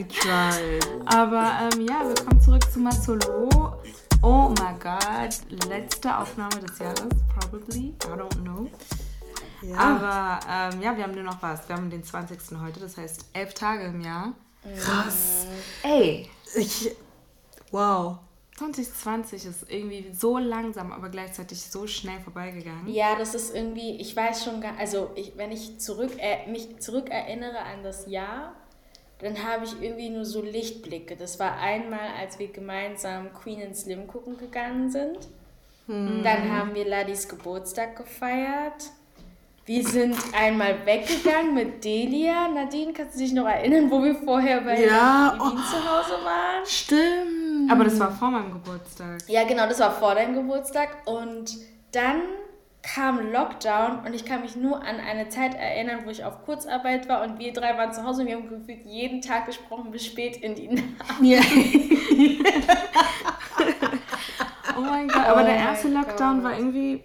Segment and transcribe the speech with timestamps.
[0.00, 0.80] We tried.
[1.04, 3.76] Aber ähm, ja, wir kommen zurück zu Masolo.
[4.22, 7.08] Oh my god, letzte Aufnahme des Jahres,
[7.38, 7.88] probably.
[7.88, 8.70] I don't know.
[9.60, 9.76] Ja.
[9.76, 11.68] Aber ähm, ja, wir haben nur noch was.
[11.68, 12.38] Wir haben den 20.
[12.62, 14.32] heute, das heißt elf Tage im Jahr.
[14.78, 15.46] Krass.
[15.82, 16.30] Ey.
[16.56, 16.96] Ich,
[17.70, 18.20] wow.
[18.56, 22.88] 2020 ist irgendwie so langsam, aber gleichzeitig so schnell vorbeigegangen.
[22.88, 26.78] Ja, das ist irgendwie, ich weiß schon gar, also ich, wenn ich zurück, äh, mich
[26.78, 28.54] zurückerinnere an das Jahr,
[29.22, 31.16] dann habe ich irgendwie nur so Lichtblicke.
[31.16, 35.28] Das war einmal, als wir gemeinsam Queen and Slim gucken gegangen sind.
[35.86, 36.22] Hm.
[36.22, 38.90] Dann haben wir Ladis Geburtstag gefeiert.
[39.66, 42.48] Wir sind einmal weggegangen mit Delia.
[42.48, 46.66] Nadine, kannst du dich noch erinnern, wo wir vorher bei ja, oh, zu Hause waren?
[46.66, 47.70] Stimmt.
[47.70, 49.18] Aber das war vor meinem Geburtstag.
[49.28, 50.88] Ja, genau, das war vor deinem Geburtstag.
[51.06, 51.56] Und
[51.92, 52.22] dann
[52.82, 57.08] kam Lockdown und ich kann mich nur an eine Zeit erinnern, wo ich auf Kurzarbeit
[57.08, 60.06] war und wir drei waren zu Hause und wir haben gefühlt jeden Tag gesprochen bis
[60.06, 60.86] spät in die Nacht.
[61.20, 61.40] Ja.
[64.76, 66.44] oh mein Gott, aber oh der erste Lockdown Gott.
[66.44, 67.02] war irgendwie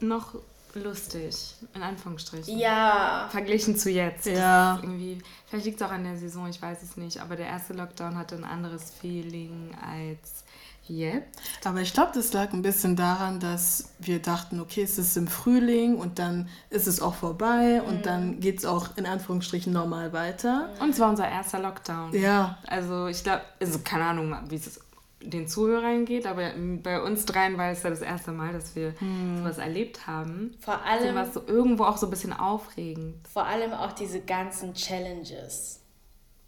[0.00, 0.34] noch
[0.74, 2.58] lustig, in Anführungsstrichen.
[2.58, 3.28] Ja.
[3.30, 4.26] Verglichen zu jetzt.
[4.26, 4.78] Ja.
[4.82, 7.74] Irgendwie, vielleicht liegt es auch an der Saison, ich weiß es nicht, aber der erste
[7.74, 10.43] Lockdown hatte ein anderes Feeling als
[10.88, 11.66] jetzt.
[11.66, 15.26] Aber ich glaube, das lag ein bisschen daran, dass wir dachten, okay, es ist im
[15.26, 17.88] Frühling und dann ist es auch vorbei mhm.
[17.88, 20.70] und dann geht es auch in Anführungsstrichen normal weiter.
[20.80, 22.12] Und es war unser erster Lockdown.
[22.14, 22.58] Ja.
[22.66, 24.80] Also ich glaube, also keine Ahnung, wie es
[25.20, 28.94] den Zuhörern geht, aber bei uns dreien war es ja das erste Mal, dass wir
[28.98, 29.38] hm.
[29.38, 30.54] sowas erlebt haben.
[30.60, 31.08] Vor allem.
[31.08, 33.26] So war so irgendwo auch so ein bisschen aufregend.
[33.28, 35.80] Vor allem auch diese ganzen Challenges.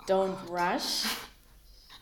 [0.06, 1.04] Don't oh rush.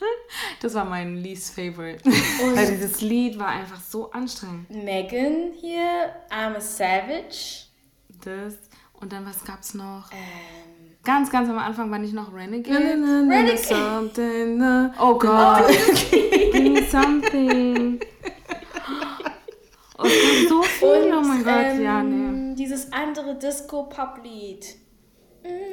[0.60, 2.00] Das war mein least favorite.
[2.04, 4.70] Und Weil dieses Lied war einfach so anstrengend.
[4.70, 7.66] Megan hier, I'm a Savage.
[8.24, 8.54] Das.
[8.94, 10.10] Und dann was gab's noch?
[10.12, 10.94] Ähm.
[11.04, 12.78] Ganz, ganz am Anfang war nicht noch Renegade.
[12.78, 13.58] Renegade.
[13.58, 14.90] Something.
[14.98, 15.64] Oh Gott.
[16.16, 18.00] Oh, Give me something.
[19.98, 20.06] Oh,
[20.48, 20.88] so viel.
[20.88, 22.54] Und, oh mein Gott, ähm, ja, nee.
[22.54, 24.76] Dieses andere Disco-Pop-Lied.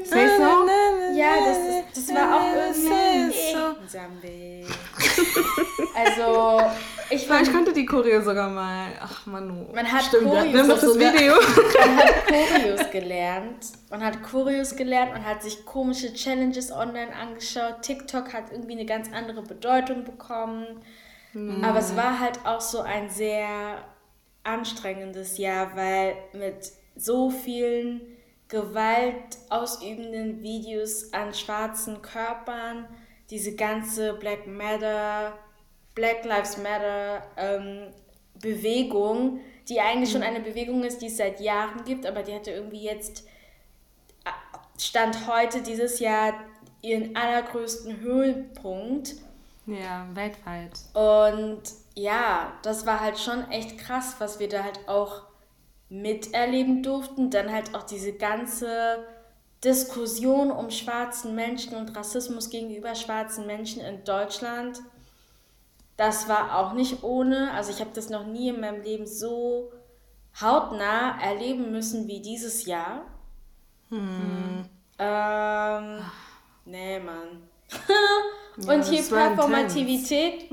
[0.03, 0.67] Say so?
[1.15, 4.65] Ja, das, ist, das war auch irgendwie
[5.95, 6.61] Also,
[7.09, 7.47] ich fand...
[7.47, 8.91] Ich kannte die Choreo sogar mal.
[8.99, 9.71] Ach, Manu.
[9.73, 11.35] Man hat Stimmt, Choreos, wir das Video.
[11.79, 13.71] man hat Choreos gelernt.
[13.89, 17.81] Man hat Choreos gelernt, man hat sich komische Challenges online angeschaut.
[17.81, 20.81] TikTok hat irgendwie eine ganz andere Bedeutung bekommen.
[21.33, 21.63] Mhm.
[21.63, 23.85] Aber es war halt auch so ein sehr
[24.43, 28.01] anstrengendes Jahr, weil mit so vielen
[28.51, 32.85] gewaltausübenden Videos an schwarzen Körpern,
[33.29, 35.39] diese ganze Black Matter,
[35.95, 37.87] Black Lives Matter ähm,
[38.35, 39.39] Bewegung,
[39.69, 42.83] die eigentlich schon eine Bewegung ist, die es seit Jahren gibt, aber die hatte irgendwie
[42.83, 43.25] jetzt,
[44.25, 44.31] äh,
[44.77, 46.33] Stand heute dieses Jahr,
[46.81, 49.13] ihren allergrößten Höhepunkt.
[49.65, 50.71] Ja, weltweit.
[50.93, 51.61] Und
[51.95, 55.30] ja, das war halt schon echt krass, was wir da halt auch
[55.91, 57.29] miterleben durften.
[57.29, 59.05] Dann halt auch diese ganze
[59.63, 64.79] Diskussion um schwarzen Menschen und Rassismus gegenüber schwarzen Menschen in Deutschland.
[65.97, 67.51] Das war auch nicht ohne.
[67.51, 69.71] Also ich habe das noch nie in meinem Leben so
[70.39, 73.05] hautnah erleben müssen wie dieses Jahr.
[73.89, 74.65] Hm.
[74.97, 75.99] Ähm,
[76.65, 77.43] nee, Mann.
[78.57, 80.49] und ja, hier Performativität.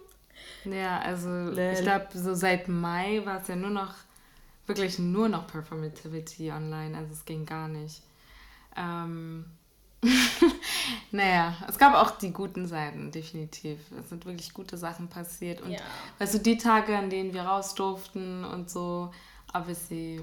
[0.64, 3.94] ja, also ich glaube, so seit Mai war es ja nur noch
[4.66, 8.02] wirklich nur noch Performativity online, also es ging gar nicht.
[8.76, 9.44] Ähm,
[11.10, 13.78] naja, es gab auch die guten Seiten, definitiv.
[13.98, 15.62] Es sind wirklich gute Sachen passiert.
[15.62, 15.80] Und ja.
[16.18, 19.12] weißt du, die Tage, an denen wir raus durften und so,
[19.52, 20.20] obviously,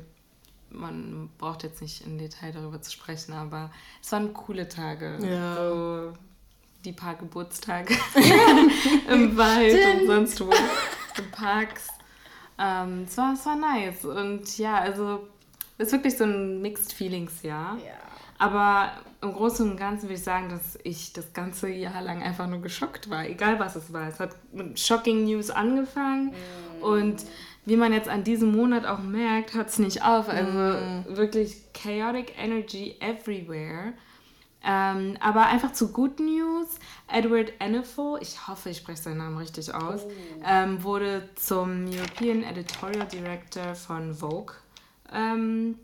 [0.69, 3.71] man braucht jetzt nicht im Detail darüber zu sprechen, aber
[4.01, 5.17] es waren coole Tage.
[5.21, 5.55] Ja.
[5.55, 6.13] So
[6.83, 7.93] die paar Geburtstage
[9.09, 10.49] im Wald und sonst wo,
[11.17, 11.87] in Parks.
[12.57, 14.05] Ähm, es, war, es war nice.
[14.05, 15.27] Und ja, also
[15.77, 17.77] es ist wirklich so ein Mixed Feelings Jahr.
[17.77, 17.93] Ja.
[18.39, 18.91] Aber
[19.21, 22.61] im Großen und Ganzen würde ich sagen, dass ich das ganze Jahr lang einfach nur
[22.61, 24.07] geschockt war, egal was es war.
[24.07, 26.33] Es hat mit Shocking News angefangen
[26.81, 26.83] mm.
[26.83, 27.23] und
[27.65, 30.27] wie man jetzt an diesem Monat auch merkt, hört es nicht auf.
[30.27, 31.15] Also mm.
[31.15, 33.93] wirklich chaotic energy everywhere.
[34.65, 36.67] Ähm, aber einfach zu Good News.
[37.07, 40.11] Edward Enifel, ich hoffe, ich spreche seinen Namen richtig aus, oh.
[40.45, 44.55] ähm, wurde zum European Editorial Director von Vogue
[45.11, 45.77] ähm,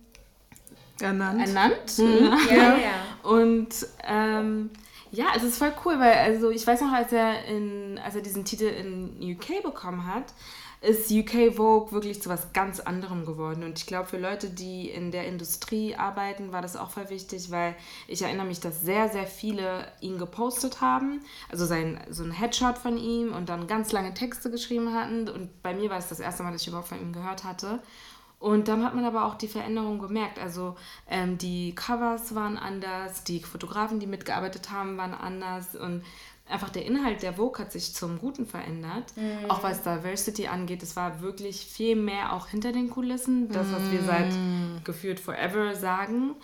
[1.00, 1.48] ernannt.
[1.48, 1.98] ernannt.
[1.98, 2.38] Mhm.
[2.50, 3.30] Ja, ja.
[3.30, 3.70] Und
[4.08, 4.72] ähm,
[5.12, 8.22] ja, es ist voll cool, weil also ich weiß noch, als er, in, als er
[8.22, 10.34] diesen Titel in UK bekommen hat,
[10.81, 13.64] ist UK Vogue wirklich zu was ganz anderem geworden.
[13.64, 17.52] Und ich glaube, für Leute, die in der Industrie arbeiten, war das auch voll wichtig,
[17.52, 17.76] weil
[18.08, 21.22] ich erinnere mich, dass sehr, sehr viele ihn gepostet haben.
[21.50, 25.28] Also sein, so ein Headshot von ihm und dann ganz lange Texte geschrieben hatten.
[25.28, 27.81] Und bei mir war es das erste Mal, dass ich überhaupt von ihm gehört hatte.
[28.40, 30.40] Und dann hat man aber auch die Veränderung gemerkt.
[30.40, 30.78] Also
[31.10, 36.04] ähm, die Covers waren anders, die Fotografen, die mitgearbeitet haben, waren anders und
[36.50, 39.13] einfach der Inhalt der Vogue hat sich zum Guten verändert.
[39.16, 39.50] Mhm.
[39.50, 43.92] Auch was Diversity angeht, es war wirklich viel mehr auch hinter den Kulissen, das, was
[43.92, 44.81] wir seit mhm.
[44.84, 46.36] gefühlt forever sagen.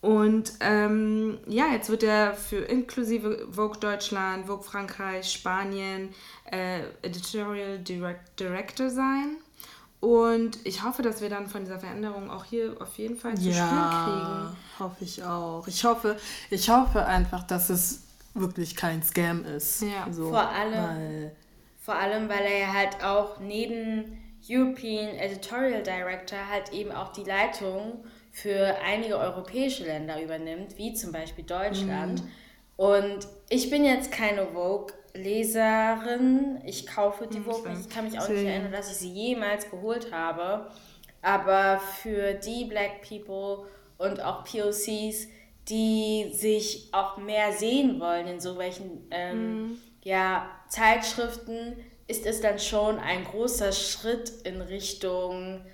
[0.00, 6.08] Und ähm, ja, jetzt wird er für inklusive Vogue Deutschland, Vogue Frankreich, Spanien
[6.50, 9.36] äh, Editorial Direct Director sein.
[10.00, 13.50] Und ich hoffe, dass wir dann von dieser Veränderung auch hier auf jeden Fall zu
[13.50, 14.56] ja, spüren kriegen.
[14.80, 15.68] hoffe ich auch.
[15.68, 16.16] Ich hoffe,
[16.50, 18.02] ich hoffe einfach, dass es
[18.34, 19.82] wirklich kein Scam ist.
[19.82, 21.36] Ja, so, vor allem, weil,
[21.78, 24.18] vor allem, weil er halt auch neben
[24.48, 31.12] European Editorial Director halt eben auch die Leitung für einige europäische Länder übernimmt, wie zum
[31.12, 32.22] Beispiel Deutschland.
[32.22, 32.28] Mhm.
[32.76, 36.60] Und ich bin jetzt keine Vogue-Leserin.
[36.64, 37.82] Ich kaufe die mhm, Vogue nicht.
[37.82, 40.70] Ich kann mich auch nicht erinnern, dass ich sie jemals geholt habe.
[41.20, 43.66] Aber für die Black People
[43.98, 45.28] und auch POCs,
[45.68, 49.78] die sich auch mehr sehen wollen in so welchen ähm, mhm.
[50.02, 51.76] ja, Zeitschriften,
[52.08, 55.64] ist es dann schon ein großer Schritt in Richtung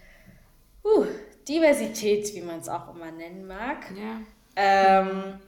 [0.85, 1.07] uh,
[1.49, 3.87] Diversität, wie man es auch immer nennen mag.
[3.97, 4.21] Ja.
[4.55, 5.41] Ähm,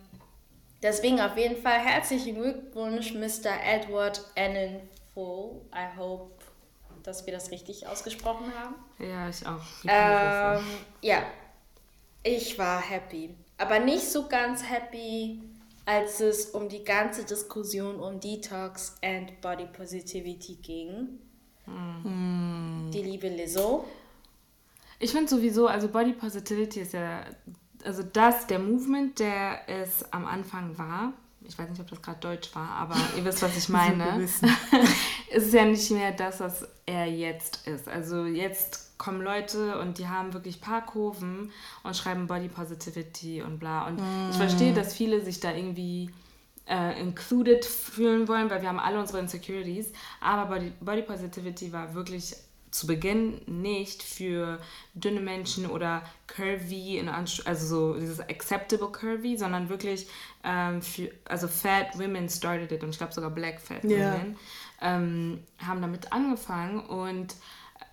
[0.82, 3.52] deswegen auf jeden Fall herzlichen Glückwunsch, Mr.
[3.62, 5.60] Edward Annenful.
[5.74, 6.32] I hope,
[7.02, 8.74] dass wir das richtig ausgesprochen haben.
[8.98, 9.60] Ja, ich auch.
[9.86, 10.64] Ähm,
[11.02, 11.22] ja,
[12.22, 15.40] ich war happy aber nicht so ganz happy,
[15.84, 21.20] als es um die ganze Diskussion um Detox and Body Positivity ging.
[21.66, 22.90] Mhm.
[22.90, 23.84] Die liebe Lizzo.
[24.98, 27.24] Ich finde sowieso, also Body Positivity ist ja,
[27.84, 31.12] also das, der Movement, der es am Anfang war,
[31.42, 34.22] ich weiß nicht, ob das gerade Deutsch war, aber ihr wisst, was ich meine.
[35.30, 37.88] es ist ja nicht mehr das, was er jetzt ist.
[37.88, 41.50] Also jetzt kommen Leute und die haben wirklich paar Kurven
[41.82, 43.86] und schreiben Body Positivity und bla.
[43.86, 44.30] Und mm.
[44.30, 46.10] ich verstehe, dass viele sich da irgendwie
[46.68, 49.92] äh, included fühlen wollen, weil wir haben alle unsere Insecurities.
[50.20, 52.36] Aber Body, Body Positivity war wirklich
[52.70, 54.60] zu Beginn nicht für
[54.94, 60.06] dünne Menschen oder curvy, in also so dieses acceptable curvy, sondern wirklich
[60.44, 64.12] ähm, für, also fat women started it und ich glaube sogar black fat yeah.
[64.12, 64.36] women
[64.80, 67.34] ähm, haben damit angefangen und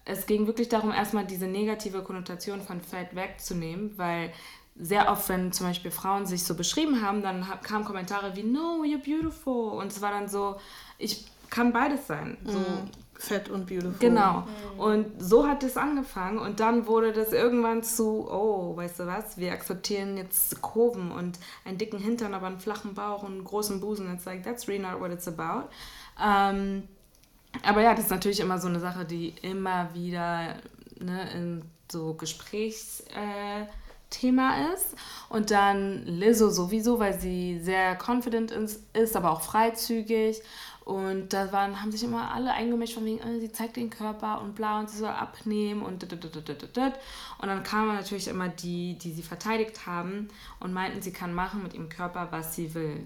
[0.07, 4.31] es ging wirklich darum, erstmal diese negative Konnotation von Fat wegzunehmen, weil
[4.79, 8.83] sehr oft, wenn zum Beispiel Frauen sich so beschrieben haben, dann kamen Kommentare wie, no,
[8.83, 9.71] you're beautiful.
[9.71, 10.57] Und es war dann so,
[10.97, 12.37] ich kann beides sein.
[12.45, 12.89] So, mm.
[13.15, 13.95] Fett und beautiful.
[13.99, 14.41] Genau.
[14.75, 14.79] Mm.
[14.79, 16.37] Und so hat es angefangen.
[16.37, 21.39] Und dann wurde das irgendwann zu, oh, weißt du was, wir akzeptieren jetzt Kurven und
[21.65, 24.13] einen dicken Hintern, aber einen flachen Bauch und einen großen Busen.
[24.13, 25.69] It's like, that's really not what it's about.
[26.23, 26.83] Ähm,
[27.63, 30.55] aber ja, das ist natürlich immer so eine Sache, die immer wieder
[30.99, 31.61] ne, in
[31.91, 33.69] so Gesprächsthema
[34.57, 34.95] äh, ist.
[35.29, 38.51] Und dann Lizzo sowieso, weil sie sehr confident
[38.93, 40.41] ist, aber auch freizügig.
[40.87, 44.39] Und da waren, haben sich immer alle eingemischt von wegen, äh, sie zeigt den Körper
[44.39, 46.03] und bla und sie soll abnehmen und
[47.39, 50.29] und dann kamen natürlich immer die, die sie verteidigt haben
[50.61, 53.05] und meinten, sie kann machen mit ihrem Körper, was sie will.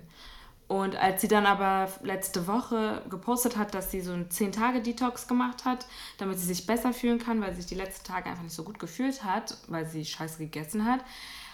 [0.71, 5.65] Und als sie dann aber letzte Woche gepostet hat, dass sie so einen 10-Tage-Detox gemacht
[5.65, 5.85] hat,
[6.17, 8.63] damit sie sich besser fühlen kann, weil sie sich die letzten Tage einfach nicht so
[8.63, 11.01] gut gefühlt hat, weil sie Scheiße gegessen hat,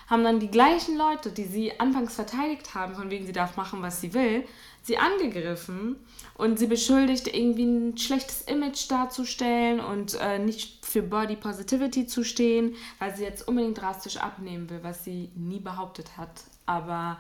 [0.06, 3.82] haben dann die gleichen Leute, die sie anfangs verteidigt haben, von wegen sie darf machen,
[3.82, 4.46] was sie will,
[4.84, 5.96] sie angegriffen
[6.36, 12.24] und sie beschuldigt, irgendwie ein schlechtes Image darzustellen und äh, nicht für Body Positivity zu
[12.24, 16.44] stehen, weil sie jetzt unbedingt drastisch abnehmen will, was sie nie behauptet hat.
[16.68, 17.18] Aber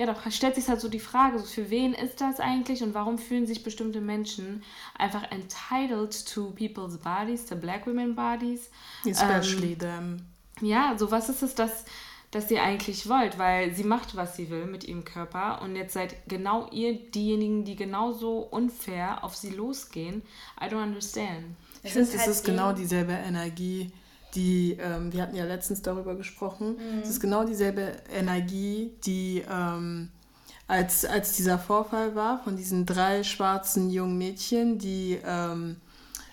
[0.00, 2.94] ja, doch stellt sich halt so die Frage, so für wen ist das eigentlich und
[2.94, 4.62] warum fühlen sich bestimmte Menschen
[4.96, 8.70] einfach entitled to people's bodies, to black women bodies?
[9.04, 10.26] Especially ähm, them.
[10.62, 11.84] Ja, so was ist es, dass,
[12.30, 13.38] dass ihr eigentlich wollt?
[13.38, 17.66] Weil sie macht, was sie will mit ihrem Körper und jetzt seid genau ihr diejenigen,
[17.66, 20.22] die genauso unfair auf sie losgehen.
[20.58, 21.44] I don't understand.
[21.82, 23.92] Ich finde, es ist genau dieselbe Energie,
[24.34, 27.00] die, ähm, wir hatten ja letztens darüber gesprochen, mhm.
[27.02, 30.08] es ist genau dieselbe Energie, die ähm,
[30.66, 35.76] als, als dieser Vorfall war von diesen drei schwarzen jungen Mädchen, die ähm,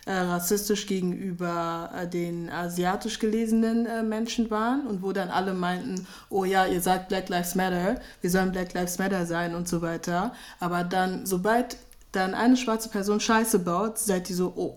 [0.07, 6.07] äh, rassistisch gegenüber äh, den asiatisch gelesenen äh, Menschen waren und wo dann alle meinten,
[6.29, 9.81] oh ja, ihr sagt Black Lives Matter, wir sollen Black Lives Matter sein und so
[9.81, 10.33] weiter.
[10.59, 11.77] Aber dann, sobald
[12.13, 14.75] dann eine schwarze Person Scheiße baut, seid ihr so, oh,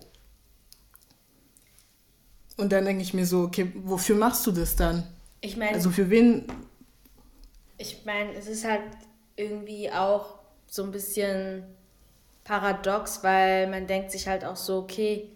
[2.57, 5.07] Und dann denke ich mir so, okay, wofür machst du das dann?
[5.41, 5.73] Ich meine.
[5.73, 6.45] Also für wen?
[7.77, 8.83] Ich meine, es ist halt
[9.35, 11.63] irgendwie auch so ein bisschen
[12.43, 15.29] paradox, weil man denkt sich halt auch so, okay,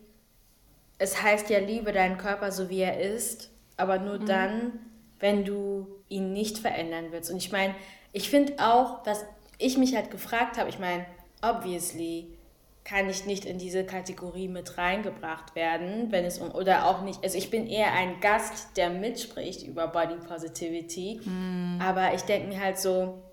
[0.97, 4.25] es heißt ja, liebe deinen Körper so wie er ist, aber nur mhm.
[4.25, 4.79] dann,
[5.19, 7.31] wenn du ihn nicht verändern willst.
[7.31, 7.75] Und ich meine,
[8.13, 9.25] ich finde auch, was
[9.57, 11.05] ich mich halt gefragt habe, ich meine,
[11.41, 12.37] obviously
[12.85, 17.23] kann ich nicht in diese Kategorie mit reingebracht werden, wenn es um, oder auch nicht,
[17.23, 21.81] also ich bin eher ein Gast, der mitspricht über Body Positivity, mm.
[21.81, 23.23] aber ich denke mir halt so,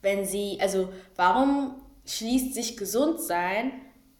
[0.00, 1.74] wenn sie, also warum
[2.06, 3.72] schließt sich gesund sein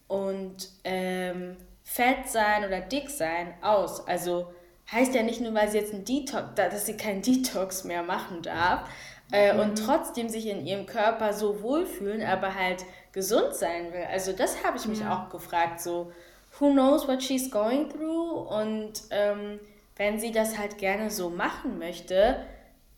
[0.09, 4.07] und ähm, fett sein oder dick sein aus?
[4.09, 4.53] Also
[4.91, 8.43] heißt ja nicht nur, weil sie jetzt ein Detox, dass sie keinen Detox mehr machen
[8.43, 8.89] darf
[9.31, 9.61] äh, mhm.
[9.61, 14.05] und trotzdem sich in ihrem Körper so wohlfühlen, aber halt gesund sein will.
[14.11, 15.25] Also das habe ich mich ja.
[15.25, 16.13] auch gefragt, so
[16.59, 19.61] who knows what she's going through und ähm,
[19.97, 22.45] wenn sie das halt gerne so machen möchte,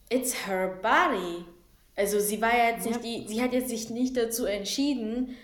[0.08, 1.44] it's her body.
[1.96, 5.36] Also sie war ja jetzt nicht die, sie hat jetzt sich nicht dazu entschieden,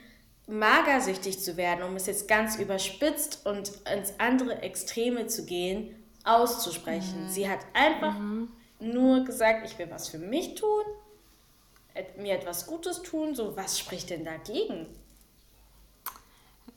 [0.47, 7.25] magersüchtig zu werden, um es jetzt ganz überspitzt und ins andere Extreme zu gehen, auszusprechen.
[7.25, 7.29] Mhm.
[7.29, 8.49] Sie hat einfach mhm.
[8.81, 10.83] nur gesagt, ich will was für mich tun,
[12.17, 13.35] mir etwas Gutes tun.
[13.35, 14.87] So, was spricht denn dagegen?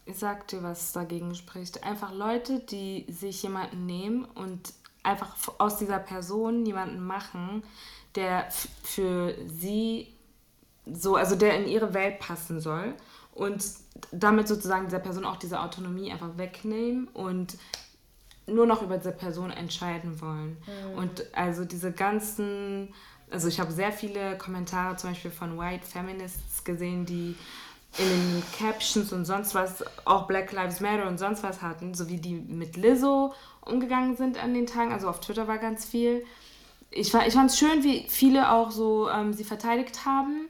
[0.06, 1.84] Ich sag dir, was dagegen spricht.
[1.84, 7.64] Einfach Leute, die sich jemanden nehmen und einfach aus dieser Person jemanden machen,
[8.16, 8.50] der
[8.84, 10.14] für sie
[10.86, 12.94] so, also der in ihre Welt passen soll
[13.34, 13.64] und
[14.12, 17.58] damit sozusagen dieser Person auch diese Autonomie einfach wegnehmen und
[18.46, 20.58] nur noch über diese Person entscheiden wollen.
[20.68, 20.98] Mhm.
[20.98, 22.94] Und also diese ganzen,
[23.34, 27.36] also ich habe sehr viele Kommentare zum Beispiel von White Feminists gesehen, die
[27.98, 32.10] in den Captions und sonst was auch Black Lives Matter und sonst was hatten, so
[32.10, 34.94] wie die mit Lizzo umgegangen sind an den Tagen.
[34.94, 36.24] Also auf Twitter war ganz viel.
[36.90, 40.48] Ich, ich fand es schön, wie viele auch so ähm, sie verteidigt haben.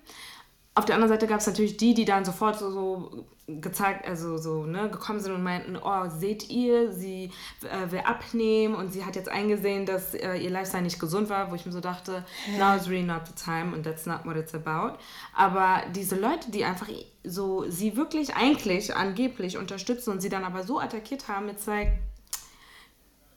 [0.76, 4.38] Auf der anderen Seite gab es natürlich die, die dann sofort so, so gezeigt, also
[4.38, 7.30] so, ne, gekommen sind und meinten, oh, seht ihr, sie
[7.64, 11.52] äh, will abnehmen und sie hat jetzt eingesehen, dass äh, ihr Lifestyle nicht gesund war,
[11.52, 12.24] wo ich mir so dachte,
[12.58, 14.98] now is really not the time and that's not what it's about.
[15.36, 16.88] Aber diese Leute, die einfach
[17.26, 22.00] so sie wirklich eigentlich angeblich unterstützen und sie dann aber so attackiert haben mit zwei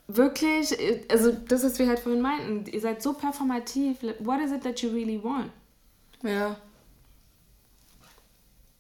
[0.07, 0.77] wirklich,
[1.11, 4.81] also das, was wir halt vorhin meinten, ihr seid so performativ, what is it that
[4.81, 5.51] you really want?
[6.23, 6.57] Ja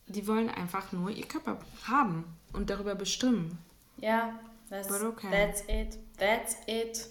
[0.06, 3.58] die wollen einfach nur ihr Körper haben und darüber bestimmen.
[3.98, 4.38] Ja,
[4.70, 5.28] that's, okay.
[5.30, 5.98] that's it.
[6.18, 7.08] That's it.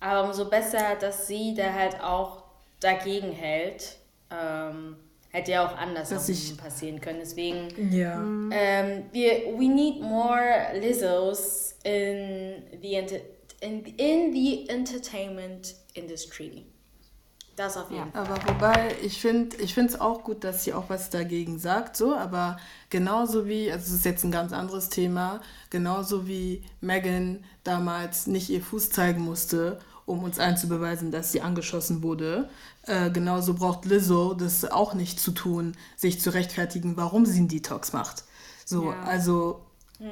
[0.00, 2.42] Aber umso besser, dass sie da halt auch
[2.80, 3.96] dagegen hält.
[4.30, 4.96] Ähm,
[5.30, 7.20] hätte ja auch anders ich, passieren können.
[7.20, 8.22] Deswegen, ja.
[8.50, 12.96] ähm, wir, we need more Lizzos in the,
[13.60, 16.64] in, in the entertainment industry.
[17.56, 18.24] Das auf jeden ja.
[18.24, 18.36] Fall.
[18.36, 22.14] Aber wobei, ich finde ich es auch gut, dass sie auch was dagegen sagt, so,
[22.14, 22.58] aber
[22.90, 28.50] genauso wie, also es ist jetzt ein ganz anderes Thema, genauso wie Megan damals nicht
[28.50, 32.50] ihr Fuß zeigen musste, um uns einzubeweisen, dass sie angeschossen wurde,
[32.82, 37.48] äh, genauso braucht Lizzo das auch nicht zu tun, sich zu rechtfertigen, warum sie einen
[37.48, 38.24] Detox macht.
[38.64, 39.02] So, ja.
[39.02, 39.62] also.
[39.98, 40.08] Hm.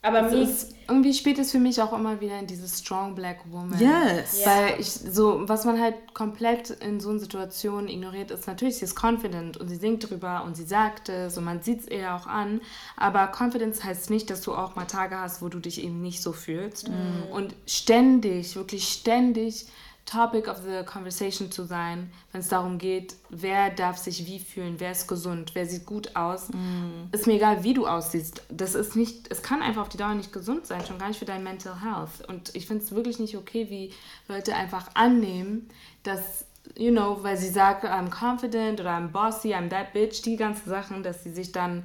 [0.00, 3.40] Aber mir ist, irgendwie spielt es für mich auch immer wieder in dieses Strong Black
[3.50, 3.80] Woman.
[3.80, 4.42] Yes.
[4.44, 8.84] Weil ich so, was man halt komplett in so einer Situation ignoriert, ist natürlich, sie
[8.84, 12.14] ist confident und sie singt drüber und sie sagt es und man sieht es ihr
[12.14, 12.60] auch an.
[12.96, 16.22] Aber Confidence heißt nicht, dass du auch mal Tage hast, wo du dich eben nicht
[16.22, 16.88] so fühlst.
[16.88, 17.32] Mhm.
[17.32, 19.66] Und ständig, wirklich ständig
[20.08, 24.76] Topic of the Conversation zu sein, wenn es darum geht, wer darf sich wie fühlen,
[24.78, 26.48] wer ist gesund, wer sieht gut aus.
[26.48, 27.12] Mm.
[27.12, 28.42] Ist mir egal, wie du aussiehst.
[28.48, 31.18] Das ist nicht, es kann einfach auf die Dauer nicht gesund sein, schon gar nicht
[31.18, 32.26] für dein Mental Health.
[32.26, 33.92] Und ich finde es wirklich nicht okay, wie
[34.28, 35.68] Leute einfach annehmen,
[36.04, 40.36] dass, you know, weil sie sagt, I'm confident oder I'm bossy, I'm that bitch, die
[40.36, 41.84] ganzen Sachen, dass sie sich dann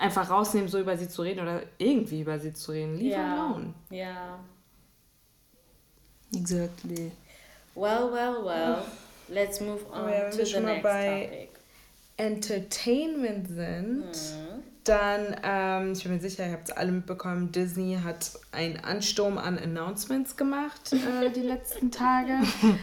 [0.00, 2.98] einfach rausnehmen, so über sie zu reden oder irgendwie über sie zu reden.
[2.98, 3.32] Leave yeah.
[3.32, 3.74] alone.
[3.90, 4.40] Ja.
[6.34, 7.12] Exactly.
[7.74, 8.86] Well, well, well.
[9.28, 11.50] Let's move on ja, to the next topic.
[12.16, 14.62] Entertainment sind, mhm.
[14.84, 19.36] dann, ähm, ich bin mir sicher, ihr habt es alle mitbekommen, Disney hat einen Ansturm
[19.36, 22.38] an Announcements gemacht äh, die letzten Tage.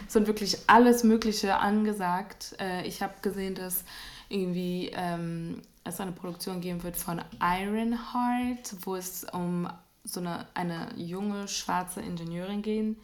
[0.05, 2.55] Es sind wirklich alles Mögliche angesagt.
[2.60, 3.86] Äh, ich habe gesehen, dass
[4.27, 9.69] irgendwie ähm, es eine Produktion geben wird von Ironheart, wo es um
[10.03, 12.98] so eine, eine junge schwarze Ingenieurin gehen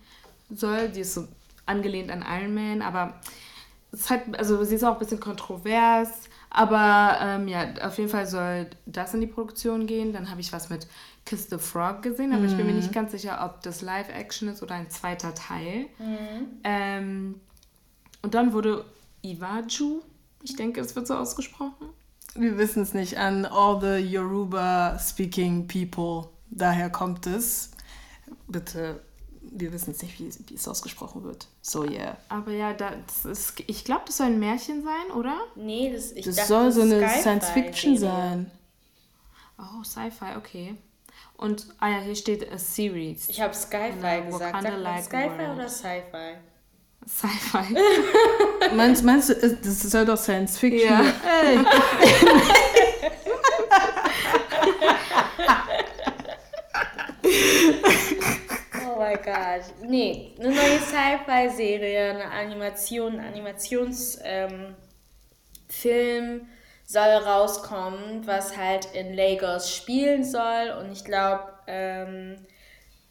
[0.50, 1.28] soll, die ist so
[1.68, 3.20] angelehnt an Iron Man, aber
[3.92, 8.26] es hat, also sie ist auch ein bisschen kontrovers, Aber ähm, ja, auf jeden Fall
[8.26, 10.14] soll das in die Produktion gehen.
[10.14, 10.88] Dann habe ich was mit
[11.26, 12.48] Kiss the Frog gesehen, aber mhm.
[12.48, 15.88] ich bin mir nicht ganz sicher, ob das Live-Action ist oder ein zweiter Teil.
[16.00, 16.48] Mhm.
[16.64, 17.42] Ähm,
[18.22, 18.86] und dann wurde
[19.24, 20.02] Iwaju,
[20.42, 21.90] ich denke, es wird so ausgesprochen.
[22.36, 26.30] Wir wissen es nicht, an all the Yoruba-speaking people.
[26.50, 27.72] Daher kommt es.
[28.48, 29.02] Bitte
[29.52, 31.48] wir wissen es nicht, wie, wie, es ausgesprochen wird.
[31.62, 32.18] So, yeah.
[32.30, 35.38] Aber ja, das ist, ich glaube, das soll ein Märchen sein, oder?
[35.56, 38.52] Nee, das, ich das dachte, soll so eine Science-Fiction sein.
[39.58, 40.76] Oh, Sci-Fi, okay.
[41.36, 43.30] Und, ah ja, hier steht a Series.
[43.30, 44.64] Ich habe Sci-Fi gesagt.
[44.64, 46.38] Sagt like Sci-Fi oder Sci-Fi?
[47.08, 47.76] Sci-Fi.
[48.76, 51.02] meinst, meinst du, das soll doch Science-Fiction ja.
[51.42, 51.60] Ey.
[59.08, 59.64] my god.
[59.88, 64.76] Nee, eine neue Sci-Fi-Serie, eine Animation, Animationsfilm
[65.80, 66.48] ähm,
[66.86, 70.76] soll rauskommen, was halt in Lagos spielen soll.
[70.80, 72.36] Und ich glaube, ähm,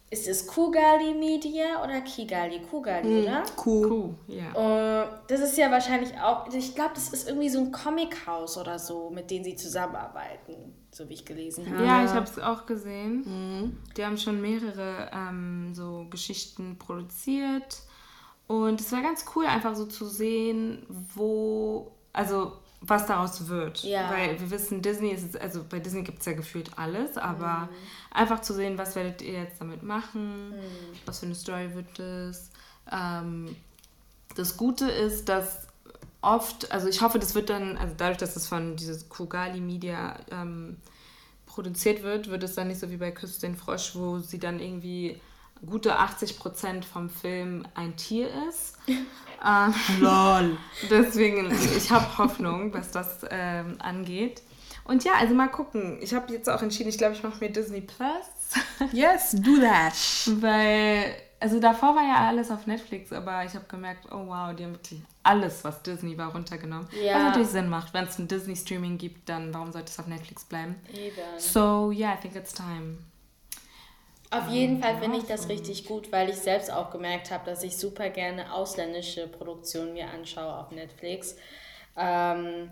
[0.09, 2.61] ist es Kugali Media oder Kigali?
[2.61, 3.43] Kugali, hm, oder?
[3.55, 3.87] Kuh.
[3.87, 5.19] Kuh, ja.
[5.27, 9.09] Das ist ja wahrscheinlich auch, ich glaube, das ist irgendwie so ein Comic-Haus oder so,
[9.09, 11.85] mit dem sie zusammenarbeiten, so wie ich gelesen habe.
[11.85, 13.23] Ja, ich habe es auch gesehen.
[13.25, 13.77] Mhm.
[13.97, 17.81] Die haben schon mehrere ähm, so Geschichten produziert.
[18.47, 20.85] Und es war ganz cool, einfach so zu sehen,
[21.15, 23.83] wo, also was daraus wird.
[23.83, 24.09] Ja.
[24.11, 27.75] Weil wir wissen, Disney ist, also bei Disney gibt es ja gefühlt alles, aber mhm.
[28.17, 30.55] Einfach zu sehen, was werdet ihr jetzt damit machen, mhm.
[31.05, 32.51] was für eine Story wird es.
[32.91, 33.55] Ähm,
[34.35, 35.67] das Gute ist, dass
[36.21, 40.17] oft, also ich hoffe, das wird dann, also dadurch, dass es von dieses Kugali Media
[40.31, 40.77] ähm,
[41.45, 44.59] produziert wird, wird es dann nicht so wie bei Küss den Frosch, wo sie dann
[44.59, 45.19] irgendwie
[45.65, 48.77] gute 80 Prozent vom Film ein Tier ist.
[48.87, 50.57] ähm, Lol.
[50.89, 54.41] Deswegen, ich habe Hoffnung, was das ähm, angeht.
[54.87, 55.97] Und ja, also mal gucken.
[56.01, 58.07] Ich habe jetzt auch entschieden, ich glaube, ich mache mir Disney Plus.
[58.93, 59.93] yes, do that.
[60.41, 64.63] Weil, also davor war ja alles auf Netflix, aber ich habe gemerkt, oh wow, die
[64.63, 66.87] haben wirklich alles, was Disney war, runtergenommen.
[67.03, 67.15] Ja.
[67.15, 67.93] Was natürlich Sinn macht.
[67.93, 70.75] Wenn es ein Disney-Streaming gibt, dann warum sollte es auf Netflix bleiben?
[70.93, 71.15] Eben.
[71.37, 72.99] So, yeah, I think it's time.
[74.29, 77.63] Auf jeden Fall finde ich das richtig gut, weil ich selbst auch gemerkt habe, dass
[77.63, 81.35] ich super gerne ausländische Produktionen mir anschaue auf Netflix.
[81.95, 82.69] Ähm,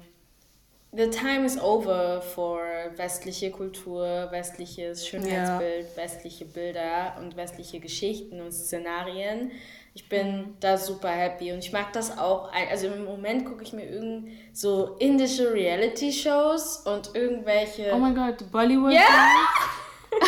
[0.96, 2.62] the time is over for
[2.96, 6.04] westliche Kultur, westliches Schönheitsbild, ja.
[6.04, 9.52] westliche Bilder und westliche Geschichten und Szenarien.
[9.94, 10.58] Ich bin mhm.
[10.60, 12.52] da super happy und ich mag das auch.
[12.70, 17.92] Also im Moment gucke ich mir irgend so indische Reality-Shows und irgendwelche.
[17.94, 18.92] Oh mein Gott, Bollywood.
[18.92, 19.00] Ja!
[19.00, 20.22] Yeah!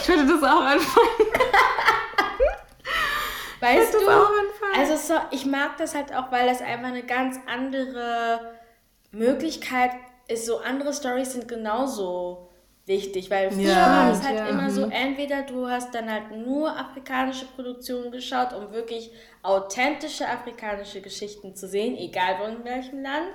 [0.00, 1.08] Ich würde das auch anfangen.
[3.60, 3.98] Weißt du?
[3.98, 4.74] Auch anfangen?
[4.78, 8.57] Also so, ich mag das halt auch, weil das einfach eine ganz andere
[9.10, 9.90] Möglichkeit
[10.28, 10.46] ist.
[10.46, 12.48] So andere Stories sind genauso
[12.88, 14.48] wichtig, weil früher ja, war es halt ja.
[14.48, 14.92] immer so, mhm.
[14.92, 21.68] entweder du hast dann halt nur afrikanische Produktionen geschaut, um wirklich authentische afrikanische Geschichten zu
[21.68, 23.28] sehen, egal von welchem Land.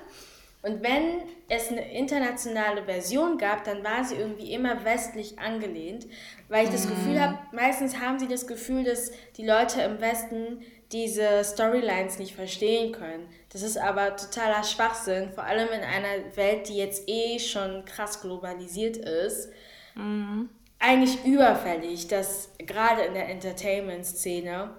[0.63, 6.07] Und wenn es eine internationale Version gab, dann war sie irgendwie immer westlich angelehnt,
[6.47, 7.57] weil ich das Gefühl habe, mhm.
[7.57, 10.61] meistens haben sie das Gefühl, dass die Leute im Westen
[10.93, 13.27] diese Storylines nicht verstehen können.
[13.53, 18.19] Das ist aber totaler Schwachsinn, vor allem in einer Welt, die jetzt eh schon krass
[18.19, 19.49] globalisiert ist.
[19.95, 20.49] Mhm.
[20.79, 24.71] Eigentlich überfällig, dass gerade in der Entertainment-Szene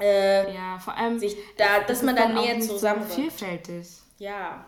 [0.00, 3.88] äh, ja, vor allem sich da, dass man da näher zusammen so vielfältig.
[4.18, 4.64] Ja.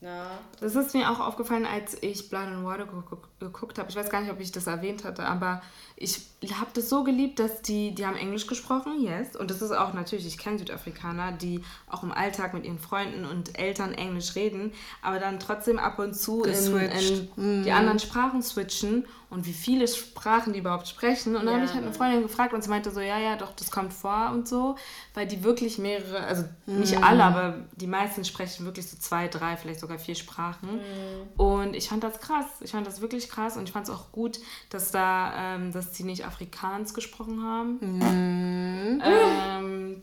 [0.00, 0.38] Ja.
[0.60, 3.90] Das ist mir auch aufgefallen, als ich Blood and Water geguckt habe.
[3.90, 5.62] Ich weiß gar nicht, ob ich das erwähnt hatte, aber
[5.96, 6.20] ich
[6.52, 9.34] habe das so geliebt, dass die, die haben Englisch gesprochen, yes.
[9.34, 13.24] Und das ist auch natürlich, ich kenne Südafrikaner, die auch im Alltag mit ihren Freunden
[13.24, 14.72] und Eltern Englisch reden,
[15.02, 19.88] aber dann trotzdem ab und zu in, in die anderen Sprachen switchen und wie viele
[19.88, 21.34] Sprachen die überhaupt sprechen.
[21.34, 21.54] Und dann ja.
[21.54, 23.92] habe ich halt eine Freundin gefragt und sie meinte so, ja, ja, doch, das kommt
[23.92, 24.76] vor und so,
[25.14, 26.78] weil die wirklich mehrere, also mm.
[26.78, 30.76] nicht alle, aber die meisten sprechen wirklich so zwei, drei, vielleicht sogar vier Sprachen.
[30.76, 31.40] Mm.
[31.40, 32.46] Und ich fand das krass.
[32.60, 34.38] Ich fand das wirklich krass und ich fand es auch gut,
[34.70, 37.78] dass da, ähm, dass sie nicht Afrikaans gesprochen haben.
[37.80, 39.02] Mhm.
[39.04, 40.02] Ähm,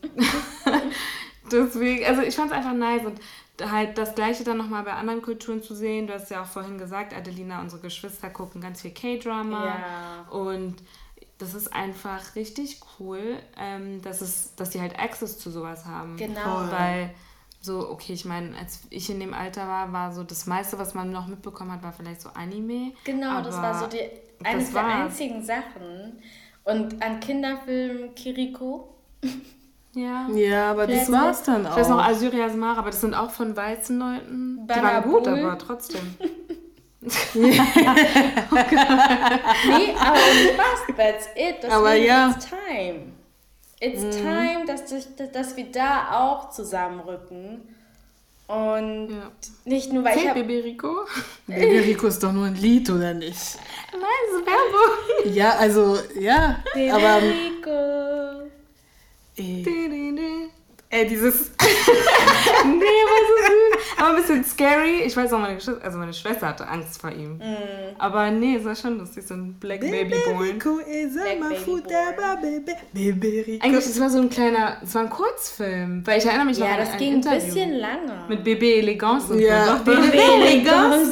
[1.52, 3.20] deswegen, also ich fand es einfach nice und
[3.70, 6.06] halt das Gleiche dann nochmal bei anderen Kulturen zu sehen.
[6.06, 10.30] Du hast ja auch vorhin gesagt, Adelina, unsere Geschwister gucken ganz viel K-Drama ja.
[10.30, 10.76] und
[11.38, 16.16] das ist einfach richtig cool, ähm, dass, es, dass sie halt Access zu sowas haben.
[16.16, 16.70] Genau.
[16.70, 17.14] Weil
[17.64, 20.92] so, okay, ich meine, als ich in dem Alter war, war so das meiste, was
[20.92, 22.92] man noch mitbekommen hat, war vielleicht so Anime.
[23.04, 24.00] Genau, das war so die,
[24.44, 26.18] eines der einzigen Sachen.
[26.64, 28.94] Und an Kinderfilmen Kiriko.
[29.94, 30.28] Ja.
[30.34, 31.70] Ja, aber das war's dann auch.
[31.70, 34.66] Ich weiß noch Asyria Asmara, aber das sind auch von weißen Leuten.
[34.66, 36.16] Die waren gut, aber trotzdem.
[37.34, 38.56] nee, aber
[40.16, 41.56] Spaß, that's it.
[41.62, 42.32] Deswegen aber ja.
[42.32, 43.13] Time.
[43.84, 44.10] It's mhm.
[44.10, 44.84] time, dass,
[45.32, 47.62] dass wir da auch zusammenrücken.
[48.46, 49.30] Und ja.
[49.64, 50.34] nicht nur, weil hey, ich hab...
[50.34, 51.06] Beberico?
[51.46, 53.58] Beberico ist doch nur ein Lied, oder nicht?
[53.92, 55.34] Nein, das ist Werbung.
[55.34, 56.62] Ja, also, ja.
[56.74, 56.96] Beberico.
[56.96, 57.22] Aber,
[59.36, 60.48] äh,
[60.94, 61.50] Ey, dieses.
[61.58, 63.98] nee, was ist süß.
[63.98, 65.02] Aber ein bisschen scary.
[65.04, 67.38] Ich weiß auch, meine, Schwester, also meine Schwester hatte Angst vor ihm.
[67.38, 67.96] Mm.
[67.98, 70.52] Aber nee, es war schon lustig, so ein Black Baby Boy.
[73.60, 76.06] Eigentlich, es war so ein kleiner, es war ein Kurzfilm.
[76.06, 78.26] Weil ich erinnere mich ja, noch an Ja, das ging ein bisschen lange.
[78.28, 79.66] Mit Bébé Elegance und ja.
[79.66, 79.90] so.
[79.90, 81.10] Bébé Elegance.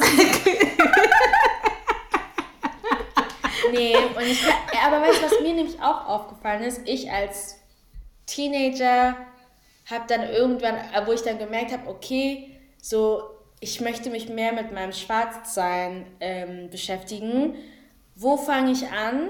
[3.73, 4.45] nee, und ich,
[4.81, 6.79] aber weißt du, was mir nämlich auch aufgefallen ist?
[6.85, 7.59] Ich als
[8.25, 9.17] Teenager
[9.89, 14.73] habe dann irgendwann, wo ich dann gemerkt habe, okay, so ich möchte mich mehr mit
[14.73, 17.55] meinem Schwarzsein ähm, beschäftigen.
[18.13, 19.29] Wo fange ich an?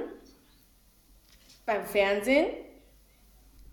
[1.67, 2.47] Beim Fernsehen.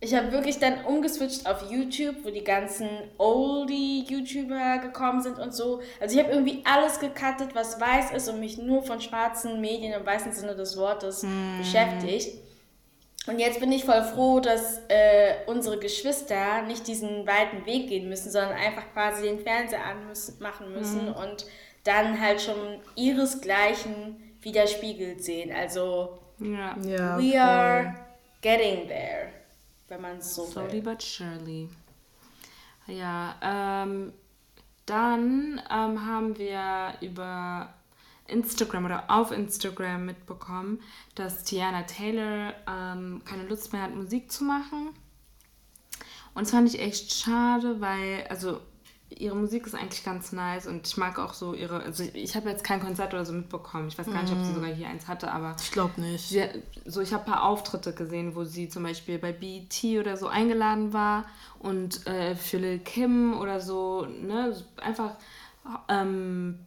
[0.03, 5.81] Ich habe wirklich dann umgeswitcht auf YouTube, wo die ganzen Oldie-YouTuber gekommen sind und so.
[5.99, 9.95] Also ich habe irgendwie alles gecuttet, was weiß ist und mich nur von schwarzen Medien
[9.95, 11.59] im weißen Sinne des Wortes mm.
[11.59, 12.39] beschäftigt.
[13.31, 18.09] Und jetzt bin ich voll froh, dass äh, unsere Geschwister nicht diesen weiten Weg gehen
[18.09, 21.13] müssen, sondern einfach quasi den Fernseher anmachen müssen mhm.
[21.15, 21.47] und
[21.85, 25.55] dann halt schon ihresgleichen widerspiegelt sehen.
[25.55, 26.77] Also, ja.
[26.83, 27.39] Ja, we voll.
[27.39, 27.95] are
[28.41, 29.29] getting there,
[29.87, 30.83] wenn man es so Slowly will.
[30.83, 31.69] but surely.
[32.89, 33.37] Ja,
[33.85, 34.13] ähm,
[34.87, 37.73] dann ähm, haben wir über
[38.31, 40.81] Instagram oder auf Instagram mitbekommen,
[41.15, 44.91] dass Tiana Taylor ähm, keine Lust mehr hat, Musik zu machen.
[46.35, 48.61] Und das fand ich echt schade, weil, also
[49.11, 52.49] ihre Musik ist eigentlich ganz nice und ich mag auch so ihre, also ich habe
[52.49, 53.89] jetzt kein Konzert oder so mitbekommen.
[53.89, 54.55] Ich weiß gar nicht, ob sie mhm.
[54.55, 55.57] sogar hier eins hatte, aber.
[55.61, 56.29] Ich glaube nicht.
[56.29, 56.45] Sie,
[56.85, 60.29] so, ich habe ein paar Auftritte gesehen, wo sie zum Beispiel bei BET oder so
[60.29, 61.25] eingeladen war
[61.59, 65.17] und äh, für Lil Kim oder so, ne, einfach
[65.89, 66.61] ähm,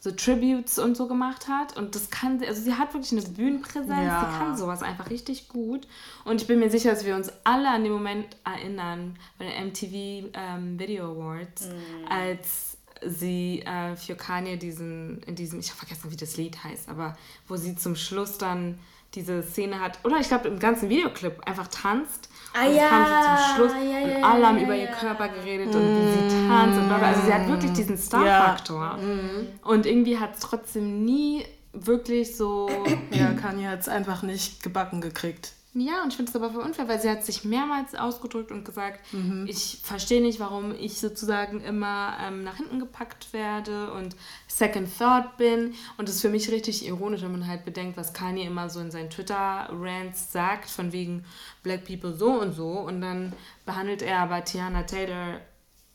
[0.00, 1.76] so Tributes und so gemacht hat.
[1.76, 4.20] Und das kann sie, also sie hat wirklich eine Bühnenpräsenz, ja.
[4.20, 5.86] sie kann sowas einfach richtig gut.
[6.24, 9.68] Und ich bin mir sicher, dass wir uns alle an den Moment erinnern bei den
[9.68, 12.08] MTV ähm, Video Awards, mhm.
[12.08, 16.88] als sie äh, für Kanye diesen, in diesem, ich habe vergessen, wie das Lied heißt,
[16.88, 18.78] aber wo sie zum Schluss dann
[19.14, 23.04] diese Szene hat, oder ich glaube im ganzen Videoclip einfach tanzt Ah, und ja, kam
[23.04, 26.48] sie zum Schluss ja, ja, und alle haben über ihren Körper geredet und wie sie
[26.48, 28.96] tanzt und bla Also sie hat wirklich diesen Star-Faktor.
[28.96, 29.48] Mhm.
[29.62, 32.68] Und irgendwie hat es trotzdem nie wirklich so...
[33.10, 35.52] Ja, Kanye hat es einfach nicht gebacken gekriegt.
[35.80, 38.64] Ja, und ich finde es aber für unfair, weil sie hat sich mehrmals ausgedrückt und
[38.64, 39.46] gesagt, mhm.
[39.48, 45.36] ich verstehe nicht, warum ich sozusagen immer ähm, nach hinten gepackt werde und Second Thought
[45.36, 45.74] bin.
[45.96, 48.80] Und das ist für mich richtig ironisch, wenn man halt bedenkt, was Kanye immer so
[48.80, 51.24] in seinen Twitter-Rants sagt, von wegen
[51.62, 52.70] Black People so und so.
[52.70, 53.32] Und dann
[53.64, 55.40] behandelt er aber Tiana Taylor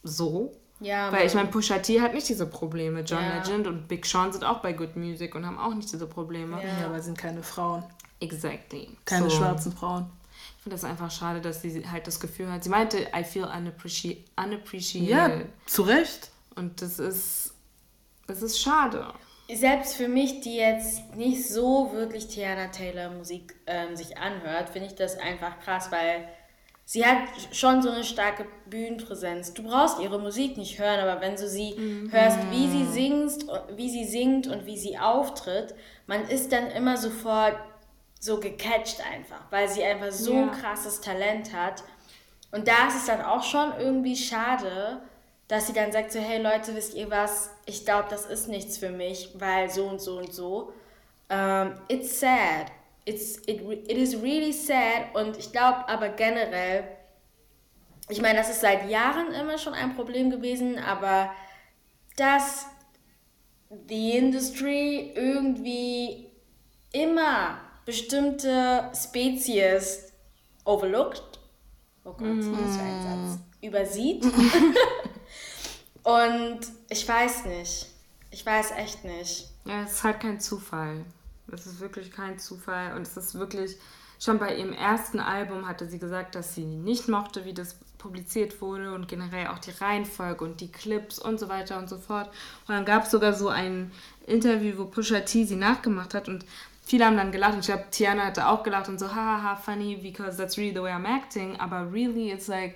[0.04, 0.56] so.
[0.80, 3.02] Ja, Weil ich meine, Pusha T hat nicht diese Probleme.
[3.02, 3.38] John ja.
[3.38, 6.62] Legend und Big Sean sind auch bei Good Music und haben auch nicht diese Probleme.
[6.62, 7.84] Ja aber sind keine Frauen.
[8.24, 8.90] Exactly.
[9.06, 9.38] Keine so.
[9.38, 10.10] schwarzen Frauen.
[10.58, 12.64] Ich finde das einfach schade, dass sie halt das Gefühl hat.
[12.64, 15.10] Sie meinte, I feel unappreci unappreciated.
[15.10, 16.30] Ja, zu Recht.
[16.56, 17.54] Und das ist,
[18.28, 19.08] das ist schade.
[19.54, 24.88] Selbst für mich, die jetzt nicht so wirklich Tiana Taylor Musik ähm, sich anhört, finde
[24.88, 26.30] ich das einfach krass, weil
[26.86, 29.54] sie hat schon so eine starke Bühnenpräsenz.
[29.54, 32.12] Du brauchst ihre Musik nicht hören, aber wenn du sie mhm.
[32.12, 35.76] hörst, wie sie singt, wie sie singt und wie sie auftritt,
[36.08, 37.58] man ist dann immer sofort
[38.24, 40.44] so gecatcht einfach, weil sie einfach so ja.
[40.44, 41.84] ein krasses Talent hat.
[42.52, 45.02] Und da ist es dann auch schon irgendwie schade,
[45.50, 48.78] dass sie dann sagt so, hey Leute, wisst ihr was, ich glaube, das ist nichts
[48.78, 50.72] für mich, weil so und so und so.
[51.30, 52.72] Um, it's sad.
[53.04, 55.14] It's, it, it is really sad.
[55.16, 56.86] Und ich glaube aber generell,
[58.08, 61.30] ich meine, das ist seit Jahren immer schon ein Problem gewesen, aber
[62.16, 62.68] dass
[63.70, 66.32] die Industry irgendwie
[66.94, 70.12] immer bestimmte Spezies
[70.66, 71.40] overlooked.
[72.04, 72.52] Oh Gott, mm.
[72.52, 73.40] was für ein Satz.
[73.62, 74.26] Übersieht.
[76.04, 77.88] Und ich weiß nicht.
[78.32, 79.50] Ich weiß echt nicht.
[79.66, 81.06] Ja, es ist halt kein Zufall.
[81.52, 82.96] Es ist wirklich kein Zufall.
[82.96, 83.78] Und es ist wirklich,
[84.20, 88.60] schon bei ihrem ersten Album hatte sie gesagt, dass sie nicht mochte, wie das publiziert
[88.62, 92.28] wurde und generell auch die Reihenfolge und die Clips und so weiter und so fort.
[92.68, 93.92] Und dann gab es sogar so ein
[94.28, 96.46] Interview, wo Pusha T sie nachgemacht hat und
[96.84, 99.96] viele haben dann gelacht und ich glaube, Tiana hatte auch gelacht und so, haha, funny,
[99.96, 101.60] because that's really the way I'm acting.
[101.60, 102.76] Aber really, it's like,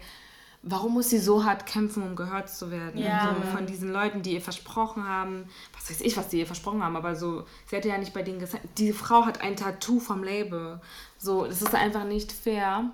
[0.64, 3.02] warum muss sie so hart kämpfen, um gehört zu werden?
[3.02, 3.36] Ja.
[3.36, 6.84] So von diesen Leuten, die ihr versprochen haben, was weiß ich, was die ihr versprochen
[6.84, 10.00] haben, aber so, sie hätte ja nicht bei denen gesagt, die Frau hat ein Tattoo
[10.00, 10.82] vom Label.
[11.18, 12.92] So, das ist einfach nicht fair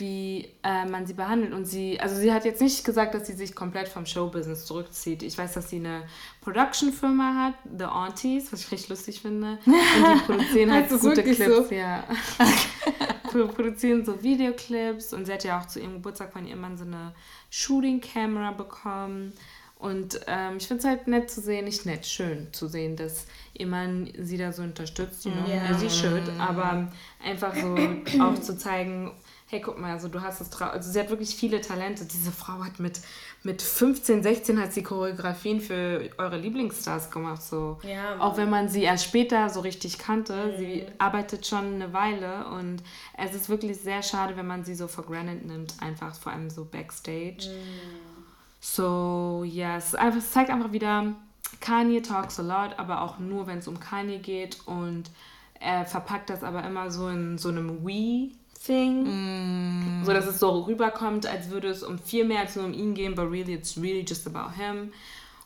[0.00, 1.52] wie äh, man sie behandelt.
[1.52, 5.22] Und sie, also sie hat jetzt nicht gesagt, dass sie sich komplett vom Showbusiness zurückzieht.
[5.22, 6.02] Ich weiß, dass sie eine
[6.40, 9.58] Production-Firma hat, The Aunties, was ich richtig lustig finde.
[9.66, 11.74] Und die produzieren halt gute Clips, so?
[11.74, 12.04] ja.
[13.54, 16.84] produzieren so Videoclips und sie hat ja auch zu ihrem Geburtstag von ihrem Mann so
[16.84, 17.14] eine
[17.50, 19.32] Shooting-Camera bekommen.
[19.78, 23.26] Und ähm, ich finde es halt nett zu sehen, nicht nett, schön zu sehen, dass
[23.54, 25.72] ihr Mann sie da so unterstützt, you know, yeah.
[25.78, 26.92] sie should, aber
[27.24, 27.76] einfach so
[28.22, 29.12] auch zu zeigen,
[29.50, 30.70] hey, guck mal, also du hast es drauf.
[30.70, 32.04] Also sie hat wirklich viele Talente.
[32.04, 33.00] Diese Frau hat mit,
[33.42, 37.42] mit 15, 16 hat sie Choreografien für eure Lieblingsstars gemacht.
[37.42, 37.80] So.
[37.82, 40.52] Ja, Auch wenn man sie erst später so richtig kannte.
[40.52, 40.56] Mhm.
[40.56, 42.84] Sie arbeitet schon eine Weile und
[43.18, 45.74] es ist wirklich sehr schade, wenn man sie so for granted nimmt.
[45.80, 47.48] Einfach vor allem so backstage.
[47.48, 48.20] Mhm.
[48.60, 49.96] So, ja, yes.
[49.96, 51.16] einfach, es zeigt einfach wieder,
[51.60, 55.10] Kanye talks a lot, aber auch nur, wenn es um Kanye geht und
[55.58, 58.30] er verpackt das aber immer so in so einem We
[58.70, 60.00] Thing.
[60.00, 60.04] Mm.
[60.04, 62.94] So dass es so rüberkommt, als würde es um viel mehr als nur um ihn
[62.94, 64.92] gehen, but really it's really just about him.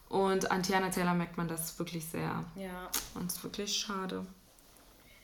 [0.08, 2.44] Und an Tiana Taylor merkt man das wirklich sehr.
[2.54, 2.90] Ja.
[3.14, 4.26] Und es ist wirklich schade.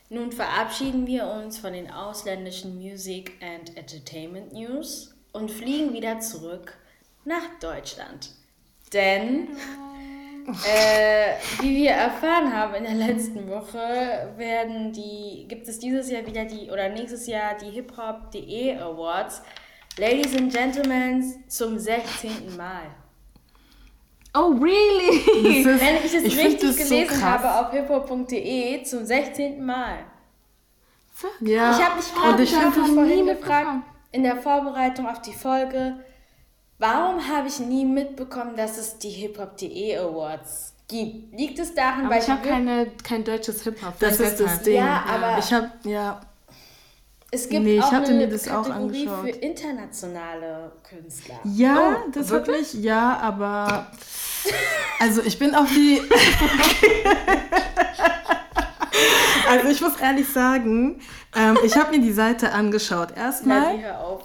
[0.08, 6.76] Nun verabschieden wir uns von den ausländischen Music and Entertainment News und fliegen wieder zurück
[7.24, 8.32] nach Deutschland.
[8.92, 9.48] Denn
[10.52, 16.26] äh, wie wir erfahren haben in der letzten Woche, werden die, gibt es dieses Jahr
[16.26, 19.42] wieder die, oder nächstes Jahr die hiphop.de Awards.
[19.98, 22.56] Ladies and Gentlemen, zum 16.
[22.56, 22.82] Mal.
[24.34, 25.60] Oh, really?
[25.60, 29.64] Ist, Wenn ich es richtig das gelesen so habe auf hiphop.de zum 16.
[29.64, 29.98] Mal.
[31.40, 31.76] Ja.
[31.76, 33.82] Ich habe mich gerade vorhin gefragt,
[34.12, 35.96] in der Vorbereitung auf die Folge,
[36.80, 41.38] Warum habe ich nie mitbekommen, dass es die Hip-Hop.de Awards gibt?
[41.38, 43.98] Liegt es daran, aber weil ich habe keine kein deutsches Hip-Hop.
[43.98, 44.76] Das ist das Ding.
[44.76, 46.22] Ja, aber ich habe ja.
[47.30, 51.38] Es gibt nee, auch eine Kategorie für internationale Künstler.
[51.44, 52.72] Ja, oh, das wirklich?
[52.72, 53.86] Ja, aber
[55.00, 56.00] also ich bin auf die.
[59.50, 60.98] also ich muss ehrlich sagen,
[61.36, 63.14] ähm, ich habe mir die Seite angeschaut.
[63.14, 63.76] Erstmal.
[63.76, 64.22] Ja, hör auf.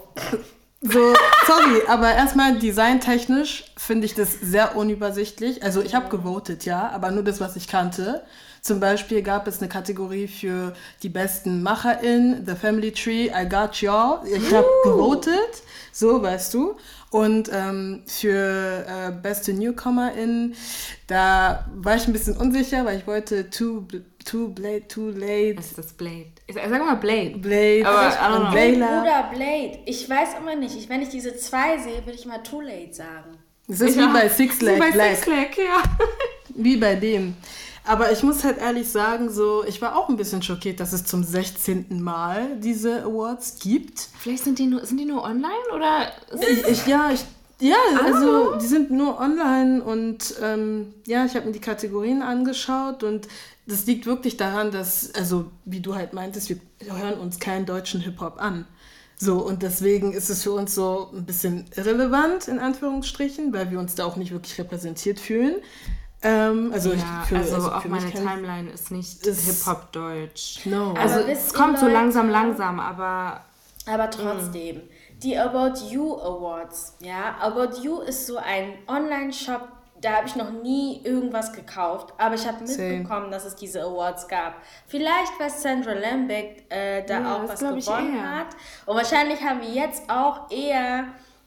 [0.88, 1.16] So,
[1.48, 5.64] sorry, aber erstmal designtechnisch finde ich das sehr unübersichtlich.
[5.64, 8.24] Also ich habe gewotet, ja, aber nur das, was ich kannte.
[8.62, 13.82] Zum Beispiel gab es eine Kategorie für die besten MacherInnen, The Family Tree, I Got
[13.82, 14.20] Y'all.
[14.28, 15.64] Ich habe gewotet,
[15.96, 16.76] so weißt du.
[17.10, 20.54] Und ähm, für äh, beste NewcomerInnen,
[21.08, 23.86] da war ich ein bisschen unsicher, weil ich wollte Too,
[24.26, 25.56] too Blade, Too Late.
[25.58, 26.34] Was ist das Blade?
[26.48, 27.38] Ich sag mal Blade.
[27.38, 27.86] Blade.
[27.86, 29.02] Aber und Layla.
[29.02, 29.80] Oder Blade.
[29.86, 30.76] Ich weiß immer nicht.
[30.76, 33.38] Ich, wenn ich diese zwei sehe, würde ich mal Too Late sagen.
[33.68, 34.94] Das ist ich wie bei Six Leg Black.
[34.98, 35.82] Bei Six Leg, ja.
[36.50, 37.36] Wie bei dem.
[37.86, 41.06] Aber ich muss halt ehrlich sagen, so, ich war auch ein bisschen schockiert, dass es
[41.06, 42.02] zum 16.
[42.02, 44.10] Mal diese Awards gibt.
[44.20, 46.12] Vielleicht sind die nur, sind die nur online oder?
[46.40, 47.24] Ich, ich, ja, ich,
[47.60, 48.06] ja, ah.
[48.06, 53.28] also die sind nur online und ähm, ja, ich habe mir die Kategorien angeschaut und
[53.68, 58.02] das liegt wirklich daran, dass, also wie du halt meintest, wir hören uns keinen deutschen
[58.02, 58.66] Hip-Hop an.
[59.18, 63.80] So, und deswegen ist es für uns so ein bisschen irrelevant, in Anführungsstrichen, weil wir
[63.80, 65.56] uns da auch nicht wirklich repräsentiert fühlen.
[66.26, 70.66] Ähm, also ja, ich, für, also, also auch meine Timeline ist nicht Hip-Hop-Deutsch.
[70.66, 70.94] No.
[70.94, 73.42] Also es kommt so langsam, langsam, aber...
[73.88, 75.20] Aber trotzdem, mm.
[75.22, 79.68] die About You Awards, ja, About You ist so ein Online-Shop,
[80.02, 83.30] da habe ich noch nie irgendwas gekauft, aber ich habe mitbekommen, Same.
[83.30, 84.56] dass es diese Awards gab.
[84.88, 88.48] Vielleicht, weil Sandra Lambeck äh, da ja, auch was gewonnen hat.
[88.88, 91.06] Und wahrscheinlich haben wir jetzt auch eher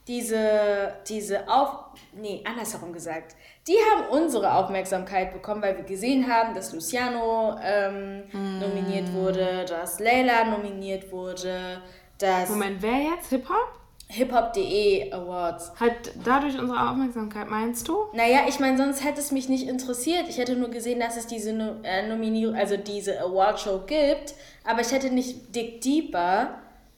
[0.09, 1.85] diese, diese Auf...
[2.14, 3.37] Nee, andersherum gesagt
[3.68, 8.61] die haben unsere Aufmerksamkeit bekommen, weil wir gesehen haben, dass Luciano ähm, mm.
[8.61, 11.83] nominiert wurde, dass Layla nominiert wurde,
[12.18, 12.49] dass.
[12.49, 13.29] Moment, wer jetzt?
[13.29, 13.75] Hip-Hop?
[14.11, 15.73] Hip-Hop.de Awards.
[15.79, 18.07] Hat dadurch unsere Aufmerksamkeit, meinst du?
[18.14, 20.31] Naja, ich meine, sonst hätte es mich nicht interessiert.
[20.31, 24.81] Ich hätte nur gesehen, dass es diese no äh, Nominierung, also diese Award-Show gibt, aber
[24.81, 26.55] ich hätte nicht Dick Deeper,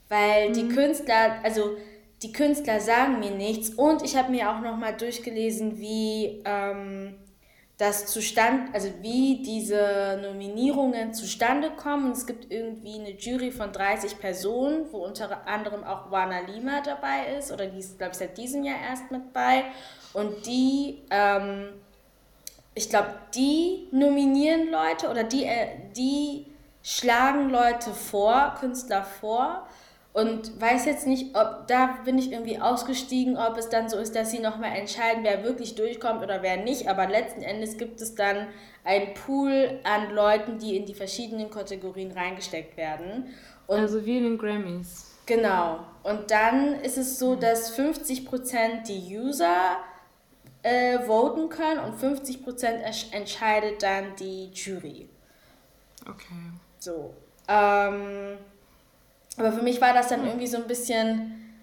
[0.07, 0.53] weil mhm.
[0.53, 1.75] die Künstler, also
[2.21, 7.15] die Künstler sagen mir nichts und ich habe mir auch noch mal durchgelesen, wie ähm,
[7.77, 12.11] das zustand, also wie diese Nominierungen zustande kommen.
[12.11, 17.35] Es gibt irgendwie eine Jury von 30 Personen, wo unter anderem auch Wana Lima dabei
[17.39, 19.63] ist, oder die ist, glaube ich, seit diesem Jahr erst mit bei.
[20.13, 21.69] Und die ähm,
[22.73, 26.45] ich glaube, die nominieren Leute oder die, äh, die
[26.83, 29.67] schlagen Leute vor, Künstler vor
[30.13, 34.13] und weiß jetzt nicht, ob da bin ich irgendwie ausgestiegen, ob es dann so ist,
[34.13, 36.89] dass sie nochmal entscheiden, wer wirklich durchkommt oder wer nicht.
[36.89, 38.47] Aber letzten Endes gibt es dann
[38.83, 43.33] einen Pool an Leuten, die in die verschiedenen Kategorien reingesteckt werden.
[43.67, 45.11] Und also wie in den Grammys.
[45.25, 45.79] Genau.
[46.03, 49.77] Und dann ist es so, dass 50% die User
[50.61, 55.07] äh, voten können und 50% entscheidet dann die Jury.
[56.05, 56.51] Okay.
[56.79, 57.13] So.
[57.47, 58.37] Ähm,
[59.37, 61.53] aber für mich war das dann irgendwie so ein bisschen,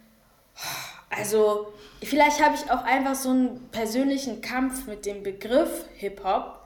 [1.10, 6.60] also vielleicht habe ich auch einfach so einen persönlichen Kampf mit dem Begriff Hip-Hop,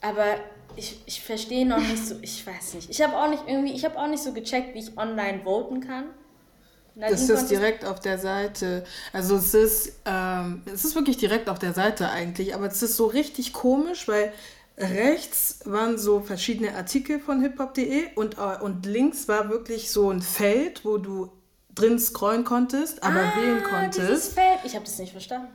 [0.00, 0.36] aber
[0.76, 2.90] ich, ich verstehe noch nicht so, ich weiß nicht.
[2.90, 5.80] Ich habe auch nicht irgendwie, ich habe auch nicht so gecheckt, wie ich online voten
[5.80, 6.06] kann.
[6.94, 8.84] Nadine das ist direkt auf der Seite.
[9.12, 12.96] Also es ist, ähm, es ist wirklich direkt auf der Seite eigentlich, aber es ist
[12.96, 14.32] so richtig komisch, weil
[14.82, 20.22] rechts waren so verschiedene Artikel von hiphop.de und, äh, und links war wirklich so ein
[20.22, 21.30] Feld, wo du
[21.74, 24.34] drin scrollen konntest, aber ah, wählen konntest.
[24.34, 24.60] Feld.
[24.64, 25.48] Ich habe das nicht verstanden.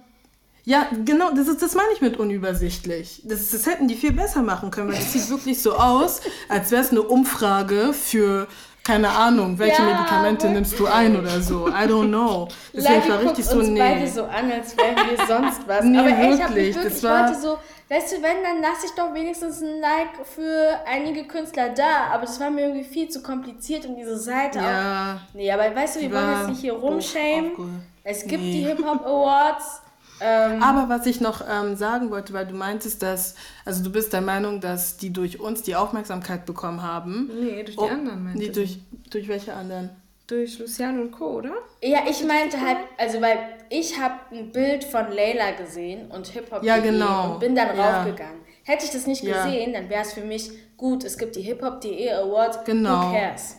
[0.68, 3.22] Ja, genau, das, ist, das meine ich mit unübersichtlich.
[3.24, 6.72] Das, das hätten die viel besser machen können, weil es sieht wirklich so aus, als
[6.72, 8.50] wäre es eine Umfrage für
[8.88, 11.68] keine Ahnung, welche ja, Medikamente nimmst du ein oder so.
[11.68, 12.48] I don't know.
[12.74, 13.80] Deswegen war richtig so, uns nee.
[13.80, 15.84] beide so an, als wären wir sonst was.
[15.84, 17.58] Nee, Aber ey, ich, wirklich, wirklich, ich wollte so,
[17.90, 22.14] weißt du, wenn, dann lasse ich doch wenigstens ein Like für einige Künstler da.
[22.14, 25.36] Aber das war mir irgendwie viel zu kompliziert und diese Seite ja, auch.
[25.36, 27.52] Nee, aber weißt du, wir wollen jetzt nicht hier rumschämen.
[28.06, 28.52] Es gibt nee.
[28.54, 29.82] die Hip-Hop Awards.
[30.20, 34.14] Ähm, Aber was ich noch ähm, sagen wollte, weil du meintest, dass, also du bist
[34.14, 37.30] der Meinung, dass die durch uns die Aufmerksamkeit bekommen haben.
[37.40, 39.90] Nee, durch die oh, anderen meinte Nee, durch, durch welche anderen?
[40.26, 41.54] Durch Luciano und Co., oder?
[41.82, 43.38] Ja, ich meinte halt, also weil
[43.70, 47.34] ich habe ein Bild von Leila gesehen und Hip-Hop ja, genau.
[47.34, 48.00] und bin dann ja.
[48.00, 48.42] raufgegangen.
[48.64, 49.80] Hätte ich das nicht gesehen, ja.
[49.80, 53.10] dann wäre es für mich gut, es gibt die Hip-Hop.de Awards, genau.
[53.10, 53.56] who cares?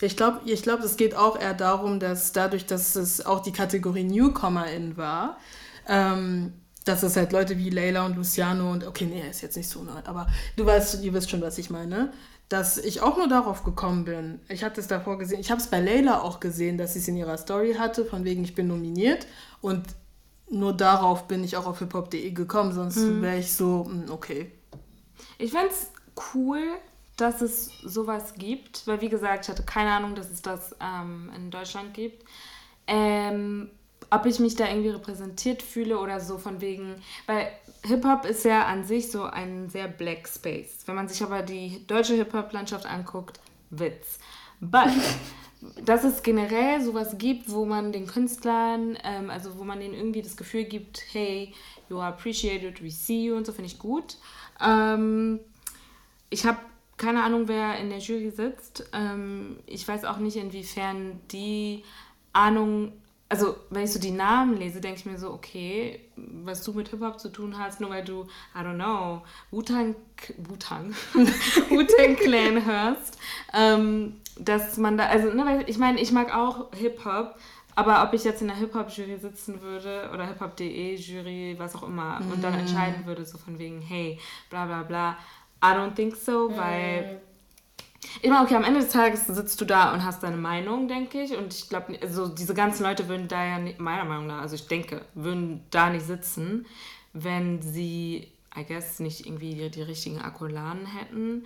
[0.00, 3.52] Ich glaube, ich glaub, es geht auch eher darum, dass dadurch, dass es auch die
[3.52, 5.38] Kategorie Newcomer-In war,
[5.88, 6.52] ähm,
[6.84, 9.82] dass es halt Leute wie Leila und Luciano und, okay, nee, ist jetzt nicht so
[9.82, 12.12] neu, aber du weißt, ihr wisst schon, was ich meine,
[12.48, 14.40] dass ich auch nur darauf gekommen bin.
[14.48, 17.08] Ich hatte es davor gesehen, ich habe es bei Leila auch gesehen, dass sie es
[17.08, 19.26] in ihrer Story hatte, von wegen, ich bin nominiert
[19.60, 19.82] und
[20.50, 23.22] nur darauf bin ich auch auf hiphop.de gekommen, sonst mhm.
[23.22, 24.52] wäre ich so, hm, okay.
[25.38, 25.90] Ich fände es
[26.34, 26.60] cool,
[27.16, 31.30] dass es sowas gibt, weil wie gesagt, ich hatte keine Ahnung, dass es das ähm,
[31.34, 32.24] in Deutschland gibt.
[32.86, 33.70] Ähm,
[34.14, 36.94] ob ich mich da irgendwie repräsentiert fühle oder so von wegen,
[37.26, 37.48] weil
[37.84, 40.82] Hip-Hop ist ja an sich so ein sehr Black Space.
[40.86, 44.18] Wenn man sich aber die deutsche Hip-Hop-Landschaft anguckt, Witz.
[44.60, 44.90] But,
[45.84, 50.22] dass es generell sowas gibt, wo man den Künstlern, ähm, also wo man denen irgendwie
[50.22, 51.52] das Gefühl gibt, hey,
[51.88, 54.16] you are appreciated, we see you und so, finde ich gut.
[54.60, 55.40] Ähm,
[56.30, 56.58] ich habe
[56.96, 58.88] keine Ahnung, wer in der Jury sitzt.
[58.92, 61.82] Ähm, ich weiß auch nicht, inwiefern die
[62.32, 62.92] Ahnung
[63.28, 66.88] also wenn ich so die Namen lese, denke ich mir so, okay, was du mit
[66.88, 69.94] Hip-Hop zu tun hast, nur weil du, I don't know, Wu-Tang,
[70.38, 73.18] Wu-Tang, Wu-Tang Clan hörst,
[73.52, 77.36] ähm, dass man da, also ne, ich meine, ich mag auch Hip-Hop,
[77.76, 82.32] aber ob ich jetzt in der Hip-Hop-Jury sitzen würde oder Hip-Hop.de-Jury, was auch immer, mm.
[82.32, 82.60] und dann mm.
[82.60, 85.16] entscheiden würde, so von wegen, hey, bla bla bla,
[85.62, 86.56] I don't think so, mm.
[88.22, 91.22] Ich meine, okay, am Ende des Tages sitzt du da und hast deine Meinung, denke
[91.22, 91.36] ich.
[91.36, 94.54] Und ich glaube, also diese ganzen Leute würden da ja nicht, meiner Meinung nach, also
[94.54, 96.66] ich denke, würden da nicht sitzen,
[97.12, 101.44] wenn sie, I guess, nicht irgendwie die, die richtigen Akkuladen hätten.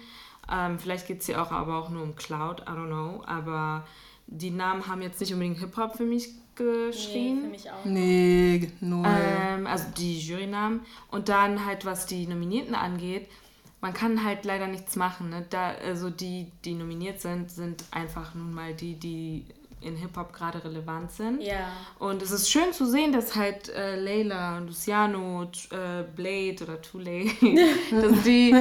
[0.50, 3.22] Ähm, vielleicht geht es hier auch aber auch nur um Cloud, I don't know.
[3.26, 3.86] Aber
[4.26, 7.36] die Namen haben jetzt nicht unbedingt Hip-Hop für mich geschrien.
[7.36, 7.84] Nee, für mich auch.
[7.84, 9.06] Nee, nur.
[9.06, 10.80] Ähm, also die Jurynamen.
[11.10, 13.28] Und dann halt, was die Nominierten angeht,
[13.80, 15.30] man kann halt leider nichts machen.
[15.30, 15.46] Ne?
[15.50, 19.46] Da, also die, die nominiert sind, sind einfach nun mal die, die
[19.80, 21.40] in Hip-Hop gerade relevant sind.
[21.40, 21.70] Ja.
[22.00, 26.98] Und es ist schön zu sehen, dass halt äh, Layla, Luciano, äh, Blade oder Too
[26.98, 27.30] Late,
[27.92, 28.54] dass die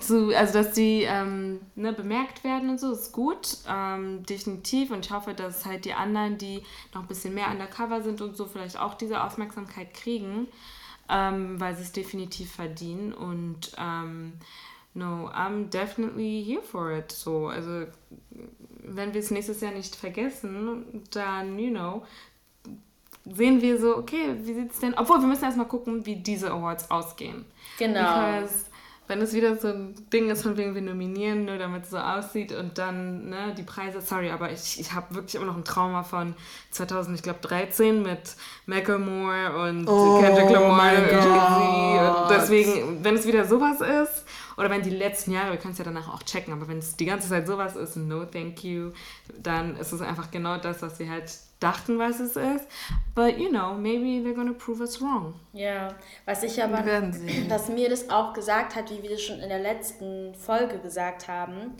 [0.00, 4.90] zu, also dass die ähm, ne, bemerkt werden und so, ist gut, ähm, definitiv.
[4.90, 8.36] Und ich hoffe, dass halt die anderen, die noch ein bisschen mehr undercover sind und
[8.36, 10.48] so, vielleicht auch diese Aufmerksamkeit kriegen
[11.08, 14.34] ähm, weil sie es definitiv verdienen und ähm,
[14.94, 17.12] no, I'm definitely here for it.
[17.12, 17.86] So, also
[18.82, 22.02] wenn wir es nächstes Jahr nicht vergessen, dann, you know,
[23.24, 26.50] sehen wir so, okay, wie sieht es denn, obwohl wir müssen erstmal gucken, wie diese
[26.50, 27.44] Awards ausgehen.
[27.78, 28.00] Genau.
[28.00, 28.66] Because
[29.06, 31.98] wenn es wieder so ein Ding ist, von wegen wir nominieren, nur damit es so
[31.98, 35.64] aussieht und dann ne, die Preise, sorry, aber ich, ich habe wirklich immer noch ein
[35.64, 36.34] Trauma von
[36.70, 38.36] 2000, ich glaube 13 mit
[38.66, 42.22] Macklemore und oh, Kendrick Lamar und Jay-Z.
[42.22, 44.24] Und deswegen, wenn es wieder sowas ist
[44.56, 46.96] oder wenn die letzten Jahre, wir können es ja danach auch checken, aber wenn es
[46.96, 48.92] die ganze Zeit sowas ist, no thank you,
[49.38, 51.30] dann ist es einfach genau das, was wir halt
[51.60, 52.66] dachten, was es ist.
[53.14, 55.34] But you know, maybe they're gonna prove us wrong.
[55.52, 55.94] Ja,
[56.26, 56.84] was ich aber,
[57.48, 61.28] was mir das auch gesagt hat, wie wir das schon in der letzten Folge gesagt
[61.28, 61.74] haben,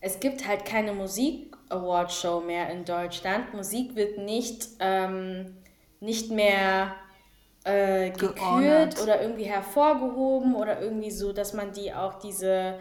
[0.00, 3.54] es gibt halt keine Musik-Award-Show mehr in Deutschland.
[3.54, 5.56] Musik wird nicht, ähm,
[6.00, 6.96] nicht mehr
[7.64, 12.78] äh, gekürt oder irgendwie hervorgehoben oder irgendwie so, dass man die auch diese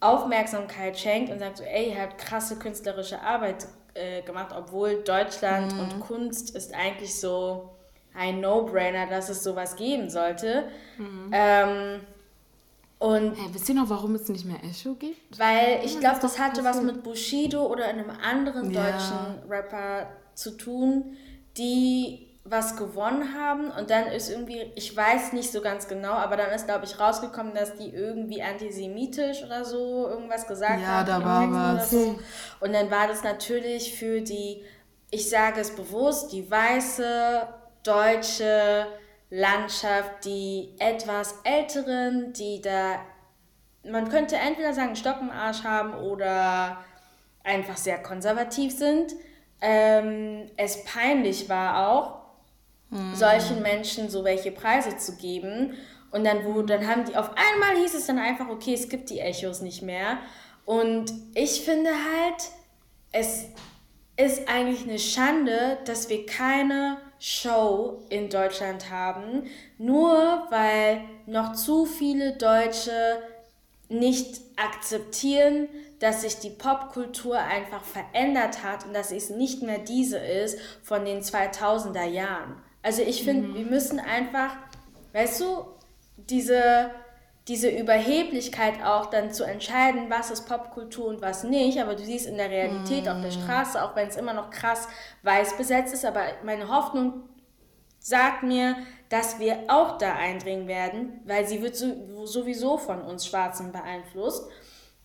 [0.00, 5.72] Aufmerksamkeit schenkt und sagt so, ey, ihr habt krasse künstlerische Arbeit äh, gemacht, obwohl Deutschland
[5.72, 5.80] mhm.
[5.80, 7.70] und Kunst ist eigentlich so
[8.12, 10.64] ein No-Brainer, dass es sowas geben sollte.
[10.98, 11.30] Mhm.
[11.32, 12.00] Ähm,
[12.98, 15.38] und hey, wisst ihr noch, warum es nicht mehr Echo gibt?
[15.38, 18.82] Weil ich glaube, das hatte was mit Bushido oder einem anderen ja.
[18.82, 21.16] deutschen Rapper zu tun,
[21.56, 26.36] die was gewonnen haben und dann ist irgendwie, ich weiß nicht so ganz genau, aber
[26.36, 31.08] dann ist, glaube ich, rausgekommen, dass die irgendwie antisemitisch oder so irgendwas gesagt ja, haben.
[31.08, 31.90] Ja, da war was.
[31.90, 32.18] So.
[32.60, 34.62] Und dann war das natürlich für die,
[35.10, 37.48] ich sage es bewusst, die weiße
[37.82, 38.88] deutsche
[39.30, 42.96] Landschaft, die etwas älteren, die da,
[43.90, 46.76] man könnte entweder sagen, Stock im Arsch haben oder
[47.42, 49.14] einfach sehr konservativ sind.
[49.62, 52.23] Ähm, es peinlich war auch,
[52.90, 53.14] mhm.
[53.14, 55.74] solchen Menschen so welche Preise zu geben.
[56.10, 59.10] Und dann, wo, dann haben die, auf einmal hieß es dann einfach, okay, es gibt
[59.10, 60.18] die Echos nicht mehr.
[60.64, 62.50] Und ich finde halt,
[63.12, 63.46] es
[64.16, 69.44] ist eigentlich eine Schande, dass wir keine Show in Deutschland haben,
[69.78, 73.18] nur weil noch zu viele Deutsche
[73.88, 75.68] nicht akzeptieren,
[76.00, 81.04] dass sich die Popkultur einfach verändert hat und dass es nicht mehr diese ist von
[81.04, 82.62] den 2000er Jahren.
[82.84, 83.54] Also ich finde, mhm.
[83.54, 84.56] wir müssen einfach,
[85.14, 85.64] weißt du,
[86.18, 86.90] diese,
[87.48, 91.80] diese Überheblichkeit auch dann zu entscheiden, was ist Popkultur und was nicht.
[91.80, 93.08] Aber du siehst in der Realität mhm.
[93.08, 93.42] auf der mhm.
[93.42, 94.86] Straße, auch wenn es immer noch krass
[95.22, 97.22] weiß besetzt ist, aber meine Hoffnung
[98.00, 98.76] sagt mir,
[99.08, 104.46] dass wir auch da eindringen werden, weil sie wird so, sowieso von uns Schwarzen beeinflusst.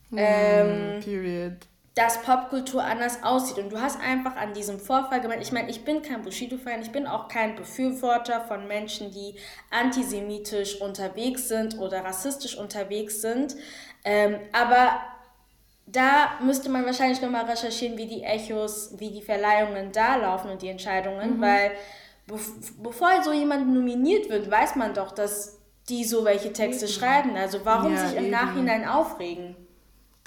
[0.10, 1.54] Mm, ähm, period
[2.00, 3.58] dass Popkultur anders aussieht.
[3.58, 6.94] Und du hast einfach an diesem Vorfall gemeint, ich meine, ich bin kein Bushido-Fan, ich
[6.94, 9.36] bin auch kein Befürworter von Menschen, die
[9.70, 13.58] antisemitisch unterwegs sind oder rassistisch unterwegs sind.
[14.06, 15.02] Ähm, aber
[15.88, 20.62] da müsste man wahrscheinlich nochmal recherchieren, wie die Echos, wie die Verleihungen da laufen und
[20.62, 21.42] die Entscheidungen, mhm.
[21.42, 21.72] weil
[22.82, 26.92] bevor so jemand nominiert wird, weiß man doch, dass die so welche Texte mhm.
[26.92, 27.36] schreiben.
[27.36, 28.32] Also warum ja, sich im eben.
[28.32, 29.58] Nachhinein aufregen?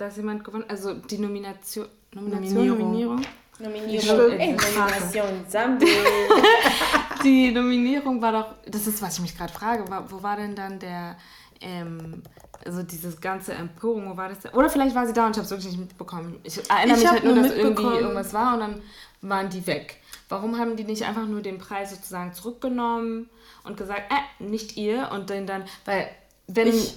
[0.03, 1.87] Dass jemand gewonnen Also die Nomination.
[2.15, 3.23] Nomination, Nominierung.
[3.59, 4.31] Nominierung.
[4.39, 5.87] Ey, Nomination Sambi.
[7.25, 8.55] die Nominierung war doch.
[8.67, 9.85] Das ist, was ich mich gerade frage.
[10.09, 11.17] Wo war denn dann der.
[11.61, 12.23] Ähm,
[12.65, 14.53] also dieses ganze Empörung, wo war das denn?
[14.53, 16.39] Oder vielleicht war sie da und ich habe es wirklich nicht mitbekommen.
[16.45, 18.83] Ich erinnere ich mich halt nur, dass irgendwie irgendwas war und dann
[19.21, 19.99] waren die weg.
[20.29, 23.29] Warum haben die nicht einfach nur den Preis sozusagen zurückgenommen
[23.65, 26.09] und gesagt, äh, nicht ihr und den dann, weil
[26.47, 26.95] wenn ich,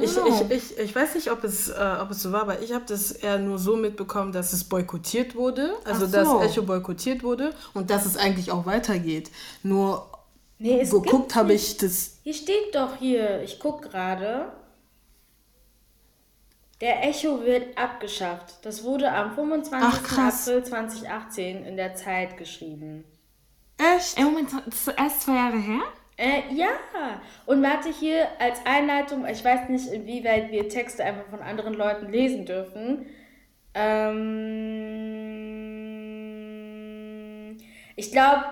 [0.00, 2.72] ich, ich, ich, ich weiß nicht, ob es, äh, ob es so war, aber ich
[2.72, 5.74] habe das eher nur so mitbekommen, dass es boykottiert wurde.
[5.84, 6.12] Also, so.
[6.12, 9.30] dass Echo boykottiert wurde und dass es eigentlich auch weitergeht.
[9.62, 10.08] Nur
[10.58, 12.18] nee, geguckt habe ich das.
[12.22, 14.52] Hier steht doch hier, ich gucke gerade.
[16.80, 18.58] Der Echo wird abgeschafft.
[18.62, 19.80] Das wurde am 25.
[19.82, 23.04] Ach, April 2018 in der Zeit geschrieben.
[23.78, 24.16] Echt?
[24.16, 25.80] Ey, Moment, das ist erst zwei Jahre her?
[26.18, 26.70] Äh, ja,
[27.46, 32.10] und warte hier als Einleitung, ich weiß nicht, inwieweit wir Texte einfach von anderen Leuten
[32.10, 33.06] lesen dürfen.
[33.72, 34.48] Ähm,
[37.94, 38.46] ich glaube,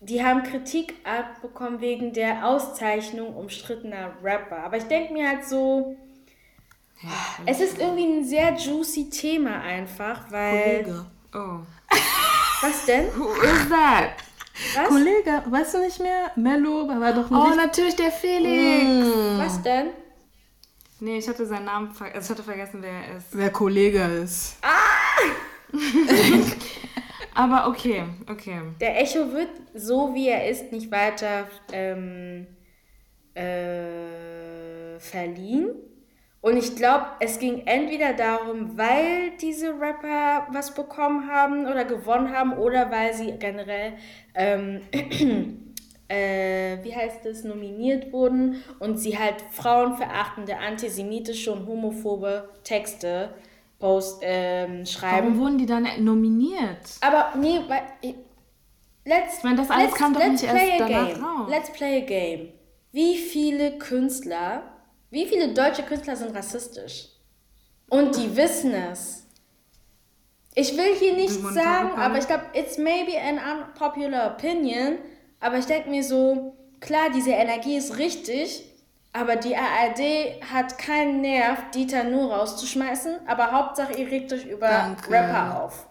[0.00, 4.64] die haben Kritik abbekommen wegen der Auszeichnung umstrittener Rapper.
[4.64, 5.94] Aber ich denke mir halt so,
[7.44, 10.84] es ist irgendwie ein sehr juicy Thema einfach, weil.
[10.84, 11.04] Kollege.
[11.34, 11.60] Oh.
[12.62, 13.08] Was denn?
[13.14, 14.12] Who is that?
[14.74, 14.88] Was?
[14.88, 16.30] Kollege, weißt du nicht mehr?
[16.36, 17.40] Mello war doch nicht.
[17.40, 19.06] Oh, natürlich der Felix.
[19.06, 19.38] Mm.
[19.38, 19.88] Was denn?
[21.00, 23.26] Nee, ich hatte seinen Namen ver also ich hatte vergessen, wer er ist.
[23.32, 24.56] Wer Kollege ist.
[24.62, 24.76] Ah!
[27.34, 28.60] Aber okay, okay.
[28.80, 32.46] Der Echo wird so wie er ist nicht weiter ähm,
[33.34, 35.70] äh, verliehen.
[36.42, 42.34] Und ich glaube, es ging entweder darum, weil diese Rapper was bekommen haben oder gewonnen
[42.34, 43.92] haben oder weil sie generell
[44.34, 44.80] ähm,
[46.08, 53.34] äh, wie heißt es, nominiert wurden und sie halt frauenverachtende, antisemitische und homophobe Texte
[53.78, 55.28] post, ähm, schreiben.
[55.28, 56.96] Warum wurden die dann nominiert?
[57.00, 58.14] Aber nee, weil.
[59.02, 61.24] Let's, ich meine, das alles kam doch nicht erst danach game.
[61.24, 61.48] raus.
[61.48, 62.52] Let's play a game.
[62.92, 64.69] Wie viele Künstler,
[65.10, 67.08] wie viele deutsche Künstler sind rassistisch?
[67.88, 69.26] Und die wissen es.
[70.54, 74.98] Ich will hier nichts sagen, aber ich glaube, it's maybe an unpopular opinion,
[75.38, 78.64] aber ich denke mir so, klar, diese Energie ist richtig,
[79.12, 84.68] aber die ARD hat keinen Nerv, Dieter nur rauszuschmeißen, aber Hauptsache ihr regt euch über
[84.68, 85.10] Danke.
[85.10, 85.86] Rapper auf.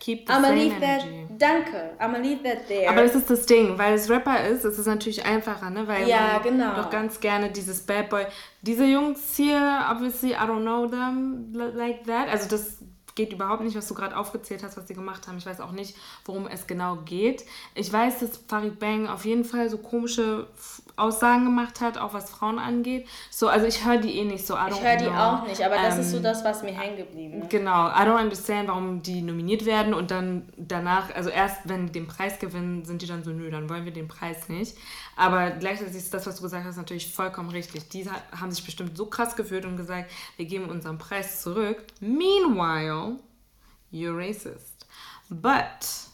[0.00, 1.04] Keep the I'm same leave that,
[1.40, 2.88] danke, I'm leave that there.
[2.88, 5.86] Aber das ist das Ding, weil es Rapper ist, ist es natürlich einfacher, ne?
[5.88, 6.76] Weil ja, man genau.
[6.76, 8.26] doch ganz gerne dieses Bad Boy.
[8.62, 12.28] Diese Jungs hier, obviously, I don't know them like that.
[12.28, 12.78] Also das
[13.14, 15.38] geht überhaupt nicht, was du gerade aufgezählt hast, was sie gemacht haben.
[15.38, 17.44] Ich weiß auch nicht, worum es genau geht.
[17.74, 20.46] Ich weiß, dass Farid Bang auf jeden Fall so komische
[21.00, 23.06] Aussagen gemacht hat, auch was Frauen angeht.
[23.30, 24.54] So, also ich höre die eh nicht so.
[24.54, 27.42] ich höre die auch nicht, aber das ist so ähm, das, was mir hängen geblieben
[27.42, 27.50] ist.
[27.50, 32.00] Genau, I don't understand, warum die nominiert werden und dann danach, also erst wenn die
[32.00, 34.76] den Preis gewinnen, sind die dann so, nö, dann wollen wir den Preis nicht.
[35.16, 37.88] Aber gleichzeitig ist das, was du gesagt hast, natürlich vollkommen richtig.
[37.90, 41.84] Die haben sich bestimmt so krass gefühlt und gesagt, wir geben unseren Preis zurück.
[42.00, 43.18] Meanwhile,
[43.92, 44.86] you're racist.
[45.28, 46.08] But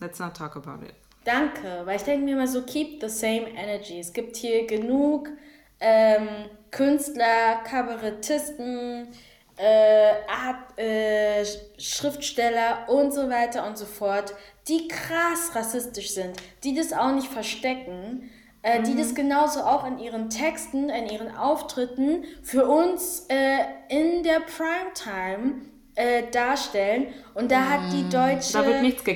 [0.00, 1.01] let's not talk about it.
[1.24, 4.00] Danke, weil ich denke mir immer so, keep the same energy.
[4.00, 5.30] Es gibt hier genug
[5.78, 6.28] ähm,
[6.70, 9.08] Künstler, Kabarettisten,
[9.56, 11.44] äh, Art, äh,
[11.78, 14.34] Schriftsteller und so weiter und so fort,
[14.68, 18.30] die krass rassistisch sind, die das auch nicht verstecken,
[18.62, 18.84] äh, mhm.
[18.84, 23.58] die das genauso auch in ihren Texten, in ihren Auftritten für uns äh,
[23.88, 27.08] in der Primetime äh, darstellen.
[27.34, 28.54] Und da hat die mm, deutsche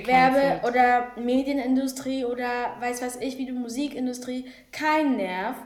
[0.07, 5.57] Werbe- oder Medienindustrie oder weiß was ich, wie die Musikindustrie keinen Nerv,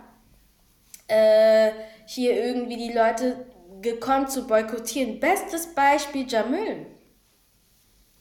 [1.08, 1.70] äh,
[2.06, 3.46] hier irgendwie die Leute
[3.82, 5.20] gekonnt zu boykottieren.
[5.20, 6.86] Bestes Beispiel Jamil.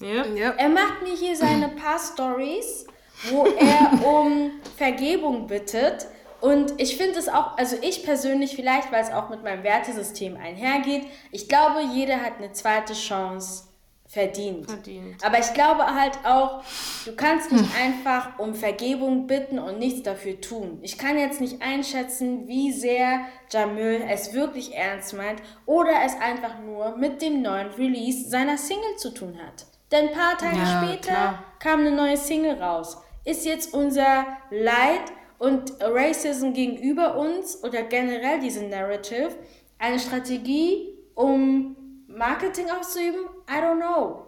[0.01, 0.55] Yep.
[0.57, 2.87] Er macht mir hier seine paar Stories,
[3.29, 6.07] wo er um Vergebung bittet
[6.41, 10.37] und ich finde es auch, also ich persönlich vielleicht, weil es auch mit meinem Wertesystem
[10.37, 13.69] einhergeht, ich glaube, jeder hat eine zweite Chance
[14.09, 14.69] verdient.
[14.69, 15.23] verdient.
[15.23, 16.63] Aber ich glaube halt auch,
[17.05, 17.81] du kannst nicht hm.
[17.81, 20.79] einfach um Vergebung bitten und nichts dafür tun.
[20.81, 23.21] Ich kann jetzt nicht einschätzen, wie sehr
[23.51, 28.95] Jamil es wirklich ernst meint oder es einfach nur mit dem neuen Release seiner Single
[28.97, 29.67] zu tun hat.
[29.91, 31.43] Denn ein paar Tage ja, später klar.
[31.59, 32.97] kam eine neue Single raus.
[33.25, 39.31] Ist jetzt unser Leid und Racism gegenüber uns oder generell diese Narrative
[39.79, 41.75] eine Strategie, um
[42.07, 43.21] Marketing auszuüben?
[43.49, 44.27] I don't know.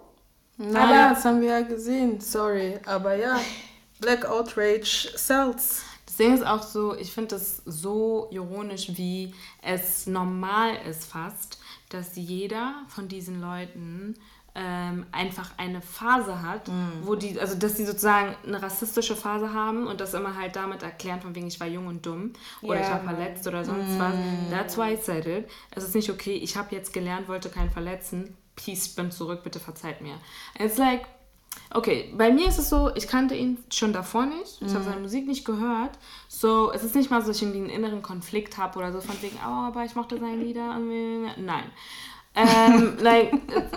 [0.57, 2.79] Naja, aber, das haben wir ja gesehen, sorry.
[2.85, 3.39] Aber ja,
[3.99, 5.83] Black Outrage sells.
[6.05, 11.59] Das Ding ist auch so, ich finde es so ironisch, wie es normal ist fast,
[11.89, 14.15] dass jeder von diesen Leuten
[14.53, 17.03] ähm, einfach eine Phase hat, mhm.
[17.03, 20.83] wo die, also dass sie sozusagen eine rassistische Phase haben und das immer halt damit
[20.83, 22.83] erklären, von wegen ich war jung und dumm oder yeah.
[22.83, 23.99] ich war verletzt oder sonst mhm.
[23.99, 24.13] was.
[24.49, 25.49] That's why I said it.
[25.73, 28.35] Es ist nicht okay, ich habe jetzt gelernt, wollte keinen verletzen.
[28.57, 30.15] Peace, bin zurück, bitte verzeiht mir.
[30.59, 31.05] It's like,
[31.73, 34.73] okay, bei mir ist es so, ich kannte ihn schon davor nicht, ich mhm.
[34.73, 35.97] habe seine Musik nicht gehört.
[36.27, 38.99] So, es ist nicht mal so, dass ich irgendwie einen inneren Konflikt habe oder so
[38.99, 40.77] von wegen, oh, aber ich mochte seine Lieder.
[41.37, 41.71] Nein.
[42.33, 43.33] Ähm, like,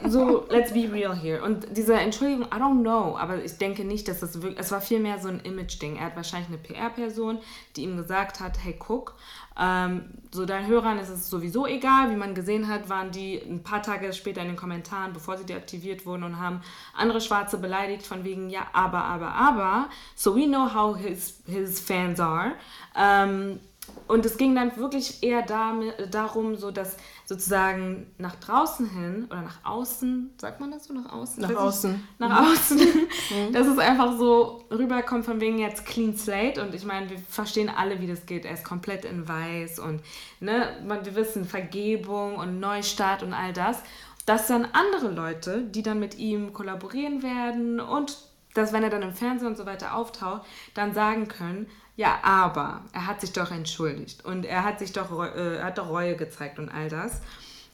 [0.08, 1.42] so, let's be real here.
[1.42, 4.80] Und diese Entschuldigung, I don't know, aber ich denke nicht, dass das wirklich, es war
[4.80, 5.96] vielmehr so ein Image-Ding.
[5.96, 7.38] Er hat wahrscheinlich eine PR-Person,
[7.74, 9.16] die ihm gesagt hat, hey, guck,
[9.58, 12.10] ähm, so deinen Hörern ist es sowieso egal.
[12.10, 15.46] Wie man gesehen hat, waren die ein paar Tage später in den Kommentaren, bevor sie
[15.46, 16.60] deaktiviert wurden und haben
[16.96, 19.88] andere Schwarze beleidigt von wegen, ja, aber, aber, aber.
[20.14, 22.52] So we know how his, his fans are.
[22.96, 23.58] Ähm,
[24.06, 26.96] und es ging dann wirklich eher damit, darum, so dass
[27.26, 31.42] sozusagen nach draußen hin oder nach außen, sagt man das so, nach außen?
[31.42, 32.08] Nach außen.
[32.18, 32.46] nach mhm.
[32.46, 33.52] außen, mhm.
[33.52, 37.70] dass es einfach so rüberkommt von wegen jetzt Clean Slate und ich meine, wir verstehen
[37.70, 38.44] alle, wie das geht.
[38.44, 40.02] Er ist komplett in weiß und
[40.40, 43.82] ne, wir wissen Vergebung und Neustart und all das.
[44.26, 48.16] Dass dann andere Leute, die dann mit ihm kollaborieren werden und
[48.54, 51.66] dass, wenn er dann im Fernsehen und so weiter auftaucht, dann sagen können,
[51.96, 55.88] ja, aber er hat sich doch entschuldigt und er hat sich doch, äh, hat doch
[55.88, 57.20] Reue gezeigt und all das.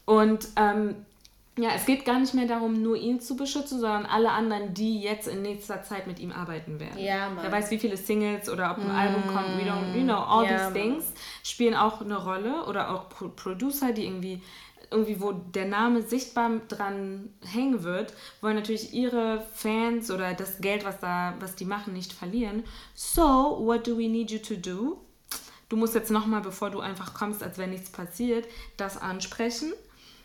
[0.05, 0.95] Und ähm,
[1.59, 5.01] ja, es geht gar nicht mehr darum, nur ihn zu beschützen, sondern alle anderen, die
[5.01, 6.99] jetzt in nächster Zeit mit ihm arbeiten werden.
[6.99, 7.45] Ja, Mann.
[7.45, 8.97] Wer weiß, wie viele Singles oder ob ein mm.
[8.97, 11.13] Album kommt, we don't, you know, all ja, these things
[11.43, 14.43] spielen auch eine Rolle oder auch Pro Producer, die irgendwie
[14.91, 20.85] irgendwie, wo der Name sichtbar dran hängen wird, wollen natürlich ihre Fans oder das Geld,
[20.85, 22.65] was da, was die machen, nicht verlieren.
[22.95, 24.99] So, what do we need you to do?
[25.69, 29.73] Du musst jetzt nochmal, bevor du einfach kommst, als wenn nichts passiert, das ansprechen.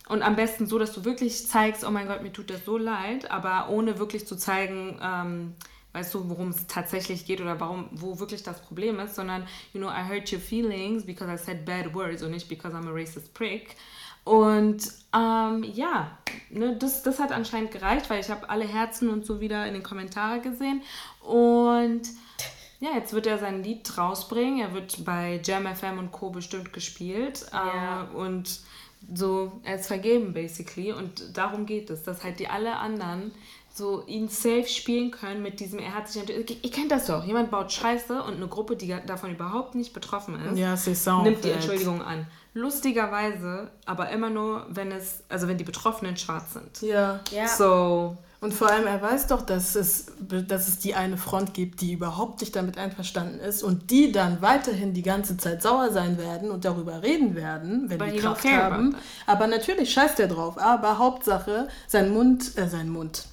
[0.07, 2.78] Und am besten so, dass du wirklich zeigst, oh mein Gott, mir tut das so
[2.78, 5.53] leid, aber ohne wirklich zu zeigen, ähm,
[5.93, 9.80] weißt du, worum es tatsächlich geht oder warum, wo wirklich das Problem ist, sondern, you
[9.80, 12.91] know, I hurt your feelings because I said bad words und nicht because I'm a
[12.91, 13.76] racist prick.
[14.26, 14.82] Und
[15.15, 16.17] ähm, ja,
[16.49, 19.76] ne, das, das hat anscheinend gereicht, weil ich habe alle Herzen und so wieder in
[19.76, 20.82] den Kommentaren gesehen.
[21.21, 22.01] Und
[22.80, 24.59] ja, jetzt wird er sein Lied rausbringen.
[24.59, 26.32] Er wird bei Jam FM und Co.
[26.32, 27.45] bestimmt gespielt.
[27.53, 28.09] Ja.
[28.11, 28.59] Äh, und
[29.13, 30.91] so, er ist vergeben, basically.
[30.91, 33.32] Und darum geht es, dass halt die alle anderen
[33.71, 37.26] so ihn safe spielen können mit diesem, er hat sich natürlich, ihr kennt das doch,
[37.26, 40.78] jemand baut Scheiße und eine Gruppe, die davon überhaupt nicht betroffen ist, ja,
[41.23, 42.26] nimmt die Entschuldigung an.
[42.56, 46.82] Lustigerweise, aber immer nur, wenn es, also wenn die Betroffenen schwarz sind.
[46.82, 47.20] Ja.
[47.30, 47.49] ja.
[47.49, 48.16] So.
[48.39, 51.91] Und vor allem, er weiß doch, dass es, dass es die eine Front gibt, die
[51.91, 56.49] überhaupt nicht damit einverstanden ist und die dann weiterhin die ganze Zeit sauer sein werden
[56.49, 58.95] und darüber reden werden, wenn But die Kraft haben.
[59.26, 60.58] Aber natürlich scheißt er drauf.
[60.58, 63.26] Aber Hauptsache, sein Mund, äh, sein Mund,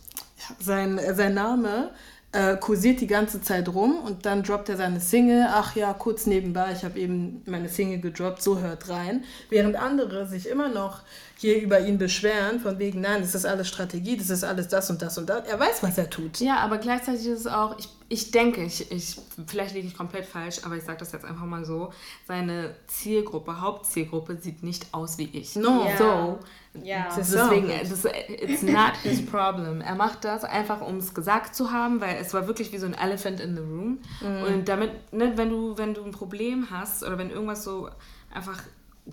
[0.59, 1.91] sein, sein Name
[2.33, 5.47] äh, kursiert die ganze Zeit rum und dann droppt er seine Single.
[5.49, 9.25] Ach ja, kurz nebenbei, ich habe eben meine Single gedroppt, so hört rein.
[9.51, 11.03] Während andere sich immer noch
[11.43, 14.89] hier über ihn beschweren, von wegen, nein, das ist alles Strategie, das ist alles das
[14.91, 15.45] und das und das.
[15.49, 16.39] Er weiß, was er tut.
[16.39, 19.17] Ja, aber gleichzeitig ist es auch, ich, ich denke, ich, ich,
[19.49, 21.93] vielleicht liege ich komplett falsch, aber ich sage das jetzt einfach mal so,
[22.29, 25.57] seine Zielgruppe, Hauptzielgruppe sieht nicht aus wie ich.
[25.57, 25.85] No.
[25.85, 25.99] Yeah.
[25.99, 26.39] So,
[26.81, 27.09] ja.
[27.17, 29.81] Deswegen, das, it's not his problem.
[29.81, 32.87] Er macht das einfach, um es gesagt zu haben, weil es war wirklich wie so
[32.87, 33.99] ein Elephant in the room.
[34.21, 34.43] Mhm.
[34.45, 37.91] Und damit, ne, wenn du, wenn du ein Problem hast oder wenn irgendwas so
[38.33, 38.63] einfach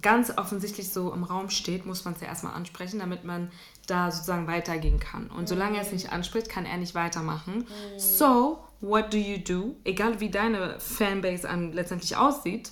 [0.01, 3.51] ganz offensichtlich so im Raum steht, muss man es ja erstmal ansprechen, damit man
[3.87, 5.27] da sozusagen weitergehen kann.
[5.27, 5.47] Und mhm.
[5.47, 7.59] solange er es nicht anspricht, kann er nicht weitermachen.
[7.59, 7.99] Mhm.
[7.99, 9.75] So, what do you do?
[9.83, 12.71] Egal wie deine Fanbase an, letztendlich aussieht,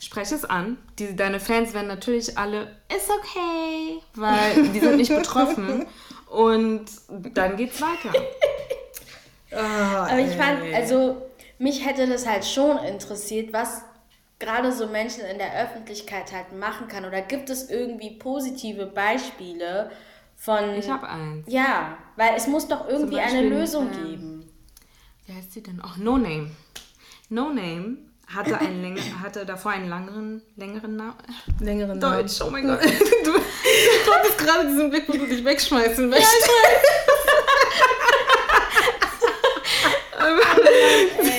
[0.00, 0.78] spreche es an.
[0.98, 5.86] Die, deine Fans werden natürlich alle, ist okay, weil die sind nicht betroffen.
[6.28, 8.12] Und dann geht's weiter.
[9.52, 11.22] Oh, Aber ich fand, also
[11.58, 13.82] mich hätte das halt schon interessiert, was
[14.44, 17.04] gerade so Menschen in der Öffentlichkeit halt machen kann?
[17.04, 19.90] Oder gibt es irgendwie positive Beispiele
[20.36, 20.74] von.
[20.74, 21.46] Ich habe eins.
[21.48, 24.52] Ja, weil es muss doch irgendwie Beispiel, eine Lösung ähm, geben.
[25.26, 25.80] Wie heißt sie denn?
[25.82, 26.50] Ach, No Name.
[27.30, 31.16] No Name hatte, einen länger, hatte davor einen langeren, längeren Namen.
[31.60, 32.18] Längeren Namen.
[32.18, 32.82] Deutsch, oh mein Gott.
[32.82, 36.48] Du, du hattest gerade diesen Blick, wo du dich wegschmeißen möchtest.
[36.48, 36.80] Ja,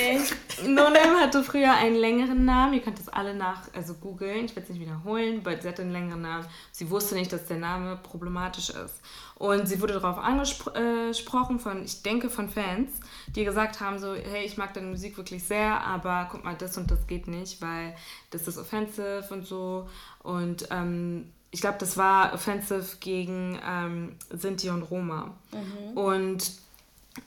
[0.66, 2.74] No Name hatte früher einen längeren Namen.
[2.74, 4.46] Ihr könnt das alle nach, also googeln.
[4.46, 6.46] Ich werde es nicht wiederholen, aber sie hatte einen längeren Namen.
[6.72, 9.00] Sie wusste nicht, dass der Name problematisch ist.
[9.36, 12.90] Und sie wurde darauf angesprochen von, ich denke, von Fans,
[13.28, 16.78] die gesagt haben so, hey, ich mag deine Musik wirklich sehr, aber guck mal, das
[16.78, 17.94] und das geht nicht, weil
[18.30, 19.88] das ist offensive und so.
[20.22, 25.34] Und ähm, ich glaube, das war offensive gegen ähm, Sinti und Roma.
[25.52, 25.96] Mhm.
[25.96, 26.52] Und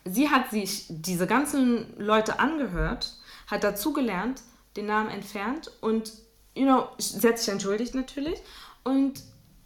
[0.06, 3.16] sie hat sich diese ganzen Leute angehört
[3.50, 4.42] hat dazugelernt,
[4.76, 6.14] den Namen entfernt und,
[6.56, 8.40] you know, sie hat sich entschuldigt natürlich.
[8.84, 9.24] Und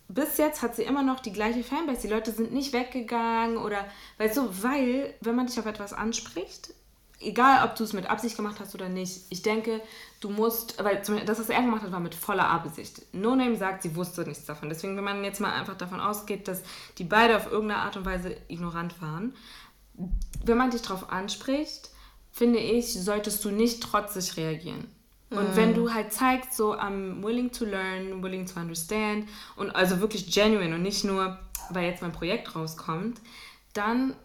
[0.08, 2.02] bis jetzt hat sie immer noch die gleiche Fanbase.
[2.08, 3.86] Die Leute sind nicht weggegangen oder,
[4.18, 6.74] weißt du, weil, wenn man dich auf etwas anspricht,
[7.20, 9.82] egal ob du es mit Absicht gemacht hast oder nicht, ich denke,
[10.20, 13.02] du musst, weil das, was er gemacht hat, war mit voller Absicht.
[13.14, 14.70] No Name sagt, sie wusste nichts davon.
[14.70, 16.64] Deswegen, wenn man jetzt mal einfach davon ausgeht, dass
[16.98, 19.36] die beide auf irgendeine Art und Weise ignorant waren,
[20.44, 21.90] wenn man dich darauf anspricht,
[22.34, 24.88] finde ich, solltest du nicht trotzig reagieren.
[25.30, 25.56] Und mm.
[25.56, 30.34] wenn du halt zeigst, so, I'm willing to learn, willing to understand und also wirklich
[30.34, 33.22] genuine und nicht nur, weil jetzt mein Projekt rauskommt,
[33.74, 34.16] dann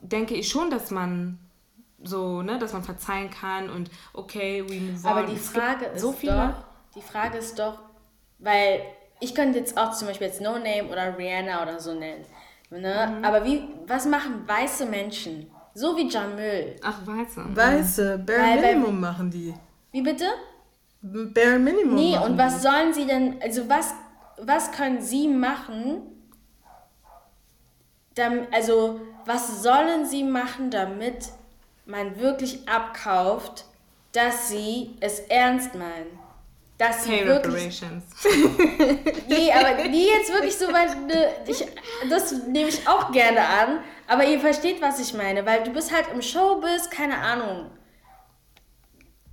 [0.00, 1.38] denke ich schon, dass man
[2.02, 5.10] so, ne, dass man verzeihen kann und okay, we move on.
[5.10, 6.32] Aber die Frage ist so viele.
[6.32, 7.78] doch, die Frage ist doch,
[8.38, 8.82] weil
[9.20, 12.24] ich könnte jetzt auch zum Beispiel jetzt No Name oder Rihanna oder so nennen.
[12.70, 13.16] Ne?
[13.18, 13.24] Mhm.
[13.24, 15.50] Aber wie, was machen weiße Menschen?
[15.76, 16.74] So wie Jamil.
[16.82, 17.44] Ach, Weiße.
[17.54, 19.52] Weiße, Bare Weil, Minimum machen die.
[19.92, 20.24] Wie bitte?
[21.02, 21.94] Bare Minimum.
[21.96, 22.60] Nee, und was die.
[22.62, 23.92] sollen sie denn, also was,
[24.38, 26.00] was können sie machen,
[28.14, 31.28] damit, also was sollen sie machen, damit
[31.84, 33.66] man wirklich abkauft,
[34.12, 36.18] dass sie es ernst meinen?
[36.78, 37.82] Sie Pay wirklich,
[39.28, 41.64] nee, aber die jetzt wirklich so weit, ne, ich,
[42.10, 45.94] das nehme ich auch gerne an, aber ihr versteht, was ich meine, weil du bist
[45.94, 47.70] halt im Showbiz, keine Ahnung.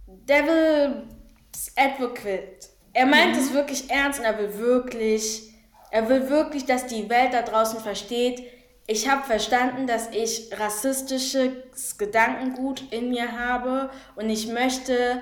[0.08, 2.70] Devil's Advocate.
[2.94, 3.42] Er meint mhm.
[3.42, 5.54] es wirklich ernst und er will wirklich
[5.92, 8.42] Er will wirklich, dass die Welt da draußen versteht,
[8.88, 15.22] ich habe verstanden, dass ich rassistisches Gedankengut in mir habe und ich möchte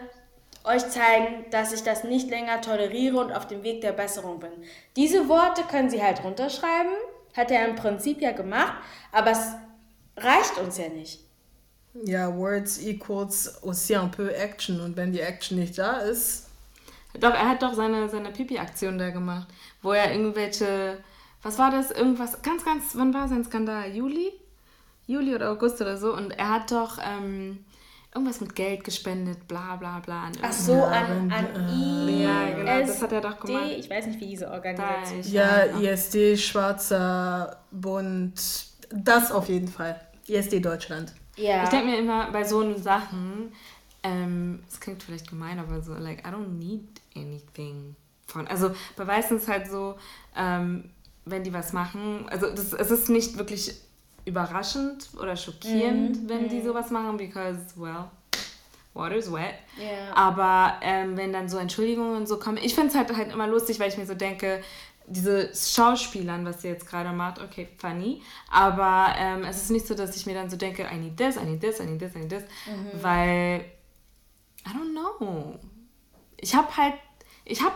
[0.63, 4.51] euch zeigen, dass ich das nicht länger toleriere und auf dem Weg der Besserung bin.
[4.95, 6.93] Diese Worte können sie halt runterschreiben,
[7.35, 8.73] hat er im Prinzip ja gemacht,
[9.11, 9.53] aber es
[10.17, 11.19] reicht uns ja nicht.
[11.93, 16.47] Ja, Words equals aussi un peu Action und wenn die Action nicht da ist.
[17.19, 19.47] Doch, er hat doch seine, seine Pipi-Aktion da gemacht,
[19.81, 21.03] wo er irgendwelche,
[21.41, 23.93] was war das, irgendwas, ganz, ganz, wann war sein Skandal?
[23.93, 24.31] Juli?
[25.07, 27.65] Juli oder August oder so und er hat doch, ähm,
[28.13, 30.23] irgendwas mit Geld gespendet, bla bla bla.
[30.25, 32.23] An Ach so, an, an I.
[32.23, 33.71] Ja, genau, das hat er doch gemacht.
[33.77, 38.33] Ich weiß nicht, wie diese Organisation Ja, ISD, Schwarzer Bund,
[38.89, 39.99] das auf jeden Fall.
[40.27, 41.13] ISD Deutschland.
[41.37, 41.63] Ja.
[41.63, 43.53] Ich denke mir immer bei so Sachen,
[44.03, 47.95] ähm, es klingt vielleicht gemein, aber so, like, I don't need anything
[48.27, 48.47] von.
[48.47, 49.95] Also bei Weißen ist halt so,
[50.35, 50.89] ähm,
[51.25, 53.75] wenn die was machen, also das, es ist nicht wirklich
[54.25, 56.49] überraschend oder schockierend, mm, wenn mm.
[56.49, 56.65] die mhm.
[56.65, 58.09] sowas machen, because, well,
[58.93, 59.55] water's wet.
[59.79, 60.15] Yeah.
[60.15, 63.47] Aber ähm, wenn dann so Entschuldigungen und so kommen, ich finde es halt, halt immer
[63.47, 64.61] lustig, weil ich mir so denke,
[65.07, 68.21] diese Schauspielern, was sie jetzt gerade macht, okay, funny.
[68.49, 71.37] Aber ähm, es ist nicht so, dass ich mir dann so denke, I need this,
[71.37, 72.43] I need this, I need this, I need this.
[72.67, 73.03] Mhm.
[73.03, 73.65] Weil,
[74.65, 75.59] I don't know.
[76.37, 76.93] Ich habe halt,
[77.45, 77.75] ich habe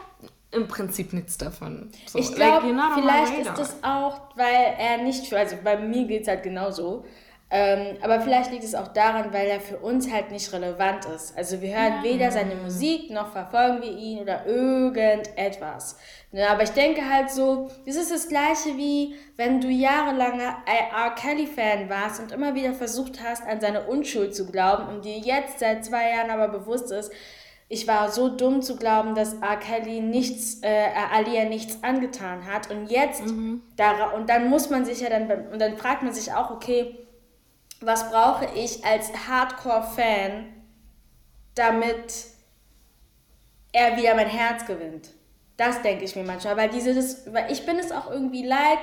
[0.56, 1.92] im Prinzip nichts davon.
[2.08, 6.06] So, ich glaube, like, vielleicht ist das auch, weil er nicht für, also bei mir
[6.06, 7.06] geht es halt genauso.
[7.52, 11.38] Ähm, aber vielleicht liegt es auch daran, weil er für uns halt nicht relevant ist.
[11.38, 12.04] Also wir hören ja.
[12.04, 15.98] weder seine Musik noch verfolgen wir ihn oder irgendetwas.
[16.32, 21.12] Ja, aber ich denke halt so, das ist das gleiche wie wenn du jahrelang R.
[21.16, 25.60] Kelly-Fan warst und immer wieder versucht hast, an seine Unschuld zu glauben und dir jetzt
[25.60, 27.12] seit zwei Jahren aber bewusst ist,
[27.68, 29.58] ich war so dumm zu glauben, dass R.
[29.58, 32.70] Kelly nichts, äh, Alia nichts angetan hat.
[32.70, 33.64] Und jetzt, mhm.
[33.76, 37.00] da, und dann muss man sich ja dann, und dann fragt man sich auch, okay,
[37.82, 40.46] was brauche ich als Hardcore-Fan,
[41.56, 42.28] damit
[43.72, 45.10] er wieder mein Herz gewinnt?
[45.58, 48.80] Das denke ich mir manchmal, weil diese, das, weil ich bin es auch irgendwie leid,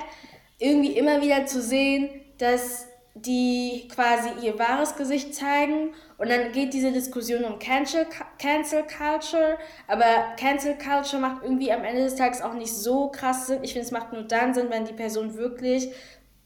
[0.59, 6.73] irgendwie immer wieder zu sehen, dass die quasi ihr wahres Gesicht zeigen und dann geht
[6.73, 8.07] diese Diskussion um Cancel,
[8.39, 9.57] Cancel Culture,
[9.89, 10.05] aber
[10.37, 13.61] Cancel Culture macht irgendwie am Ende des Tages auch nicht so krass Sinn.
[13.61, 15.89] Ich finde, es macht nur dann Sinn, wenn die Person wirklich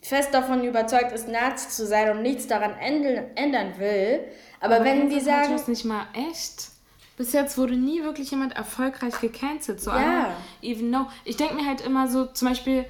[0.02, 4.22] fest davon überzeugt ist, Nazi zu sein und nichts daran ändern, ändern will.
[4.62, 5.52] Aber, aber wenn die sagen...
[5.52, 6.70] Das nicht mal echt?
[7.16, 9.80] Bis jetzt wurde nie wirklich jemand erfolgreich gecancelt.
[9.80, 10.36] So ja.
[10.64, 11.06] even know.
[11.24, 12.86] Ich denke mir halt immer so, zum Beispiel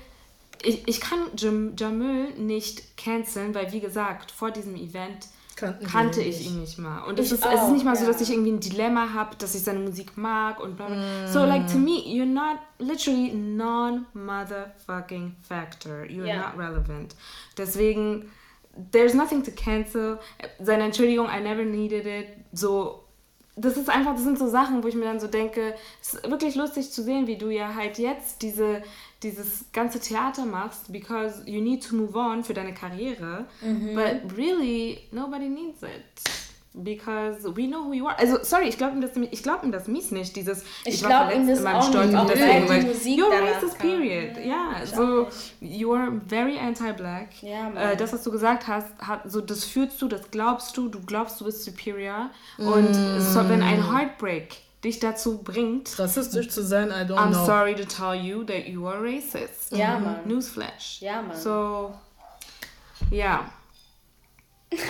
[0.64, 5.28] ich, ich kann Jam, Jamil nicht canceln, weil wie gesagt, vor diesem Event
[5.58, 7.02] Kannten kannte ich ihn nicht mal.
[7.06, 8.02] Und es ist, auch, es ist nicht mal ja.
[8.02, 10.98] so, dass ich irgendwie ein Dilemma habe, dass ich seine Musik mag und bla bla.
[10.98, 11.28] Mm.
[11.34, 16.06] So, like, to me, you're not literally non-motherfucking factor.
[16.06, 16.42] You're yeah.
[16.42, 17.16] not relevant.
[17.58, 18.30] Deswegen,
[18.92, 20.20] there's nothing to cancel.
[20.62, 22.28] Seine Entschuldigung, I never needed it.
[22.54, 23.08] So,
[23.56, 26.30] das ist einfach, das sind so Sachen, wo ich mir dann so denke, es ist
[26.30, 28.84] wirklich lustig zu sehen, wie du ja halt jetzt diese
[29.24, 33.46] dieses ganze Theater machst, because you need to move on für deine Karriere.
[33.62, 33.96] Mhm.
[33.96, 36.22] But really, nobody needs it.
[36.80, 38.16] Because we know who you are.
[38.20, 40.36] Also, sorry, ich glaube ihm das, ich glaub ihm das mies nicht.
[40.36, 44.38] Dieses, ich, ich war verletzt in meinem Stolz und deswegen, weil you're racist, period.
[44.38, 45.28] Ja, yeah, so,
[45.60, 47.42] you are very anti-black.
[47.42, 50.88] Ja, äh, das, was du gesagt hast, hat, so, das fühlst du, das glaubst du,
[50.88, 52.30] du glaubst, du bist superior.
[52.60, 52.68] Mm.
[52.68, 57.40] Und so, wenn ein Heartbreak dich dazu bringt, rassistisch zu sein, I don't I'm know.
[57.40, 59.72] I'm sorry to tell you that you are racist.
[59.72, 60.06] Ja, mhm.
[60.06, 60.20] Mann.
[60.26, 61.02] Newsflash.
[61.02, 61.36] Ja, Mann.
[61.36, 61.94] So,
[63.10, 63.50] ja.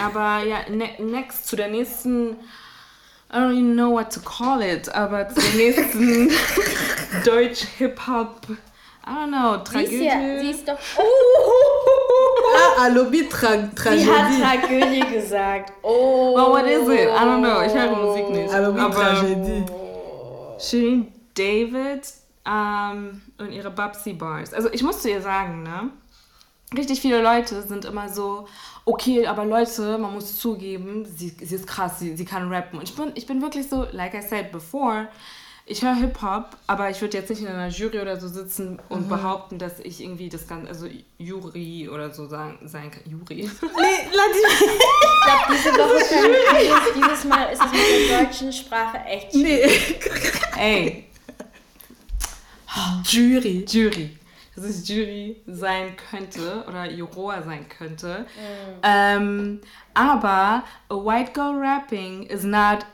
[0.03, 2.31] Aber ja, ne next zu der nächsten,
[3.31, 6.29] I don't even know what to call it, aber zu der nächsten
[7.25, 9.87] Deutsch-Hip-Hop, I don't know, Tragödie.
[9.87, 10.77] Sie ist, ja, sie ist doch...
[12.57, 14.03] ah, Alobi Tra Tragödie.
[14.03, 15.73] Sie hat Tragödie gesagt.
[15.83, 16.33] Oh.
[16.37, 17.09] Well, what is it?
[17.09, 17.61] I don't know.
[17.61, 18.53] Ich höre Musik nicht.
[18.53, 19.65] Alobi Tragödie.
[20.59, 22.01] Shirin David
[22.45, 24.53] ähm, und ihre Babsy Bars.
[24.53, 25.91] Also ich muss zu ihr sagen, ne?
[26.75, 28.47] Richtig viele Leute sind immer so,
[28.83, 32.79] okay, aber Leute, man muss zugeben, sie, sie ist krass, sie, sie kann rappen.
[32.79, 35.07] Und ich bin, ich bin wirklich so, like I said before,
[35.69, 39.03] ich höre Hip-Hop, aber ich würde jetzt nicht in einer Jury oder so sitzen und
[39.03, 39.09] mhm.
[39.09, 40.87] behaupten, dass ich irgendwie das Ganze, also
[41.17, 43.03] Jury oder so sagen, sein kann.
[43.05, 43.25] Jury.
[43.35, 43.49] Nee,
[44.13, 44.37] lass
[45.19, 49.99] Ich glaube, diese Woche kann dieses Mal ist es mit der deutschen Sprache echt schwierig.
[50.55, 50.61] Nee.
[50.61, 51.03] Ey.
[53.03, 53.65] Jury.
[53.67, 54.17] Jury.
[54.55, 58.19] Dass es Jury sein könnte oder Juror sein könnte.
[58.19, 58.79] Mhm.
[58.83, 59.61] Ähm,
[59.93, 62.85] aber a white girl rapping is not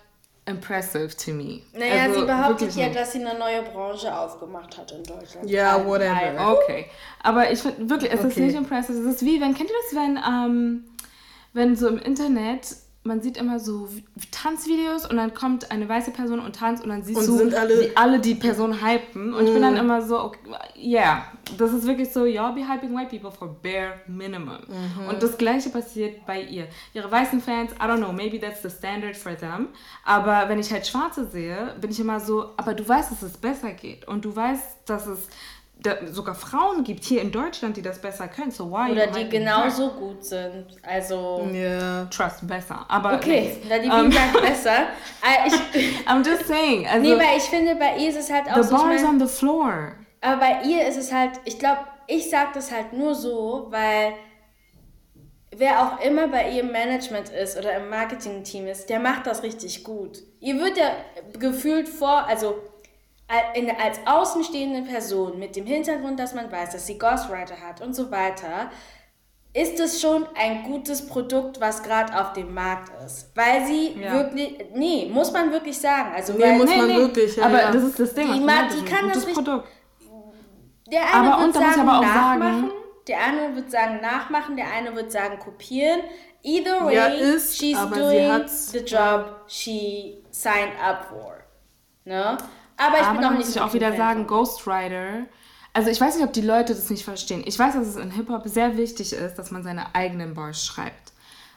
[0.45, 1.61] impressive to me.
[1.73, 5.49] Naja, also, sie behauptet ja, dass sie eine neue Branche aufgemacht hat in Deutschland.
[5.49, 6.57] Ja, yeah, whatever.
[6.57, 6.85] Okay.
[7.21, 8.29] Aber ich finde wirklich, es okay.
[8.29, 8.97] ist nicht impressive.
[8.97, 10.85] Es ist wie, wenn, kennt ihr das, wenn, ähm,
[11.53, 13.89] wenn so im Internet man sieht immer so
[14.31, 17.81] Tanzvideos und dann kommt eine weiße Person und tanzt und dann siehst und du, alle
[17.81, 19.33] wie alle die Person hypen.
[19.33, 19.47] Und mm.
[19.47, 19.77] ich bin dann mm.
[19.77, 20.39] immer so, okay,
[20.77, 21.25] yeah,
[21.57, 24.59] das ist wirklich so, y'all be hyping white people for bare minimum.
[24.67, 25.07] Mhm.
[25.09, 26.67] Und das gleiche passiert bei ihr.
[26.93, 29.67] Ihre weißen Fans, I don't know, maybe that's the standard for them.
[30.05, 33.37] Aber wenn ich halt Schwarze sehe, bin ich immer so, aber du weißt, dass es
[33.37, 34.07] besser geht.
[34.07, 35.27] Und du weißt, dass es
[36.11, 38.51] sogar Frauen gibt hier in Deutschland, die das besser können.
[38.51, 39.99] So why Oder die genauso her?
[39.99, 40.65] gut sind.
[40.81, 41.47] Also.
[41.51, 42.05] Yeah.
[42.05, 42.85] Trust besser.
[42.87, 44.87] Aber okay, da die um, sagt besser.
[45.21, 46.87] Äh, ich, I'm just saying.
[46.87, 48.77] Also, nee, weil ich finde, bei ihr ist es halt auch the so.
[48.77, 49.95] The bar is on the floor.
[50.21, 54.13] Aber bei ihr ist es halt, ich glaube, ich sage das halt nur so, weil
[55.55, 59.43] wer auch immer bei ihr im Management ist oder im Marketing-Team ist, der macht das
[59.43, 60.19] richtig gut.
[60.39, 60.91] Ihr wird ja
[61.37, 62.55] gefühlt vor, also
[63.81, 68.11] als außenstehende Person mit dem Hintergrund, dass man weiß, dass sie Ghostwriter hat und so
[68.11, 68.69] weiter,
[69.53, 73.31] ist es schon ein gutes Produkt, was gerade auf dem Markt ist.
[73.35, 74.13] Weil sie ja.
[74.13, 76.11] wirklich, nee, muss man wirklich sagen.
[76.15, 77.71] Also, nee, weil, muss nee, man nee, wirklich, ja, Aber ja.
[77.71, 78.33] das ist das Ding.
[78.33, 79.67] Die, ma, die kann das richtig, Produkt.
[80.91, 82.71] Der eine aber, wird sagen, nachmachen,
[83.07, 86.01] der andere wird sagen, nachmachen, der eine wird sagen, kopieren.
[86.43, 91.43] Either way, ja, ist, she's doing the job she signed up for.
[92.05, 92.37] Ne?
[92.87, 95.25] Aber ich aber bin auch nicht muss ich auch wieder Fan sagen, Ghost Rider.
[95.73, 97.43] Also ich weiß nicht, ob die Leute das nicht verstehen.
[97.45, 101.13] Ich weiß, dass es in Hip-Hop sehr wichtig ist, dass man seine eigenen Bars schreibt.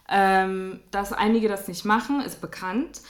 [0.08, 3.02] Ähm, dass einige das nicht machen, ist bekannt.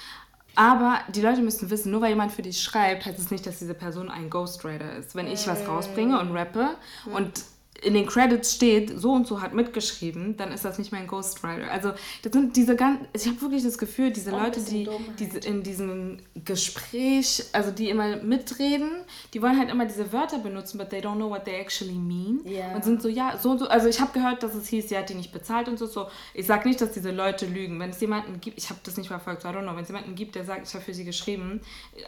[0.57, 3.59] Aber die Leute müssen wissen, nur weil jemand für dich schreibt, heißt es nicht, dass
[3.59, 5.15] diese Person ein Ghostwriter ist.
[5.15, 6.71] Wenn ich was rausbringe und rappe
[7.15, 7.43] und
[7.83, 11.71] in den Credits steht, so und so hat mitgeschrieben, dann ist das nicht mein Ghostwriter.
[11.71, 15.39] Also das sind diese ganz, ich habe wirklich das Gefühl, diese Auch Leute, die diese,
[15.39, 18.91] in diesem Gespräch, also die immer mitreden,
[19.35, 22.41] die wollen halt immer diese Wörter benutzen, but they don't know what they actually mean.
[22.47, 22.75] Yeah.
[22.75, 23.69] Und sind so, ja, so und so.
[23.69, 25.87] Also ich habe gehört, dass es hieß, sie hat die nicht bezahlt und so.
[25.87, 26.07] so.
[26.35, 27.79] Ich sage nicht, dass diese Leute lügen.
[27.79, 29.89] Wenn es jemanden gibt, ich habe das nicht verfolgt, so I don't know, wenn es
[29.89, 31.61] jemanden gibt, der sagt, ich habe für sie geschrieben,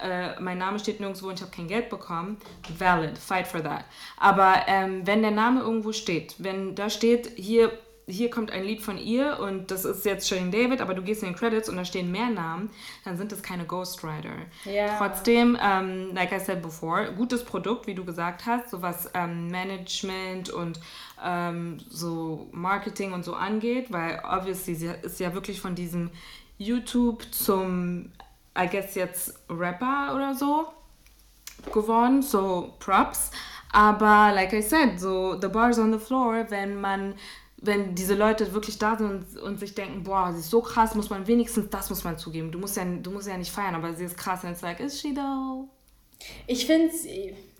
[0.02, 2.38] äh, mein Name steht nirgendwo und ich habe kein Geld bekommen,
[2.78, 3.84] valid, fight for that.
[4.16, 6.34] Aber ähm, wenn der Name irgendwo steht.
[6.38, 7.72] Wenn da steht, hier,
[8.06, 11.22] hier kommt ein Lied von ihr und das ist jetzt Shane David, aber du gehst
[11.22, 12.70] in den Credits und da stehen mehr Namen,
[13.04, 14.30] dann sind das keine Ghostwriter.
[14.66, 14.96] Yeah.
[14.98, 19.48] Trotzdem, ähm, like I said before, gutes Produkt, wie du gesagt hast, so was ähm,
[19.48, 20.80] Management und
[21.24, 26.10] ähm, so Marketing und so angeht, weil obviously sie ist ja wirklich von diesem
[26.56, 28.12] YouTube zum,
[28.58, 30.66] I guess jetzt Rapper oder so
[31.72, 33.30] geworden, so Props.
[33.72, 37.14] Aber like I said, so the bar's on the floor, wenn man
[37.60, 40.94] wenn diese Leute wirklich da sind und, und, sich denken, boah, sie ist so krass,
[40.94, 42.52] muss man wenigstens das muss man zugeben.
[42.52, 44.44] Du musst ja, du musst ja nicht feiern, aber sie ist krass.
[44.44, 45.68] Und it's like, is she though?
[46.46, 46.92] Ich finde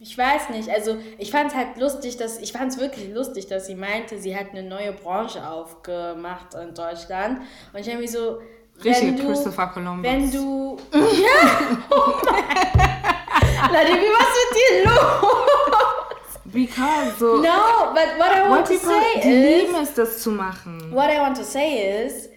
[0.00, 3.48] ich weiß nicht, also ich fand es halt lustig, dass, ich fand es wirklich lustig,
[3.48, 7.40] dass sie meinte, sie hat eine neue Branche aufgemacht in Deutschland.
[7.72, 8.38] Und ich habe mich so,
[8.84, 10.04] Richtig, du, Christopher Columbus.
[10.04, 12.12] Wenn du, ja, oh
[13.72, 15.77] Leute, wie was mit dir los?
[16.58, 17.40] Because so.
[17.40, 19.68] No, but what I want what to say die is.
[19.68, 20.90] lieben es, das zu machen.
[20.90, 22.28] What I want to say is.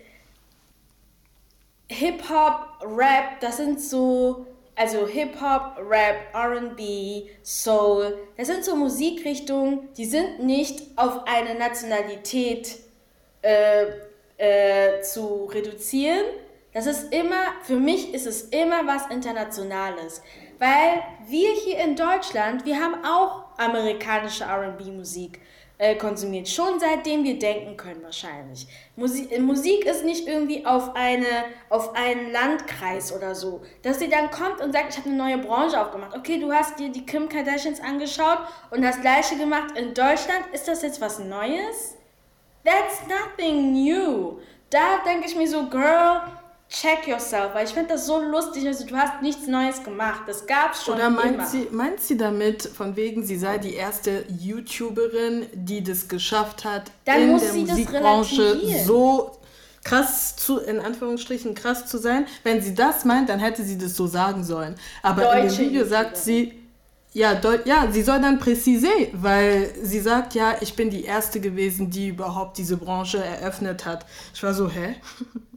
[1.87, 4.45] Hip-Hop, Rap, das sind so.
[4.75, 8.15] Also Hip-Hop, Rap, RB, Soul.
[8.37, 12.77] Das sind so Musikrichtungen, die sind nicht auf eine Nationalität
[13.41, 13.87] äh,
[14.37, 16.25] äh, zu reduzieren.
[16.73, 20.21] Das ist immer, für mich ist es immer was Internationales.
[20.59, 25.39] Weil wir hier in Deutschland, wir haben auch amerikanische RB-Musik
[25.81, 26.47] äh, konsumiert.
[26.47, 28.67] Schon seitdem wir denken können wahrscheinlich.
[28.95, 31.25] Musik, Musik ist nicht irgendwie auf, eine,
[31.69, 33.61] auf einen Landkreis oder so.
[33.81, 36.15] Dass sie dann kommt und sagt, ich habe eine neue Branche aufgemacht.
[36.15, 38.39] Okay, du hast dir die Kim Kardashians angeschaut
[38.69, 40.45] und das gleiche gemacht in Deutschland.
[40.53, 41.97] Ist das jetzt was Neues?
[42.63, 44.37] That's nothing new.
[44.69, 46.21] Da denke ich mir so, Girl,
[46.71, 50.47] check yourself, weil ich finde das so lustig, also du hast nichts Neues gemacht, das
[50.47, 51.45] gab's schon Oder meint immer.
[51.45, 56.91] sie, meint sie damit, von wegen, sie sei die erste YouTuberin, die das geschafft hat,
[57.05, 59.37] Dann in der Musikbranche so
[59.83, 62.25] krass zu, in Anführungsstrichen krass zu sein.
[62.43, 64.75] Wenn sie das meint, dann hätte sie das so sagen sollen.
[65.01, 66.53] Aber Deutsche in dem Video sagt sie,
[67.13, 71.89] ja, ja, sie soll dann präzisieren, weil sie sagt, ja, ich bin die Erste gewesen,
[71.89, 74.05] die überhaupt diese Branche eröffnet hat.
[74.33, 74.95] Ich war so, hä?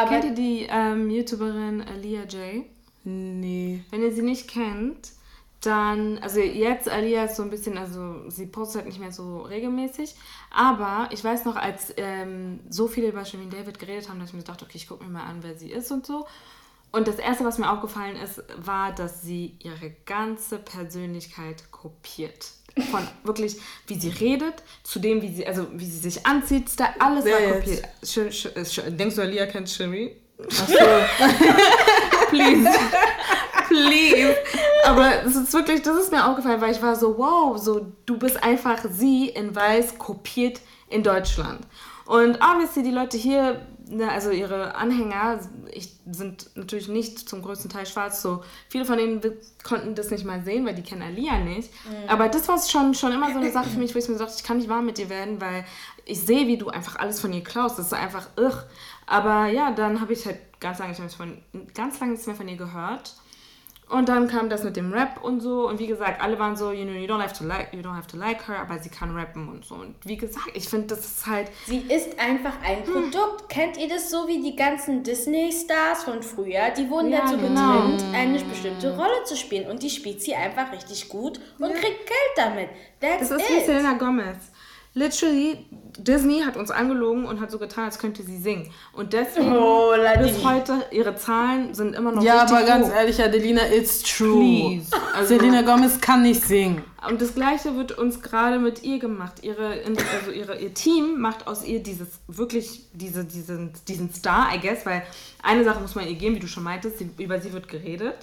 [0.00, 2.64] Aber Kennt ihr die ähm, YouTuberin Alia J?
[3.04, 3.84] Nee.
[3.90, 5.12] Wenn ihr sie nicht kennt,
[5.60, 10.14] dann, also jetzt Alia ist so ein bisschen, also sie postet nicht mehr so regelmäßig,
[10.50, 14.36] aber ich weiß noch, als ähm, so viele über Shirin David geredet haben, dass ich
[14.36, 16.26] mir dachte, okay, ich gucke mir mal an, wer sie ist und so.
[16.92, 22.52] Und das Erste, was mir aufgefallen ist, war, dass sie ihre ganze Persönlichkeit kopiert.
[22.90, 23.56] Von wirklich,
[23.86, 27.34] wie sie redet, zu dem, wie sie, also wie sie sich anzieht, da alles Wer
[27.34, 27.88] war kopiert.
[28.02, 30.16] Sh Sh Sh Denkst du, Alia kennt Cherie?
[30.48, 30.74] Ach so.
[32.30, 32.70] Please.
[33.68, 34.36] Please.
[34.86, 38.18] Aber es ist wirklich, das ist mir aufgefallen, weil ich war so, wow, so du
[38.18, 41.60] bist einfach sie in weiß kopiert in Deutschland.
[42.06, 47.70] Und obviously die Leute hier, ne, also ihre Anhänger, ich, sind natürlich nicht zum größten
[47.70, 48.22] Teil schwarz.
[48.22, 49.20] So viele von denen
[49.62, 51.70] konnten das nicht mal sehen, weil die kennen Alia nicht.
[52.08, 54.34] Aber das war schon, schon immer so eine Sache für mich, wo ich mir dachte,
[54.36, 55.64] ich kann nicht warm mit dir werden, weil
[56.04, 57.78] ich sehe, wie du einfach alles von ihr klaust.
[57.78, 58.66] Das ist einfach irr.
[59.06, 61.38] Aber ja, dann habe ich halt ganz lange, nicht mehr von,
[61.74, 63.14] ganz lange nichts mehr von ihr gehört.
[63.90, 65.68] Und dann kam das mit dem Rap und so.
[65.68, 67.96] Und wie gesagt, alle waren so, you know, you don't have to like, you don't
[67.96, 69.74] have to like her, aber sie kann rappen und so.
[69.74, 71.48] Und wie gesagt, ich finde, das ist halt.
[71.66, 73.48] Sie ist einfach ein Produkt.
[73.48, 76.70] Kennt ihr das so wie die ganzen Disney-Stars von früher?
[76.76, 77.80] Die wurden Ja, dazu genau.
[77.88, 79.68] getrimmt, eine bestimmte Rolle zu spielen.
[79.70, 82.68] Und die spielt sie einfach richtig gut und kriegt Geld damit.
[83.00, 83.56] That's Das ist it.
[83.56, 84.36] wie Selena Gomez.
[84.92, 85.64] Literally,
[85.98, 88.72] Disney hat uns angelogen und hat so getan, als könnte sie singen.
[88.92, 92.92] Und deswegen, Oh, bis heute, ihre Zahlen sind immer noch Ja, richtig aber ganz hoch.
[92.94, 94.40] ehrlich, Adelina, it's true.
[94.80, 94.90] Please.
[95.14, 96.82] Also- Selena Gomez kann nicht singen.
[97.08, 99.42] Und das Gleiche wird uns gerade mit ihr gemacht.
[99.42, 104.58] Ihre, also ihre, ihr Team macht aus ihr dieses wirklich diese, diesen, diesen Star, I
[104.60, 105.02] guess, weil
[105.42, 108.16] eine Sache muss man ihr geben, wie du schon meintest, sie, über sie wird geredet.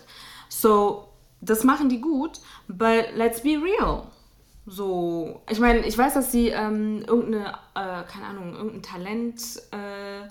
[0.49, 1.07] So,
[1.39, 4.03] das machen die gut, but let's be real.
[4.69, 9.41] So, ich meine, ich weiß, dass sie ähm, irgendeine, äh, keine Ahnung, irgendein Talent,
[9.71, 10.27] äh,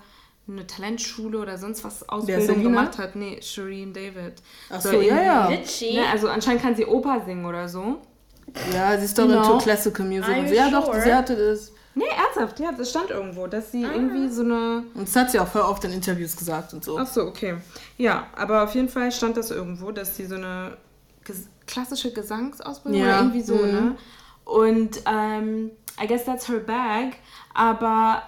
[0.49, 3.15] eine Talentschule oder sonst was Ausbildung gemacht hat.
[3.15, 4.35] Nee, Shireen David.
[4.69, 5.49] Ach So so, ja, ja.
[5.49, 7.97] Ne, also anscheinend kann sie Oper singen oder so.
[8.73, 9.41] Ja, sie ist doch Genau.
[9.41, 10.37] into Classical Music.
[10.37, 11.71] You Ja, doch, sie hatte das.
[11.95, 14.83] Nee, ernsthaft, ja, das stand irgendwo, dass sie irgendwie so eine.
[14.93, 16.99] Und das hat sie auch voll oft in Interviews gesagt und so.
[16.99, 17.55] Ach so, okay.
[17.97, 20.77] Ja, aber auf jeden Fall stand das irgendwo, dass sie so eine
[21.25, 23.71] ges klassische Gesangsausbildung Ja, oder irgendwie so, mhm.
[23.71, 23.95] ne?
[24.47, 25.71] Und ähm,
[26.01, 27.17] I guess that's her bag,
[27.53, 28.23] aber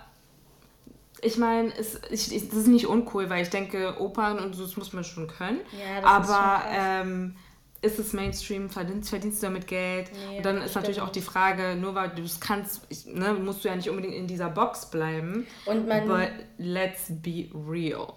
[1.21, 4.63] ich meine, es, ich, ich, das ist nicht uncool, weil ich denke, Opern und so,
[4.63, 5.59] das muss man schon können.
[5.71, 6.73] Ja, das ist aber krass.
[6.77, 7.35] ähm,
[7.81, 10.11] ist es Mainstream, verdienst, verdienst du damit Geld?
[10.29, 13.05] Nee, und dann ist stimmt natürlich auch die Frage, nur weil du es kannst, ich,
[13.05, 15.47] ne, musst du ja nicht unbedingt in dieser Box bleiben.
[15.65, 18.13] Und man- But let's be real.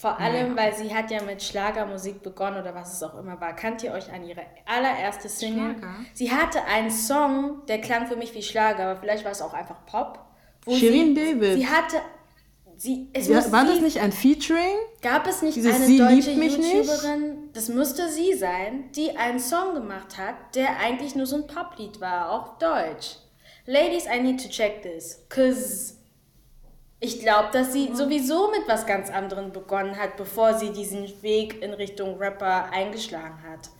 [0.00, 3.54] Vor allem, weil sie hat ja mit Schlagermusik begonnen oder was es auch immer war.
[3.54, 5.76] Kannt ihr euch an ihre allererste Single?
[5.78, 5.94] Schlager?
[6.14, 9.52] Sie hatte einen Song, der klang für mich wie Schlager, aber vielleicht war es auch
[9.52, 10.18] einfach Pop.
[10.66, 11.54] Shirin sie, David.
[11.58, 11.96] Sie hatte,
[12.78, 14.76] sie, es Ja, war sie, das nicht ein Featuring?
[15.02, 16.74] gab es nicht Dieses eine Sie deutsche mich nicht?
[16.74, 21.46] YouTuberin, das müsste sie sein, die einen Song gemacht hat, der eigentlich nur so ein
[21.46, 23.16] Poplied war, auch deutsch.
[23.66, 25.96] Ladies, I need to check this, cause
[27.00, 31.62] ich glaube, dass sie sowieso mit was ganz anderem begonnen hat, bevor sie diesen Weg
[31.62, 33.70] in Richtung Rapper eingeschlagen hat.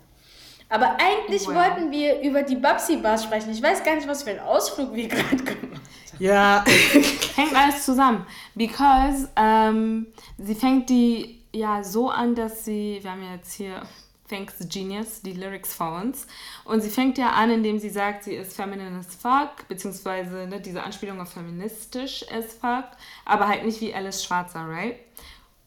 [0.68, 1.54] Aber eigentlich Wow.
[1.56, 3.50] wollten wir über die Babsi Bars sprechen.
[3.50, 5.80] Ich weiß gar nicht, was für einen Ausflug wir gerade gemacht haben.
[6.18, 6.64] Ja,
[7.36, 8.26] Hängt alles zusammen.
[8.54, 10.06] Because ähm,
[10.38, 13.82] sie fängt die ja so an, dass sie, wir haben ja jetzt hier
[14.30, 16.26] Thanks Genius, die Lyrics vor uns.
[16.64, 20.60] Und sie fängt ja an, indem sie sagt, sie ist feminine as fuck, beziehungsweise ne,
[20.60, 22.86] diese Anspielung auf feministisch as fuck,
[23.24, 25.00] aber halt nicht wie Alice Schwarzer, right?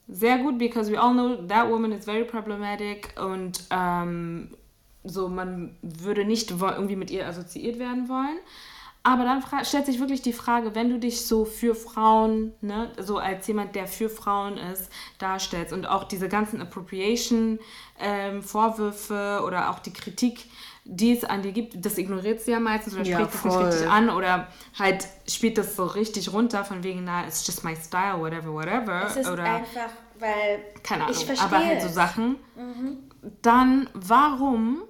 [0.08, 4.50] Sehr gut, because we all know that woman is very problematic und ähm,
[5.04, 8.38] so man würde nicht irgendwie mit ihr assoziiert werden wollen.
[9.06, 13.18] Aber dann stellt sich wirklich die Frage, wenn du dich so für Frauen, ne, so
[13.18, 19.92] als jemand, der für Frauen ist, darstellst und auch diese ganzen Appropriation-Vorwürfe oder auch die
[19.92, 20.46] Kritik,
[20.86, 23.60] die es an dir gibt, das ignoriert sie ja meistens oder Ja, spricht es nicht
[23.60, 24.48] richtig an oder
[24.80, 29.06] halt spielt das so richtig runter von wegen, na, it's just my style, whatever, whatever.
[29.06, 31.92] Es ist oder einfach, weil keine Ahnung, ich verstehe aber halt so es.
[31.92, 31.96] Mhm.
[31.96, 32.38] Sachen.
[33.42, 34.84] Dann, warum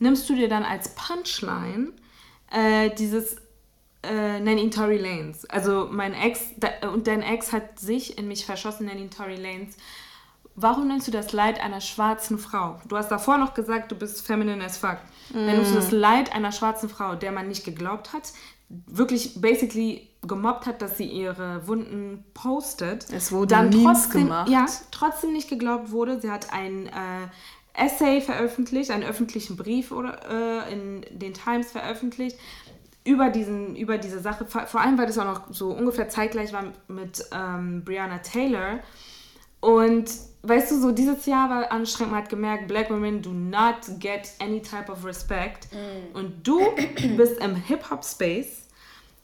[0.00, 1.92] nimmst du dir dann als Punchline
[2.50, 3.36] äh, dieses
[4.02, 5.44] äh, nenn ihn Tory Lanes?
[5.50, 9.36] Also mein Ex de, und dein Ex hat sich in mich verschossen, nenn ihn Tory
[9.36, 9.76] Lanes.
[10.56, 12.80] Warum nennst du das Leid einer schwarzen Frau?
[12.88, 14.98] Du hast davor noch gesagt, du bist feminine as fuck.
[15.32, 15.76] Nennst du Mm.
[15.76, 18.32] das Leid einer schwarzen Frau, der man nicht geglaubt hat,
[18.68, 24.48] wirklich basically gemobbt hat, dass sie ihre Wunden postet, Es wurden dann Memes trotzdem, gemacht.
[24.50, 26.20] Ja, trotzdem nicht geglaubt wurde.
[26.20, 26.90] Sie hat ein äh,
[27.74, 32.38] Essay veröffentlicht, einen öffentlichen Brief oder, äh, in den Times veröffentlicht
[33.04, 34.46] über, diesen, über diese Sache.
[34.46, 38.80] Vor, allem, weil das auch noch so ungefähr zeitgleich war mit ähm, Breonna Taylor.
[39.60, 40.10] Und
[40.42, 42.12] weißt du, so dieses Jahr war anstrengend.
[42.12, 45.68] Man hat gemerkt, Black women do not get any type of respect.
[46.14, 46.60] Und du
[47.16, 48.59] bist im Hip-Hop-Space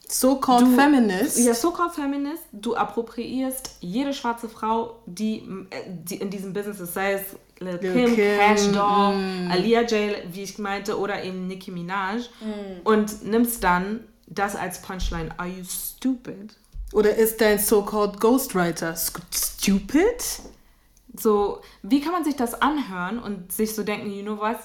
[0.09, 1.37] So-called Feminist.
[1.37, 2.43] Ja, so-called Feminist.
[2.51, 7.23] Du appropriierst jede schwarze Frau, die, äh, die in diesem Business ist, sei es
[7.59, 9.51] Lil Kim, Kim, Cash Doll, mm.
[9.51, 12.85] Aliyah J, wie ich meinte, oder eben Nicki Minaj mm.
[12.85, 15.29] und nimmst dann das als Punchline.
[15.37, 16.55] Are you stupid?
[16.93, 20.41] Oder ist dein so-called Ghostwriter stupid?
[21.19, 24.57] So, wie kann man sich das anhören und sich so denken, you know was?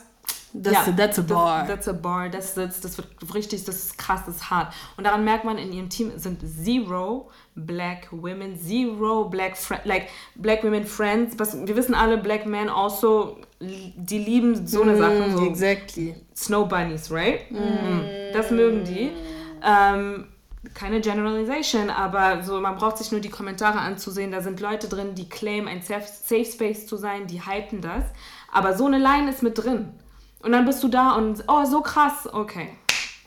[0.54, 1.66] That's, ja, a, that's a bar.
[1.66, 2.28] That's, that's a bar.
[2.28, 4.72] Das, das, das wird richtig, das ist krass, das ist hart.
[4.96, 10.62] Und daran merkt man, in ihrem Team sind zero black women, zero black like black
[10.62, 11.38] women friends.
[11.38, 15.30] Was, wir wissen alle, black men also, die lieben so eine mm, Sache.
[15.32, 16.16] So exactly.
[16.34, 17.50] Snow bunnies, right?
[17.50, 18.32] Mm.
[18.34, 19.12] Das mögen die.
[19.64, 20.26] Ähm,
[20.74, 24.32] keine Generalization, aber so man braucht sich nur die Kommentare anzusehen.
[24.32, 28.04] Da sind Leute drin, die claimen, ein Safe Space zu sein, die hypen das.
[28.52, 29.88] Aber so eine Line ist mit drin.
[30.42, 32.70] Und dann bist du da und, oh, so krass, okay.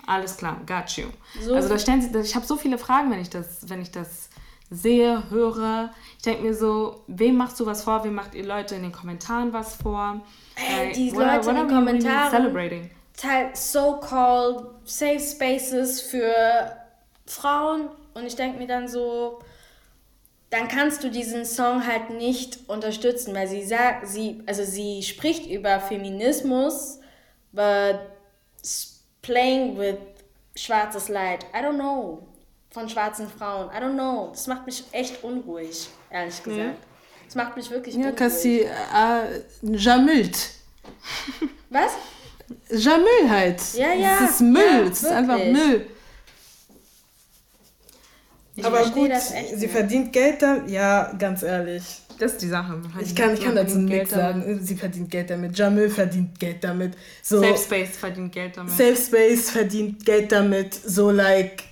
[0.06, 1.06] Alles klar, got you.
[1.42, 3.92] So also da stellen sich, ich habe so viele Fragen, wenn ich das, wenn ich
[3.92, 4.30] das
[4.70, 5.92] sehe, höre.
[6.18, 8.04] Ich denke mir so, wem machst du was vor?
[8.04, 10.22] Wem macht ihr Leute in den Kommentaren was vor?
[10.56, 16.34] Hey, die what, Leute what in den Kommentaren teilt so-called Safe Spaces für
[17.26, 19.40] Frauen und ich denke mir dann so,
[20.50, 25.50] dann kannst du diesen Song halt nicht unterstützen, weil sie sagt, sie, also sie spricht
[25.50, 27.00] über Feminismus
[27.56, 28.00] but
[29.22, 29.98] playing with
[30.56, 32.28] schwarzes Leid, I don't know,
[32.72, 36.60] von schwarzen Frauen, I don't know, das macht mich echt unruhig, ehrlich gesagt.
[36.60, 36.76] Ja.
[37.26, 38.20] Das macht mich wirklich ja, unruhig.
[38.20, 40.38] Ja, sie äh, jamült.
[41.70, 41.92] Was?
[42.70, 43.62] Jamül halt.
[43.74, 44.20] Ja, ja.
[44.24, 45.88] Es ist Müll, ja, es ist einfach Müll.
[48.56, 49.72] Ich Aber gut, sie nicht.
[49.72, 51.84] verdient Geld damit, ja, ganz ehrlich.
[52.18, 52.82] Das ist die Sache.
[53.02, 54.60] Ich kann, ich kann dazu nichts sagen.
[54.62, 55.58] Sie verdient Geld damit.
[55.58, 56.96] Jamil verdient Geld damit.
[57.22, 58.72] So, Safe Space verdient Geld damit.
[58.72, 60.74] Safe Space verdient Geld damit.
[60.74, 61.64] So, like.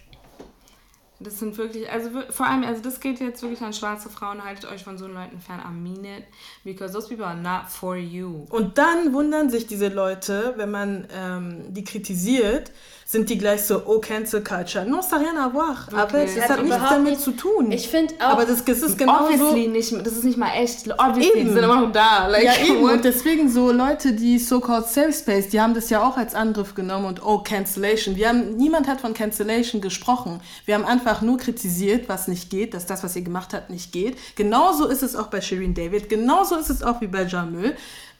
[1.21, 4.43] Das sind wirklich, also vor allem, also das geht jetzt wirklich an schwarze Frauen.
[4.43, 5.61] Haltet euch von so Leuten fern.
[5.65, 6.25] I mean it.
[6.65, 8.45] Because those people are not for you.
[8.49, 12.73] Und dann wundern sich diese Leute, wenn man ähm, die kritisiert,
[13.13, 14.85] sind die gleich so, oh, Cancel Culture.
[14.87, 15.85] No, ça rien à voir.
[15.87, 16.01] Okay.
[16.01, 17.71] Aber das, das hat, nichts damit zu tun.
[17.71, 18.31] Ich finde auch.
[18.31, 20.91] Aber das, das ist genau Obviously nicht, das ist nicht mal echt.
[20.97, 21.47] Obviously, eben.
[21.47, 22.25] die sind immer noch da.
[22.25, 22.83] Like, ja, eben.
[22.83, 26.73] Und deswegen so Leute, die so-called Safe Space, die haben das ja auch als Angriff
[26.73, 28.15] genommen und oh, Cancellation.
[28.15, 30.41] Wir haben, niemand hat von Cancellation gesprochen.
[30.65, 33.91] Wir haben einfach nur kritisiert, was nicht geht, dass das, was ihr gemacht habt, nicht
[33.91, 34.17] geht.
[34.35, 36.09] Genauso ist es auch bei Shireen David.
[36.09, 37.75] Genauso ist es auch wie bei Jamil.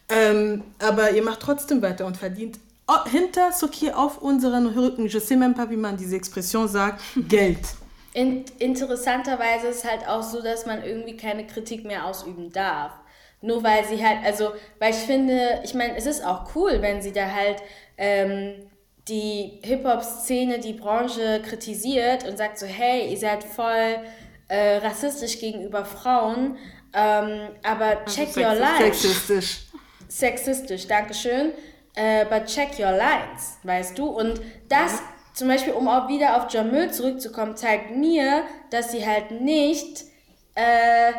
[0.08, 5.18] Ähm, aber ihr macht trotzdem weiter und verdient Oh, hinter Soki auf unseren Rücken, je
[5.18, 7.60] sais même pas, wie man diese Expression sagt, Geld.
[8.12, 12.92] In, interessanterweise ist es halt auch so, dass man irgendwie keine Kritik mehr ausüben darf.
[13.40, 17.00] Nur weil sie halt, also, weil ich finde, ich meine, es ist auch cool, wenn
[17.00, 17.62] sie da halt
[17.96, 18.66] ähm,
[19.08, 23.98] die Hip-Hop-Szene, die Branche kritisiert und sagt so, hey, ihr seid voll
[24.48, 26.56] äh, rassistisch gegenüber Frauen,
[26.92, 28.82] ähm, aber check also your life.
[28.84, 29.60] Sexistisch.
[30.08, 31.52] Sexistisch, Dankeschön
[31.94, 34.06] äh, but check your lines, weißt du?
[34.06, 35.00] Und das,
[35.34, 40.04] zum Beispiel, um auch wieder auf Jamil zurückzukommen, zeigt mir, dass sie halt nicht,
[40.54, 41.12] äh,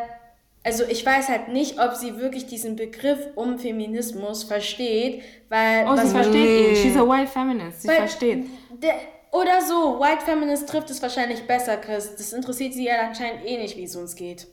[0.64, 5.86] also ich weiß halt nicht, ob sie wirklich diesen Begriff um Feminismus versteht, weil...
[5.88, 6.76] Oh, sie versteht ihn.
[6.76, 7.82] She's a white feminist.
[7.82, 8.46] Sie versteht.
[8.82, 8.94] Der,
[9.32, 12.16] oder so, White Feminist trifft es wahrscheinlich besser, Chris.
[12.16, 14.46] Das interessiert sie ja anscheinend eh nicht, wie es uns geht.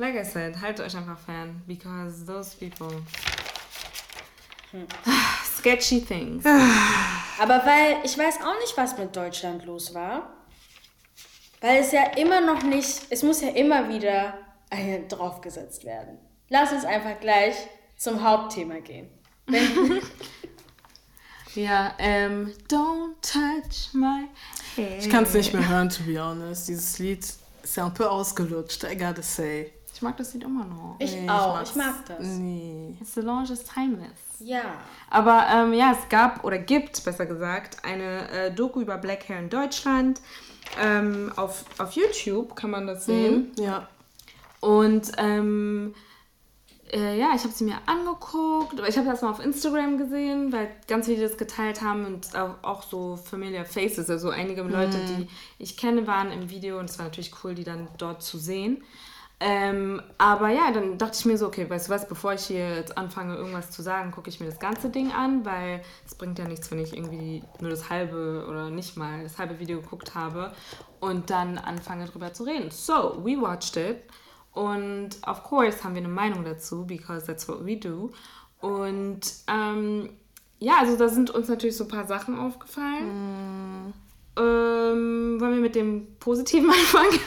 [0.00, 3.02] Like I said, haltet euch einfach fern, because those people.
[4.70, 4.86] Hm.
[5.58, 6.44] Sketchy things.
[7.40, 10.32] Aber weil ich weiß auch nicht, was mit Deutschland los war.
[11.60, 14.34] Weil es ja immer noch nicht, es muss ja immer wieder
[15.08, 16.18] draufgesetzt werden.
[16.48, 17.56] Lass uns einfach gleich
[17.96, 19.10] zum Hauptthema gehen.
[21.56, 24.28] ja, ähm, don't touch my
[24.76, 24.98] hair.
[24.98, 26.68] Ich kann es nicht mehr hören, to be honest.
[26.68, 29.72] Dieses Lied ist ja ein peu ausgelutscht, I gotta say.
[29.98, 30.94] Ich mag das Lied immer noch.
[31.00, 32.24] Ich nee, auch, ich, ich, mag das.
[32.24, 32.96] Nee.
[33.04, 34.12] Solange ist timeless.
[34.38, 34.62] Ja.
[35.10, 39.40] Aber ähm, ja, es gab oder gibt, besser gesagt, eine äh, Doku über Black Hair
[39.40, 40.20] in Deutschland.
[40.80, 43.50] Ähm, auf, auf YouTube kann man das sehen.
[43.56, 43.88] Mhm, ja.
[44.60, 45.96] Und ähm,
[46.92, 48.80] äh, ja, ich habe sie mir angeguckt.
[48.86, 52.54] Ich habe das mal auf Instagram gesehen, weil ganz viele das geteilt haben und auch,
[52.62, 55.06] auch so familiar faces, also einige Leute, mhm.
[55.08, 58.38] die ich kenne, waren im Video und es war natürlich cool, die dann dort zu
[58.38, 58.84] sehen.
[59.40, 62.74] Ähm, aber ja, dann dachte ich mir so, okay, weißt du was, bevor ich hier
[62.74, 66.40] jetzt anfange, irgendwas zu sagen, gucke ich mir das ganze Ding an, weil es bringt
[66.40, 70.16] ja nichts, wenn ich irgendwie nur das halbe oder nicht mal das halbe Video geguckt
[70.16, 70.52] habe
[70.98, 72.72] und dann anfange drüber zu reden.
[72.72, 74.02] So, we watched it
[74.54, 78.10] und of course haben wir eine Meinung dazu, because that's what we do.
[78.60, 80.10] Und ähm,
[80.58, 83.86] ja, also da sind uns natürlich so ein paar Sachen aufgefallen.
[83.86, 83.92] Mm.
[84.38, 87.18] Ähm, wollen wir mit dem Positiven anfangen?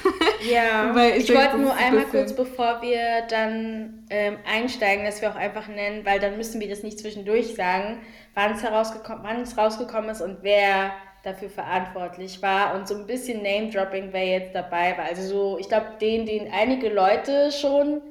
[0.49, 5.35] Ja, ich, ich wollte nur einmal kurz, bevor wir dann ähm, einsteigen, dass wir auch
[5.35, 7.99] einfach nennen, weil dann müssen wir das nicht zwischendurch sagen,
[8.33, 10.91] wann es herausgekommen, wann es rausgekommen ist und wer
[11.23, 15.05] dafür verantwortlich war und so ein bisschen Name-Dropping, wer jetzt dabei war.
[15.05, 18.01] Also so, ich glaube, den, den einige Leute schon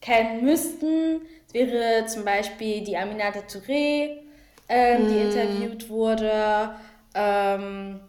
[0.00, 1.22] kennen müssten.
[1.52, 4.18] Wäre zum Beispiel die Aminata Touré,
[4.68, 5.08] ähm, mm.
[5.08, 6.74] die interviewt wurde.
[7.14, 8.00] Ähm,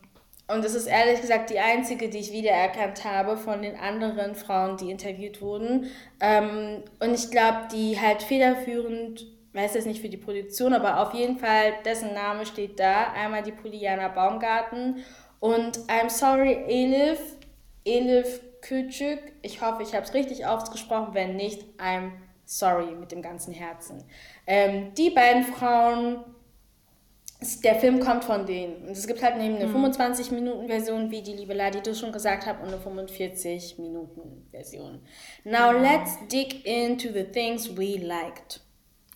[0.49, 4.77] und das ist ehrlich gesagt die einzige, die ich wiedererkannt habe von den anderen Frauen,
[4.77, 5.91] die interviewt wurden.
[6.19, 11.13] Ähm, und ich glaube, die halt federführend, weiß jetzt nicht für die Produktion, aber auf
[11.13, 13.11] jeden Fall, dessen Name steht da.
[13.13, 15.03] Einmal die Poliana Baumgarten
[15.39, 17.19] und I'm sorry, Elif,
[17.85, 19.19] Elif Küçük.
[19.41, 21.13] Ich hoffe, ich habe es richtig ausgesprochen.
[21.13, 22.11] Wenn nicht, I'm
[22.45, 24.03] sorry mit dem ganzen Herzen.
[24.47, 26.23] Ähm, die beiden Frauen
[27.63, 28.87] der Film kommt von denen.
[28.87, 29.85] Und es gibt halt neben eine mhm.
[29.85, 34.99] 25-Minuten-Version, wie die liebe Ladi du schon gesagt hat, und eine 45-Minuten-Version.
[35.45, 35.81] Now mhm.
[35.81, 38.59] let's dig into the things we liked.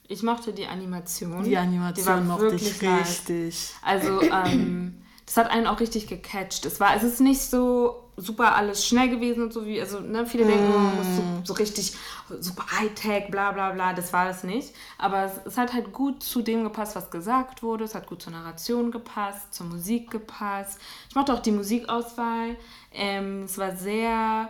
[0.08, 1.44] Ich mochte die Animation.
[1.44, 3.74] Die Animation die war mochte ich richtig.
[3.82, 6.66] Also, ähm, das hat einen auch richtig gecatcht.
[6.66, 10.26] Es war, es ist nicht so super alles schnell gewesen und so wie, also ne,
[10.26, 10.48] viele mm.
[10.48, 11.94] denken, man muss so, so richtig
[12.40, 14.74] super Hightech, bla bla bla, das war es nicht.
[14.98, 18.22] Aber es, es, hat halt gut zu dem gepasst, was gesagt wurde, es hat gut
[18.22, 20.80] zur Narration gepasst, zur Musik gepasst.
[21.10, 22.56] Ich mochte auch die Musikauswahl.
[22.92, 24.50] Ähm, es war sehr,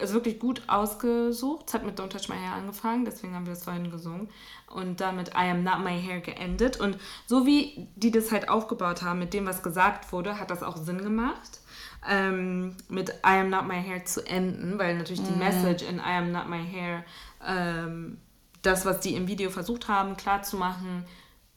[0.00, 1.66] also wirklich gut ausgesucht.
[1.68, 4.28] Es hat mit Don't Touch My Hair angefangen, deswegen haben wir das vorhin gesungen.
[4.68, 6.80] Und damit I Am Not My Hair geendet.
[6.80, 10.64] Und so wie die das halt aufgebaut haben, mit dem, was gesagt wurde, hat das
[10.64, 11.60] auch Sinn gemacht
[12.08, 15.38] ähm, mit I am not my hair zu enden, weil natürlich die mm.
[15.38, 17.04] Message in I am not my hair,
[17.46, 18.18] ähm,
[18.62, 21.04] das, was die im Video versucht haben, klarzumachen,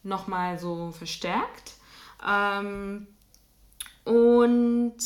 [0.03, 1.76] nochmal so verstärkt.
[2.28, 3.07] Ähm,
[4.03, 4.98] und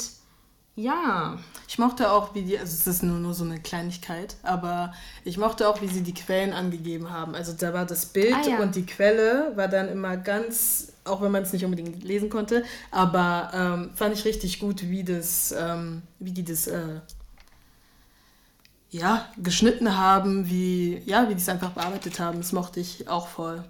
[0.75, 1.37] ja.
[1.67, 4.93] Ich mochte auch, wie die, also es ist nur, nur so eine Kleinigkeit, aber
[5.23, 7.35] ich mochte auch, wie sie die Quellen angegeben haben.
[7.35, 8.59] Also da war das Bild ah, ja.
[8.59, 12.63] und die Quelle war dann immer ganz, auch wenn man es nicht unbedingt lesen konnte,
[12.89, 16.99] aber ähm, fand ich richtig gut, wie das, ähm, wie die das äh,
[18.89, 22.39] ja, geschnitten haben, wie, ja, wie die es einfach bearbeitet haben.
[22.39, 23.63] Das mochte ich auch voll.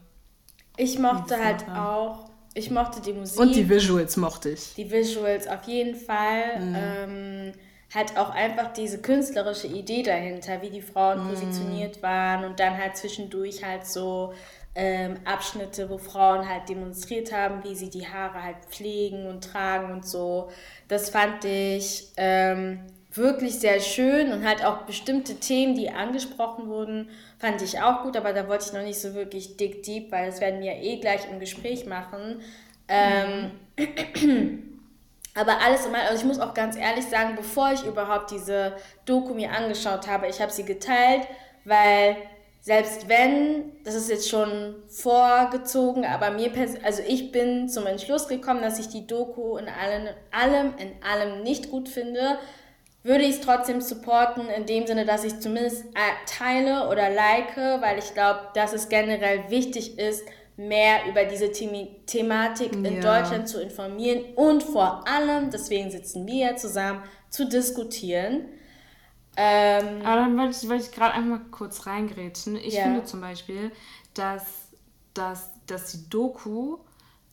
[0.77, 3.39] Ich mochte halt auch ich mochte die Musik.
[3.39, 4.73] Und die Visuals mochte ich.
[4.75, 6.59] Die Visuals auf jeden Fall.
[6.59, 6.75] Mhm.
[6.75, 7.51] Ähm,
[7.93, 11.29] halt auch einfach diese künstlerische Idee dahinter, wie die Frauen mhm.
[11.29, 14.33] positioniert waren und dann halt zwischendurch halt so
[14.75, 19.91] ähm, Abschnitte, wo Frauen halt demonstriert haben, wie sie die Haare halt pflegen und tragen
[19.91, 20.49] und so.
[20.87, 22.79] Das fand ich ähm,
[23.11, 27.09] wirklich sehr schön und halt auch bestimmte Themen, die angesprochen wurden,
[27.41, 30.27] fand ich auch gut, aber da wollte ich noch nicht so wirklich dick deep, weil
[30.27, 32.39] das werden wir eh gleich im Gespräch machen.
[32.87, 33.51] Ähm,
[35.35, 38.73] aber alles immer, also ich muss auch ganz ehrlich sagen, bevor ich überhaupt diese
[39.05, 41.23] Doku mir angeschaut habe, ich habe sie geteilt,
[41.65, 42.15] weil
[42.59, 46.51] selbst wenn, das ist jetzt schon vorgezogen, aber mir,
[46.83, 51.41] also ich bin zum Entschluss gekommen, dass ich die Doku in allem, allem, in allem
[51.41, 52.37] nicht gut finde,
[53.03, 57.57] würde ich es trotzdem supporten, in dem Sinne, dass ich zumindest äh, teile oder like,
[57.57, 60.23] weil ich glaube, dass es generell wichtig ist,
[60.57, 63.01] mehr über diese The Thematik in ja.
[63.01, 68.45] Deutschland zu informieren und vor allem, deswegen sitzen wir ja zusammen, zu diskutieren.
[69.37, 72.57] Ähm, Aber dann wollte ich, wollte ich gerade einmal kurz reingrätschen.
[72.57, 72.83] Ich ja.
[72.83, 73.71] finde zum Beispiel,
[74.13, 74.43] dass,
[75.13, 76.77] dass, dass die Doku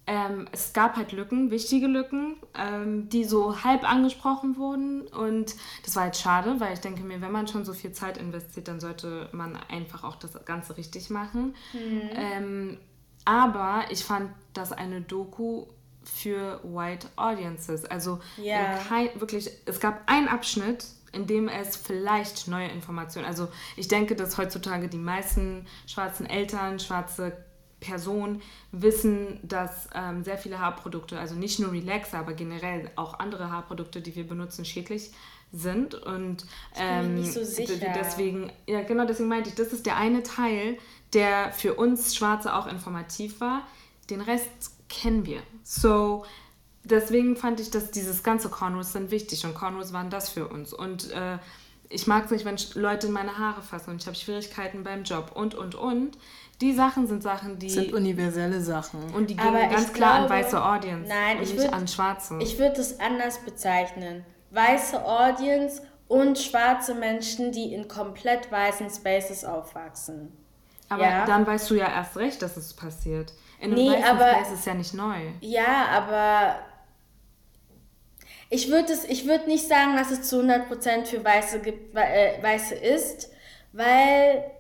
[0.09, 5.03] ähm, es gab halt Lücken, wichtige Lücken, ähm, die so halb angesprochen wurden.
[5.07, 5.55] Und
[5.85, 8.69] das war jetzt schade, weil ich denke mir, wenn man schon so viel Zeit investiert,
[8.69, 11.55] dann sollte man einfach auch das Ganze richtig machen.
[11.75, 12.11] Mhm.
[12.15, 12.79] Ähm,
[13.27, 15.67] aber ich fand das eine Doku
[16.03, 17.85] für White Audiences.
[17.85, 18.79] Also ja.
[18.89, 24.15] kein, wirklich, es gab einen Abschnitt, in dem es vielleicht neue Informationen, also ich denke,
[24.15, 27.37] dass heutzutage die meisten schwarzen Eltern, schwarze
[27.81, 28.43] Person
[28.73, 34.01] wissen, dass ähm, sehr viele Haarprodukte, also nicht nur Relaxer, aber generell auch andere Haarprodukte,
[34.01, 35.13] die wir benutzen, schädlich
[35.53, 35.95] sind.
[35.95, 36.47] Und
[36.77, 37.93] ähm, nicht so sicher.
[37.95, 40.79] deswegen, ja genau, deswegen meinte ich, das ist der eine Teil,
[41.13, 43.67] der für uns Schwarze auch informativ war.
[44.11, 45.43] Den Rest kennen wir.
[45.63, 46.25] So,
[46.85, 50.73] deswegen fand ich, dass dieses ganze Cornrows sind wichtig und Cornrows waren das für uns.
[50.73, 51.39] Und äh,
[51.91, 55.05] ich mag es nicht, wenn Leute in meine Haare fassen und ich habe Schwierigkeiten beim
[55.05, 56.19] Job und, und, und.
[56.61, 57.71] Die Sachen sind Sachen, die.
[57.71, 59.15] Sind universelle Sachen.
[59.15, 61.09] Und die gehen Aber ganz klar glaube, an weiße Audience.
[61.09, 62.39] Nein, und ich nicht würd, an schwarze.
[62.41, 64.25] Ich würde es anders bezeichnen.
[64.51, 70.33] Weiße Audience und schwarze Menschen, die in komplett weißen Spaces aufwachsen.
[70.89, 71.25] Aber ja.
[71.27, 73.35] dann weißt du ja erst recht, dass es passiert.
[73.61, 75.17] In einem Nee, weißen aber- Space ist es ja nicht neu.
[75.41, 76.57] Ja, aber
[78.51, 78.93] ich würde
[79.27, 83.31] würde nicht sagen, dass es zu 100% für Weiße gibt, äh, Weiße ist,
[83.73, 84.51] weil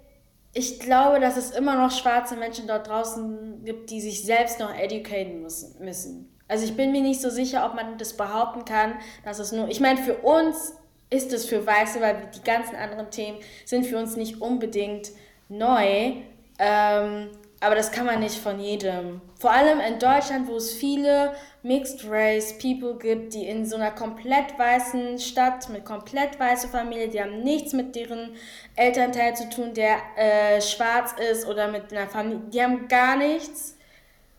[0.52, 4.74] ich glaube, dass es immer noch schwarze Menschen dort draußen gibt, die sich selbst noch
[4.74, 5.82] educaten müssen.
[5.85, 6.35] müssen.
[6.48, 8.94] Also ich bin mir nicht so sicher, ob man das behaupten kann,
[9.24, 10.74] dass es nur, ich meine, für uns
[11.10, 15.10] ist es für Weiße, weil die ganzen anderen Themen sind für uns nicht unbedingt
[15.48, 16.15] neu.
[16.59, 17.31] Ähm,
[17.61, 19.21] aber das kann man nicht von jedem.
[19.39, 23.91] Vor allem in Deutschland, wo es viele Mixed Race People gibt, die in so einer
[23.91, 28.37] komplett weißen Stadt mit komplett weißer Familie, die haben nichts mit deren
[28.77, 33.77] Elternteil zu tun, der äh, schwarz ist oder mit einer Familie, die haben gar nichts.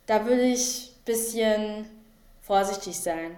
[0.05, 1.85] Da würde ich ein bisschen
[2.41, 3.35] vorsichtig sein.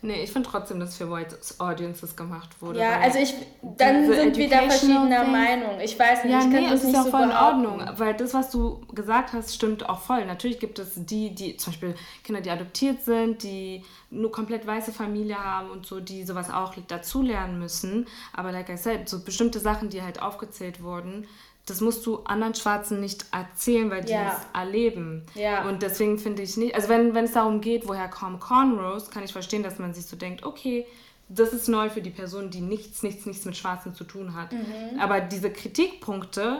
[0.00, 2.78] Nee, ich finde trotzdem, dass für White Audiences gemacht wurde.
[2.78, 3.34] Ja, also ich,
[3.76, 5.80] dann sind wir da verschiedener thing- Meinung.
[5.82, 7.32] Ich weiß nicht, Ja, ich kann nee, das es ist nicht ja so voll in.
[7.32, 10.24] Ordnung, weil das, was du gesagt hast, stimmt auch voll.
[10.24, 14.92] Natürlich gibt es die, die zum Beispiel Kinder, die adoptiert sind, die nur komplett weiße
[14.92, 18.06] Familie haben und so, die sowas auch dazulernen müssen.
[18.32, 21.26] Aber like I said, so bestimmte Sachen, die halt aufgezählt wurden,
[21.70, 24.36] das musst du anderen Schwarzen nicht erzählen, weil die Ja.
[24.36, 25.24] es erleben.
[25.34, 25.68] Ja.
[25.68, 29.22] Und deswegen finde ich nicht, also wenn, wenn es darum geht, woher kommen Cornrows, kann
[29.24, 30.86] ich verstehen, dass man sich so denkt, okay,
[31.28, 34.52] das ist neu für die Person, die nichts, nichts, nichts mit Schwarzen zu tun hat.
[34.52, 34.98] Mhm.
[34.98, 36.58] Aber diese Kritikpunkte,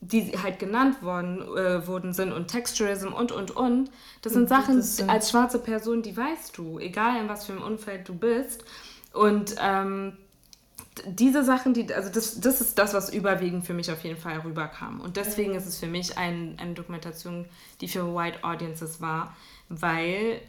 [0.00, 3.90] die halt genannt worden, äh, wurden sind und Texturism und, und, und,
[4.22, 7.62] das sind Sachen, das als schwarze Person, die weißt du, egal in was für einem
[7.62, 8.64] Umfeld du bist.
[9.12, 10.16] Und ähm,
[11.06, 14.38] diese Sachen, die, also das, das ist das, was überwiegend für mich auf jeden Fall
[14.40, 15.00] rüberkam.
[15.00, 17.46] Und deswegen ist es für mich ein, eine Dokumentation,
[17.80, 19.36] die für White Audiences war,
[19.68, 20.40] weil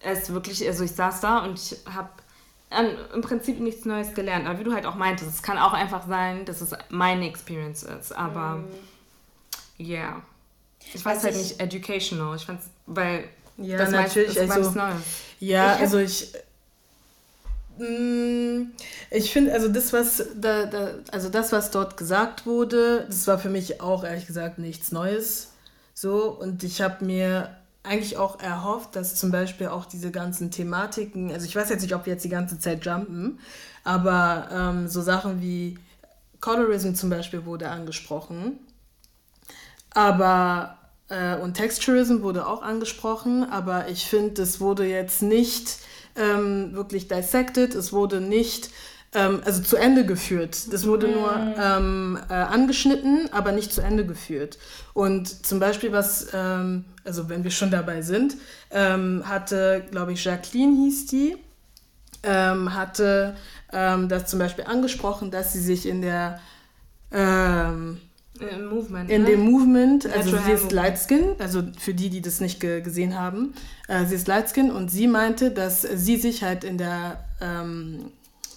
[0.00, 2.10] es wirklich, also ich saß da und ich habe
[3.14, 4.46] im Prinzip nichts Neues gelernt.
[4.46, 7.82] Aber wie du halt auch meintest, es kann auch einfach sein, dass es meine Experience
[7.82, 8.12] ist.
[8.12, 8.62] Aber
[9.78, 10.22] ja, yeah.
[10.84, 12.36] ich Was weiß halt ich- nicht educational.
[12.36, 13.24] Ich fand's, weil
[13.56, 15.02] Ja, das natürlich, meist, ist also- was Neues.
[15.40, 16.32] Ja, Ich also ich.
[17.78, 18.72] Mm,
[19.10, 23.38] Ich finde, also das, was da, da, also das, was dort gesagt wurde, das war
[23.38, 25.52] für mich auch ehrlich gesagt nichts Neues.
[25.94, 31.32] So, und ich habe mir eigentlich auch erhofft, dass zum Beispiel auch diese ganzen Thematiken,
[31.32, 33.38] also ich weiß jetzt nicht, ob wir jetzt die ganze Zeit jumpen,
[33.84, 35.78] aber ähm, so Sachen wie
[36.40, 38.58] Colorism zum Beispiel wurde angesprochen.
[39.94, 40.78] Aber,
[41.08, 45.78] äh, und Texturism wurde auch angesprochen, aber ich finde, das wurde jetzt nicht
[46.18, 48.70] ähm, wirklich dissected, es wurde nicht,
[49.14, 50.72] ähm, also zu Ende geführt.
[50.72, 54.58] Das wurde nur ähm, äh, angeschnitten, aber nicht zu Ende geführt.
[54.94, 58.36] Und zum Beispiel, was, ähm, also wenn wir schon dabei sind,
[58.70, 61.36] ähm, hatte, glaube ich, Jacqueline hieß die,
[62.22, 63.36] ähm, hatte
[63.72, 66.40] ähm, das zum Beispiel angesprochen, dass sie sich in der
[68.40, 69.10] Im Movement.
[69.10, 69.30] in ne?
[69.30, 72.60] dem Movement, also Natural sie ist Hair light skin, also für die, die das nicht
[72.60, 73.54] ge gesehen haben,
[73.88, 78.10] äh, sie ist light skin und sie meinte, dass sie sich halt in der ähm,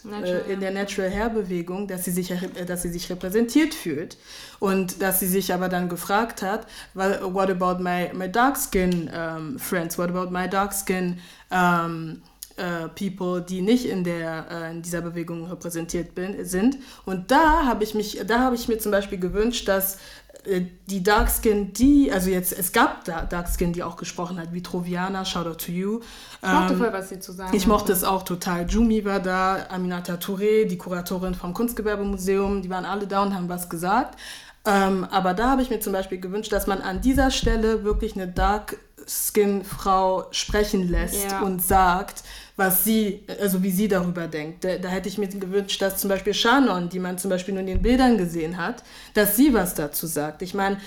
[0.03, 3.73] Natural äh, in der Natural Hair Bewegung, dass sie sich äh, dass sie sich repräsentiert
[3.73, 4.17] fühlt.
[4.59, 9.59] Und dass sie sich aber dann gefragt hat, what about my my dark skin um,
[9.59, 12.21] friends, what about my dark skin um,
[12.61, 16.77] äh, People, die nicht in der äh, in dieser Bewegung repräsentiert bin, sind.
[17.05, 19.97] Und da habe ich mich, da habe ich mir zum Beispiel gewünscht, dass
[20.45, 24.39] äh, die Dark Skin, die, also jetzt, es gab da Dark Skin, die auch gesprochen
[24.39, 25.99] hat, wie Troviana, shout out to you.
[26.41, 28.67] Ich mochte Ähm, voll, was sie zu sagen ich mochte es auch total.
[28.69, 33.49] Jumi war da, Aminata Touré, die Kuratorin vom Kunstgewerbemuseum, die waren alle da und haben
[33.49, 34.17] was gesagt.
[34.63, 38.13] Ähm, aber da habe ich mir zum Beispiel gewünscht, dass man an dieser Stelle wirklich
[38.15, 41.41] eine Dark-Skin-Frau sprechen lässt Ja.
[41.41, 42.23] und sagt,
[42.61, 44.63] was sie, also wie sie darüber denkt.
[44.63, 47.61] Da, da hätte ich mir gewünscht, dass zum Beispiel Shannon, die man zum Beispiel nur
[47.61, 48.83] in den Bildern gesehen hat,
[49.15, 50.43] dass sie was dazu sagt.
[50.43, 50.77] Ich meine,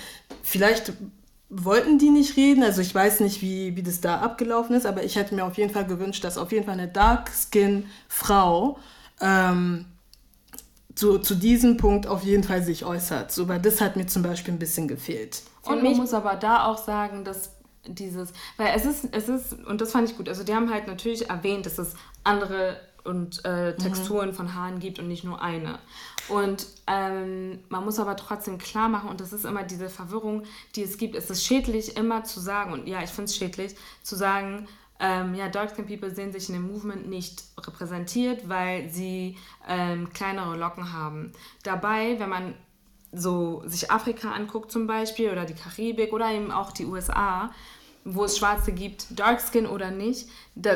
[0.41, 0.93] vielleicht
[1.49, 5.03] wollten die nicht reden, also ich weiß nicht, wie, wie das da abgelaufen ist, aber
[5.03, 8.79] ich hätte mir auf jeden Fall gewünscht, dass auf jeden Fall eine Dark-Skin-Frau
[9.19, 9.85] ähm,
[10.95, 13.33] zu, zu diesem Punkt auf jeden Fall sich äußert.
[13.33, 15.43] So, weil das hat mir zum Beispiel ein bisschen gefehlt.
[15.63, 17.54] Und man muss aber da auch sagen, dass
[17.87, 20.87] dieses, weil es ist, es ist, und das fand ich gut, also die haben halt
[20.87, 25.77] natürlich erwähnt, dass es andere und äh, Texturen von Haaren gibt und nicht nur eine.
[26.27, 30.43] Und ähm, man muss aber trotzdem klar machen, und das ist immer diese Verwirrung,
[30.75, 33.75] die es gibt, es ist schädlich immer zu sagen, und ja, ich finde es schädlich,
[34.01, 34.67] zu sagen,
[34.99, 39.37] ähm, ja, Dark Skin People sehen sich in dem Movement nicht repräsentiert, weil sie
[39.67, 41.31] ähm, kleinere Locken haben.
[41.63, 42.55] Dabei, wenn man
[43.11, 47.51] so sich Afrika anguckt zum Beispiel oder die Karibik oder eben auch die USA,
[48.07, 50.75] wo es Schwarze gibt, Dark Skin oder nicht, der,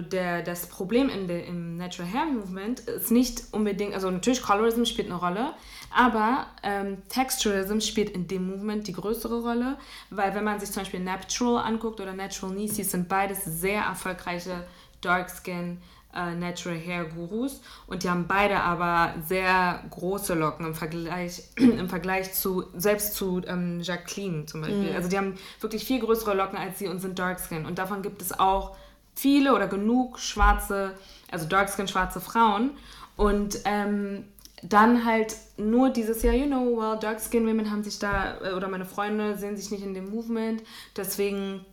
[0.00, 4.86] der, das Problem in der, im Natural Hair Movement ist nicht unbedingt, also natürlich Colorism
[4.86, 5.52] spielt eine Rolle,
[5.94, 9.76] aber ähm, Texturism spielt in dem Movement die größere Rolle,
[10.08, 14.64] weil wenn man sich zum Beispiel Natural anguckt oder Natural Nieces, sind beides sehr erfolgreiche
[15.02, 15.76] Dark Skin
[16.14, 21.88] äh, Natural Hair Gurus und die haben beide aber sehr große Locken im Vergleich, im
[21.88, 24.90] Vergleich zu, selbst zu ähm, Jacqueline zum Beispiel.
[24.90, 24.96] Mhm.
[24.96, 28.02] Also die haben wirklich viel größere Locken als sie und sind Dark Skin und davon
[28.02, 28.76] gibt es auch
[29.14, 30.94] viele oder genug schwarze,
[31.30, 32.70] also Dark Skin schwarze Frauen
[33.16, 34.24] und ähm,
[34.62, 38.52] dann halt nur dieses Jahr, you know, well, Dark Skin Women haben sich da, äh,
[38.52, 40.62] oder meine Freunde sehen sich nicht in dem Movement,
[40.96, 41.64] deswegen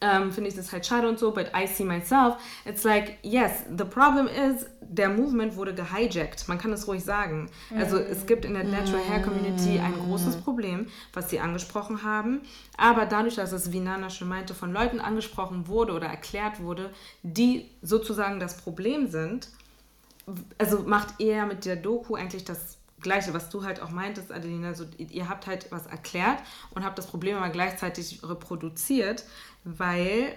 [0.00, 2.36] ähm, finde ich das halt schade und so, but I see myself.
[2.64, 6.48] It's like, yes, the problem is, der Movement wurde gehijackt.
[6.48, 7.50] Man kann es ruhig sagen.
[7.76, 8.06] Also mm.
[8.10, 12.40] es gibt in der Natural Hair Community ein großes Problem, was sie angesprochen haben.
[12.76, 16.90] Aber dadurch, dass es, wie Nana schon meinte, von Leuten angesprochen wurde oder erklärt wurde,
[17.22, 19.48] die sozusagen das Problem sind,
[20.58, 24.74] also macht ihr mit der Doku eigentlich das Gleiche, was du halt auch meintest, Adelina,
[24.74, 26.42] so, ihr habt halt was erklärt
[26.74, 29.24] und habt das Problem aber gleichzeitig reproduziert
[29.64, 30.34] weil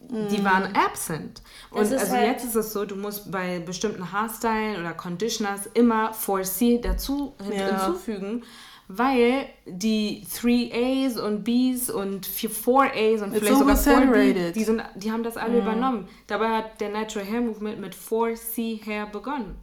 [0.00, 0.76] die waren mm.
[0.76, 1.42] absent.
[1.70, 6.12] Und also halt jetzt ist es so, du musst bei bestimmten Haarstylen oder Conditioners immer
[6.12, 7.84] 4C dazu ja.
[7.84, 8.44] hinzufügen,
[8.88, 15.10] weil die 3As und Bs und 4As und It's vielleicht sogar 4B, die, sind, die
[15.10, 15.62] haben das alle mm.
[15.62, 16.08] übernommen.
[16.26, 19.56] Dabei hat der Natural Hair Movement mit 4C Hair begonnen.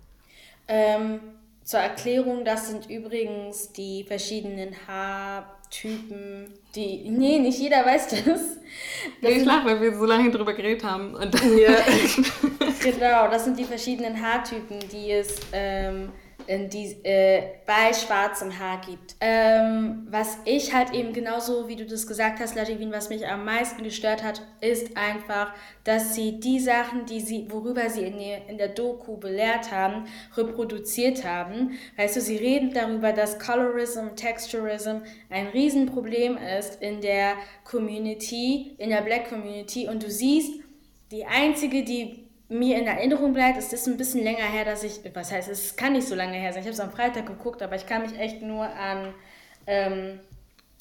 [0.68, 1.20] Ähm,
[1.64, 7.10] zur Erklärung, das sind übrigens die verschiedenen Haar Typen, die.
[7.10, 8.24] Nee, nicht jeder weiß das.
[8.24, 8.42] das
[9.22, 11.16] nee, ich lache, weil wir so lange drüber geredet haben.
[11.16, 11.72] Und ja.
[12.84, 16.12] genau, das sind die verschiedenen Haartypen, die es ähm,
[16.48, 19.16] die, äh, bei schwarzem Haar gibt.
[19.20, 23.46] Ähm, was ich halt eben genauso, wie du das gesagt hast, Ladivin, was mich am
[23.46, 25.54] meisten gestört hat, ist einfach,
[25.84, 30.06] dass sie die Sachen, die sie, worüber sie in, die, in der Doku belehrt haben,
[30.36, 31.78] reproduziert haben.
[31.98, 34.98] Weißt du, sie reden darüber, dass Colorism, Texturism
[35.30, 37.34] ein Riesenproblem ist in der
[37.64, 40.62] Community, in der Black Community und du siehst,
[41.12, 45.00] die einzige, die mir in Erinnerung bleibt, ist das ein bisschen länger her, dass ich,
[45.14, 46.62] was heißt, es kann nicht so lange her sein.
[46.62, 49.14] Ich habe es am Freitag geguckt, aber ich kann mich echt nur an
[49.66, 50.20] ähm,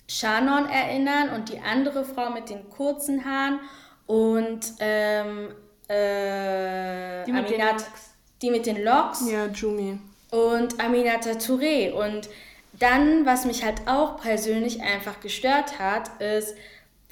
[0.09, 3.61] Shannon erinnern und die andere Frau mit den kurzen Haaren
[4.07, 5.49] und ähm,
[5.89, 7.85] äh, die, mit Aminat,
[8.43, 9.31] die mit den Locks.
[9.31, 9.99] Ja, Jumi.
[10.31, 11.93] Und Aminata Touré.
[11.93, 12.29] Und
[12.73, 16.55] dann, was mich halt auch persönlich einfach gestört hat, ist,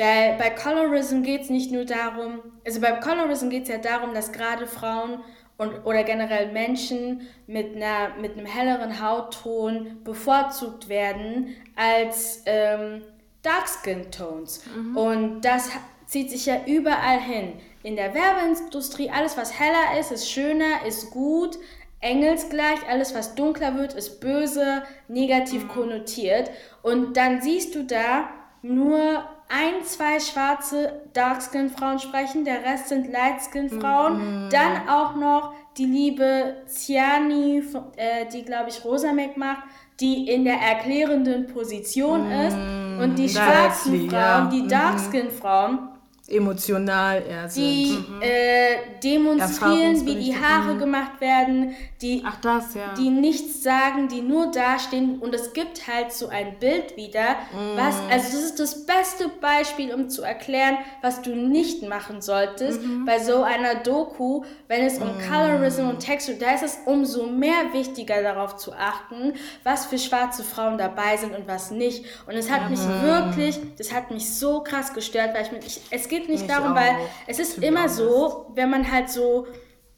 [0.01, 4.15] weil bei Colorism geht es nicht nur darum, also bei Colorism geht es ja darum,
[4.15, 5.23] dass gerade Frauen
[5.59, 13.03] und, oder generell Menschen mit, einer, mit einem helleren Hautton bevorzugt werden als ähm,
[13.43, 14.63] Dark Skin Tones.
[14.75, 14.97] Mhm.
[14.97, 15.69] Und das
[16.07, 17.61] zieht sich ja überall hin.
[17.83, 21.59] In der Werbeindustrie, alles was heller ist, ist schöner, ist gut,
[22.01, 25.69] engelsgleich, alles was dunkler wird, ist böse, negativ mhm.
[25.69, 26.51] konnotiert.
[26.81, 28.31] Und dann siehst du da
[28.63, 34.45] nur ein, zwei schwarze Darkskin-Frauen sprechen, der Rest sind Lightskin-Frauen.
[34.45, 34.51] Mhm.
[34.51, 37.63] Dann auch noch die liebe Ciani,
[37.97, 39.65] äh, die glaube ich Rosa Mac macht,
[39.99, 42.33] die in der erklärenden Position mhm.
[42.33, 42.57] ist.
[43.03, 44.51] Und die schwarzen Frauen, ja.
[44.53, 44.69] die mhm.
[44.69, 45.90] Darkskin-Frauen,
[46.31, 47.65] emotional eher sind.
[47.65, 48.23] Die mhm.
[48.23, 50.79] äh, demonstrieren, wie die Haare mhm.
[50.79, 52.95] gemacht werden, die, Ach das, ja.
[52.95, 57.77] die nichts sagen, die nur dastehen und es gibt halt so ein Bild wieder, mhm.
[57.77, 62.83] was, also das ist das beste Beispiel, um zu erklären, was du nicht machen solltest
[62.83, 63.05] mhm.
[63.05, 65.31] bei so einer Doku, wenn es um mhm.
[65.31, 69.35] Colorism und Texture, da ist es umso mehr wichtiger darauf zu achten,
[69.65, 72.05] was für schwarze Frauen dabei sind und was nicht.
[72.27, 76.09] Und es hat mich wirklich, das hat mich so krass gestört, weil ich, ich es
[76.09, 76.77] geht nicht ich darum, auch.
[76.77, 79.47] weil es ist immer so, wenn man halt so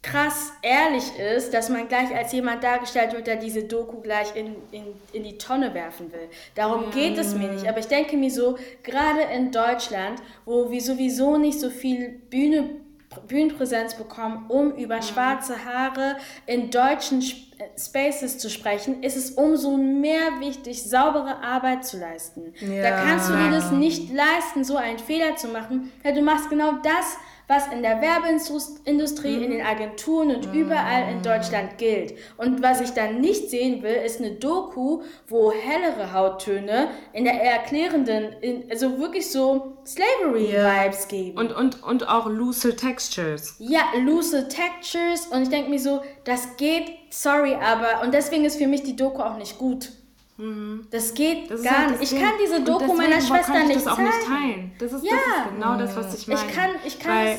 [0.02, 4.56] krass ehrlich ist, dass man gleich als jemand dargestellt wird, der diese Doku gleich in,
[4.72, 4.82] in,
[5.12, 6.28] in die Tonne werfen will.
[6.56, 7.68] Darum geht es mir nicht.
[7.68, 12.81] Aber ich denke mir so, gerade in Deutschland, wo wir sowieso nicht so viel Bühne,
[13.26, 15.02] Bühnenpräsenz bekommen, um über mhm.
[15.02, 16.16] schwarze Haare
[16.46, 17.22] in deutschen
[17.78, 22.54] Spaces zu sprechen, ist es umso mehr wichtig, saubere Arbeit zu leisten.
[22.60, 22.82] Ja.
[22.82, 26.50] Da kannst du dir das nicht leisten, so einen Fehler zu machen, weil du machst
[26.50, 27.16] genau das,
[27.48, 29.42] was in der Werbeindustrie, mhm.
[29.42, 30.60] in den Agenturen und mhm.
[30.60, 32.14] überall in Deutschland gilt.
[32.36, 37.34] Und was ich dann nicht sehen will, ist eine Doku, wo hellere Hauttöne in der
[37.34, 41.38] erklärenden, in, also wirklich so Slavery-Vibes geben.
[41.38, 43.56] Und, und, und auch loose Textures.
[43.58, 45.26] Ja, loose Textures.
[45.26, 48.96] Und ich denke mir so, das geht, sorry, aber, und deswegen ist für mich die
[48.96, 49.90] Doku auch nicht gut.
[50.42, 50.88] Mhm.
[50.90, 52.12] Das geht das gar halt nicht.
[52.12, 54.08] Ich kann diese Doku meiner Schwester kann ich nicht das auch zeigen.
[54.08, 54.72] nicht teilen.
[54.78, 55.12] Das ist, ja.
[55.12, 56.40] das ist genau das, was ich meine.
[56.40, 57.38] Ich kann, ich kann Weil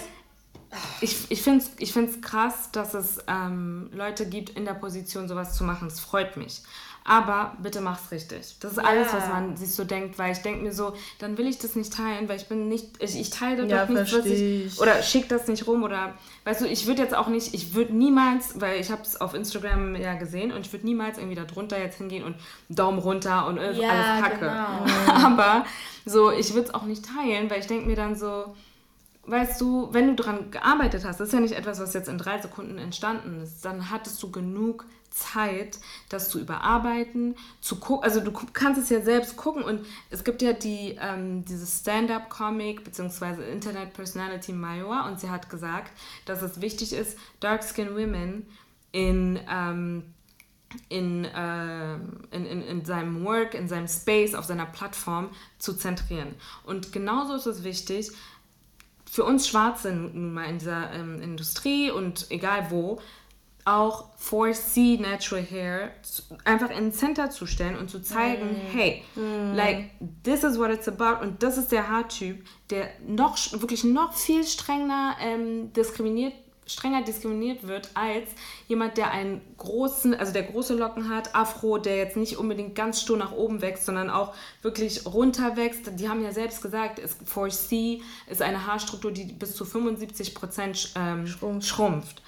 [1.01, 5.27] ich, ich finde es ich find's krass, dass es ähm, Leute gibt in der Position,
[5.27, 5.89] sowas zu machen.
[5.89, 6.61] Es freut mich.
[7.05, 8.55] Aber bitte mach's richtig.
[8.61, 8.84] Das ist ja.
[8.84, 11.75] alles, was man sich so denkt, weil ich denke mir so, dann will ich das
[11.75, 15.03] nicht teilen, weil ich bin nicht, ich, ich teile ja, doch nicht, was ich, oder
[15.03, 16.13] schick das nicht rum oder,
[16.45, 19.34] weißt du, ich würde jetzt auch nicht, ich würde niemals, weil ich habe es auf
[19.34, 22.35] Instagram ja gesehen und ich würde niemals irgendwie da drunter jetzt hingehen und
[22.69, 24.39] Daumen runter und ja, alles Kacke.
[24.39, 25.25] Genau.
[25.25, 25.65] Aber
[26.05, 28.55] so, ich würde es auch nicht teilen, weil ich denke mir dann so,
[29.25, 32.17] weißt du, wenn du daran gearbeitet hast, das ist ja nicht etwas, was jetzt in
[32.17, 35.80] drei Sekunden entstanden ist, dann hattest du genug Zeit,
[36.10, 38.03] das zu überarbeiten, zu gucken.
[38.03, 42.84] Also du kannst es ja selbst gucken und es gibt ja die, ähm, dieses Stand-up-Comic
[42.84, 43.52] bzw.
[43.52, 45.91] Internet Personality Maiwa und sie hat gesagt,
[46.26, 48.48] dass es wichtig ist, Dark-Skin Women
[48.91, 50.03] in ähm,
[50.90, 51.94] in, äh,
[52.31, 55.30] in, in, in seinem Work, in seinem Space, auf seiner Plattform
[55.60, 56.34] zu zentrieren.
[56.65, 58.11] Und genauso ist es wichtig,
[59.06, 62.99] für uns Schwarze nun mal in dieser ähm, Industrie und egal wo,
[63.65, 65.91] auch 4C Natural Hair
[66.44, 68.72] einfach in den Center zu stellen und zu zeigen, mm.
[68.73, 69.56] hey, mm.
[69.56, 69.91] like,
[70.23, 74.44] this is what it's about und das ist der Haartyp, der noch, wirklich noch viel
[74.45, 76.34] strenger ähm, diskriminiert
[76.65, 78.30] strenger diskriminiert wird als
[78.68, 83.02] jemand, der einen großen, also der große Locken hat, Afro, der jetzt nicht unbedingt ganz
[83.02, 85.99] stur nach oben wächst, sondern auch wirklich runter wächst.
[85.99, 91.27] Die haben ja selbst gesagt, 4C ist eine Haarstruktur, die bis zu 75 Prozent ähm,
[91.27, 91.68] schrumpft.
[91.68, 92.22] schrumpft.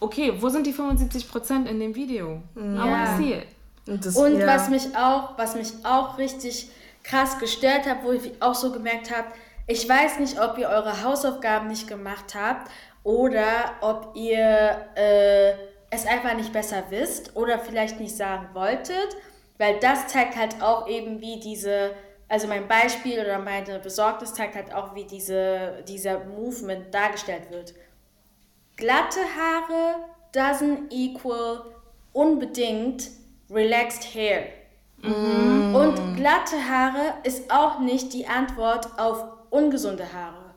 [0.00, 2.42] Okay, wo sind die 75 Prozent in dem Video?
[2.56, 2.62] Ja.
[2.62, 3.46] I wanna see it.
[3.86, 4.46] Und, das, Und ja.
[4.46, 6.70] was mich auch, was mich auch richtig
[7.02, 9.28] krass gestört hat, wo ich auch so gemerkt habe,
[9.66, 12.70] ich weiß nicht, ob ihr eure Hausaufgaben nicht gemacht habt
[13.04, 15.52] oder ob ihr äh,
[15.90, 19.16] es einfach nicht besser wisst oder vielleicht nicht sagen wolltet,
[19.58, 21.90] weil das zeigt halt auch eben, wie diese,
[22.28, 27.74] also mein Beispiel oder meine Besorgnis zeigt halt auch, wie diese, dieser Movement dargestellt wird.
[28.80, 31.64] Glatte Haare doesn't equal
[32.12, 33.10] unbedingt
[33.50, 34.46] relaxed hair.
[35.02, 35.74] Mhm.
[35.74, 40.54] Und glatte Haare ist auch nicht die Antwort auf ungesunde Haare.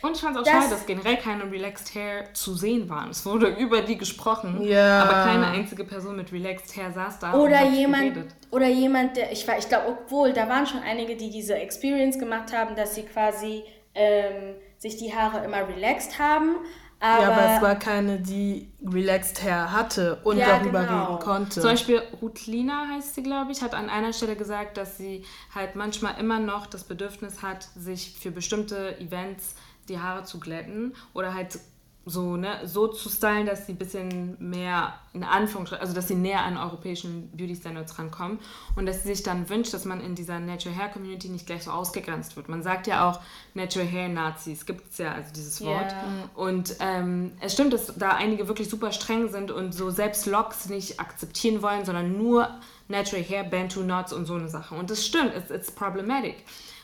[0.00, 3.10] Und ich fand es auch das, schade, dass generell keine Relaxed Hair zu sehen waren.
[3.10, 5.02] Es wurde über die gesprochen, ja.
[5.02, 7.34] aber keine einzige Person mit Relaxed Hair saß da.
[7.34, 8.16] Oder jemand,
[8.50, 12.52] oder jemand, der, ich, ich glaube, obwohl, da waren schon einige, die diese Experience gemacht
[12.52, 13.64] haben, dass sie quasi
[13.94, 16.56] ähm, sich die Haare immer relaxed haben.
[17.00, 21.04] Aber ja, aber es war keine, die relaxed Hair hatte und ja, darüber genau.
[21.04, 21.60] reden konnte.
[21.60, 25.76] Zum Beispiel Rutlina heißt sie, glaube ich, hat an einer Stelle gesagt, dass sie halt
[25.76, 29.54] manchmal immer noch das Bedürfnis hat, sich für bestimmte Events
[29.88, 31.60] die Haare zu glätten oder halt
[32.08, 36.14] so, ne, so zu stylen, dass sie ein bisschen mehr in Anführungsstrichen, also dass sie
[36.14, 38.38] näher an europäischen Beauty Standards rankommen
[38.76, 41.64] und dass sie sich dann wünscht, dass man in dieser Natural Hair Community nicht gleich
[41.64, 42.48] so ausgegrenzt wird.
[42.48, 43.20] Man sagt ja auch
[43.54, 45.92] Natural Hair Nazis, gibt es ja, also dieses Wort.
[45.92, 46.30] Yeah.
[46.34, 50.68] Und ähm, es stimmt, dass da einige wirklich super streng sind und so selbst Locks
[50.68, 52.48] nicht akzeptieren wollen, sondern nur
[52.88, 54.74] Natural Hair, Bantu Knots und so eine Sache.
[54.74, 56.36] Und das stimmt, it's, it's problematic.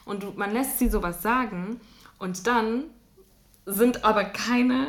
[0.04, 1.80] Und man lässt sie sowas sagen
[2.18, 2.84] und dann
[3.66, 4.88] sind aber keine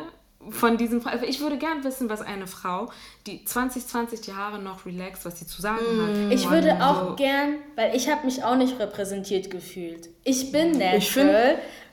[0.50, 1.14] von diesen Frauen.
[1.14, 2.90] Also ich würde gern wissen, was eine Frau,
[3.28, 6.30] die 2020 die Haare noch relaxed, was sie zu sagen mm.
[6.30, 6.34] hat.
[6.34, 7.16] Ich würde auch so.
[7.16, 10.10] gern, weil ich habe mich auch nicht repräsentiert gefühlt.
[10.24, 11.30] Ich bin natural, ich find,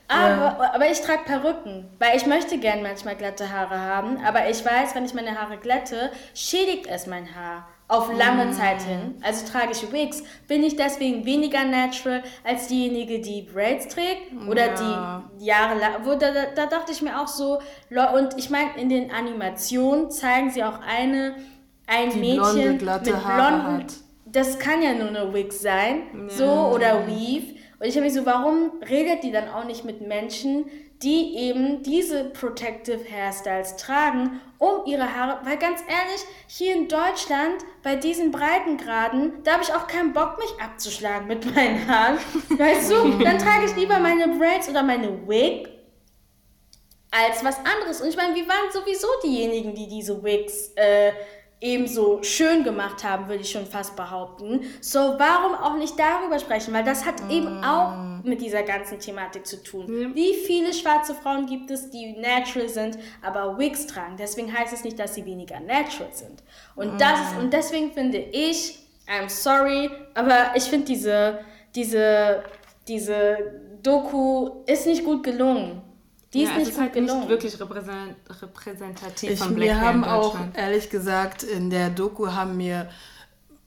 [0.07, 0.71] aber, ja.
[0.73, 4.95] aber ich trage Perücken, weil ich möchte gern manchmal glatte Haare haben, aber ich weiß,
[4.95, 8.53] wenn ich meine Haare glätte, schädigt es mein Haar auf lange mm.
[8.53, 13.87] Zeit hin, also trage ich Wigs, bin ich deswegen weniger natural als diejenige, die Braids
[13.87, 15.23] trägt oder ja.
[15.39, 17.59] die jahrelang, wo da, da, da, dachte ich mir auch so,
[18.15, 21.35] und ich meine, in den Animationen zeigen sie auch eine,
[21.85, 23.85] ein die Mädchen blonde, mit blonden,
[24.25, 26.29] das kann ja nur eine Wig sein, ja.
[26.29, 27.53] so, oder Weave,
[27.83, 30.67] und ich habe mich so, warum redet die dann auch nicht mit Menschen,
[31.03, 37.63] die eben diese Protective Hairstyles tragen, um ihre Haare, weil ganz ehrlich, hier in Deutschland,
[37.83, 42.17] bei diesen Breitengraden, da habe ich auch keinen Bock, mich abzuschlagen mit meinen Haaren.
[42.49, 45.67] Weißt du, dann trage ich lieber meine Braids oder meine Wig
[47.11, 48.01] als was anderes.
[48.01, 51.11] Und ich meine, wir waren sowieso diejenigen, die diese Wigs äh,
[51.61, 54.61] ebenso schön gemacht haben, würde ich schon fast behaupten.
[54.81, 56.73] So, warum auch nicht darüber sprechen?
[56.73, 57.29] Weil das hat mm.
[57.29, 59.85] eben auch mit dieser ganzen Thematik zu tun.
[59.85, 60.15] Mm.
[60.15, 64.17] Wie viele schwarze Frauen gibt es, die natural sind, aber Wigs tragen?
[64.17, 66.43] Deswegen heißt es nicht, dass sie weniger natural sind.
[66.75, 66.97] Und, mm.
[66.97, 71.39] das ist, und deswegen finde ich, I'm sorry, aber ich finde diese,
[71.75, 72.43] diese,
[72.87, 73.37] diese
[73.81, 75.81] Doku ist nicht gut gelungen.
[76.33, 80.37] Die ist ja, nicht ist halt nicht wirklich repräsentativ ich, von Black Wir haben auch,
[80.55, 82.89] ehrlich gesagt, in der Doku haben mir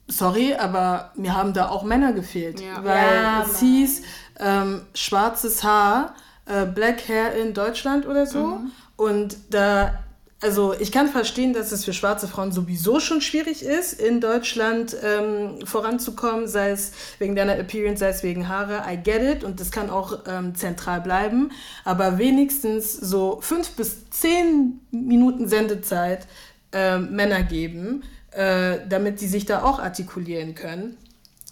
[0.07, 2.59] sorry, aber mir haben da auch Männer gefehlt.
[2.59, 2.83] Ja.
[2.83, 4.01] Weil ja, es hieß,
[4.39, 6.15] ähm, schwarzes Haar,
[6.45, 8.45] äh, Black Hair in Deutschland oder so.
[8.47, 8.71] Mhm.
[8.95, 9.99] Und da
[10.39, 14.95] also ich kann verstehen, dass es für schwarze Frauen sowieso schon schwierig ist, in Deutschland
[15.03, 18.83] ähm, voranzukommen, sei es wegen deiner Appearance, sei es wegen Haare.
[18.87, 21.51] I get it und das kann auch ähm, zentral bleiben.
[21.85, 26.27] Aber wenigstens so fünf bis zehn Minuten Sendezeit
[26.71, 30.97] äh, Männer geben, äh, damit die sich da auch artikulieren können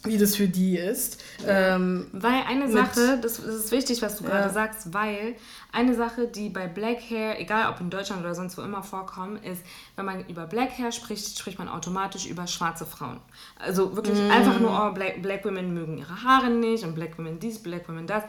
[0.06, 1.24] wie das für die ist.
[1.46, 4.30] Ähm, weil eine Sache, das, das, ist wichtig, was du ja.
[4.30, 5.36] gerade sagst, weil
[5.72, 9.38] eine Sache, die bei Black Hair, egal ob in Deutschland oder sonst wo immer vorkommen,
[9.44, 9.62] ist,
[9.96, 13.20] wenn man über Black Hair spricht, spricht man automatisch über schwarze Frauen.
[13.60, 14.32] Also wirklich mm.
[14.32, 17.88] einfach nur, oh, Black, Black Women mögen ihre Haare nicht und Black Women dies, Black
[17.90, 18.24] Women das.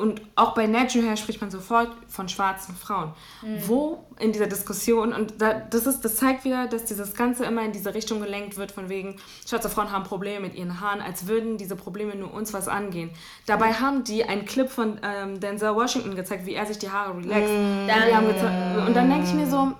[0.00, 3.12] Und auch bei Natural Hair spricht man sofort von schwarzen Frauen.
[3.42, 3.56] Mm.
[3.66, 7.62] Wo in dieser Diskussion, und da, das, ist, das zeigt wieder, dass dieses Ganze immer
[7.62, 9.16] in diese Richtung gelenkt wird, von wegen,
[9.46, 13.10] schwarze Frauen haben Probleme mit ihren Haaren, als würden diese Probleme nur uns was angehen.
[13.46, 17.16] Dabei haben die einen Clip von ähm, Denzel Washington gezeigt, wie er sich die Haare
[17.16, 17.52] relaxed.
[17.52, 18.86] Mm.
[18.86, 19.72] Und dann denke ich mir so,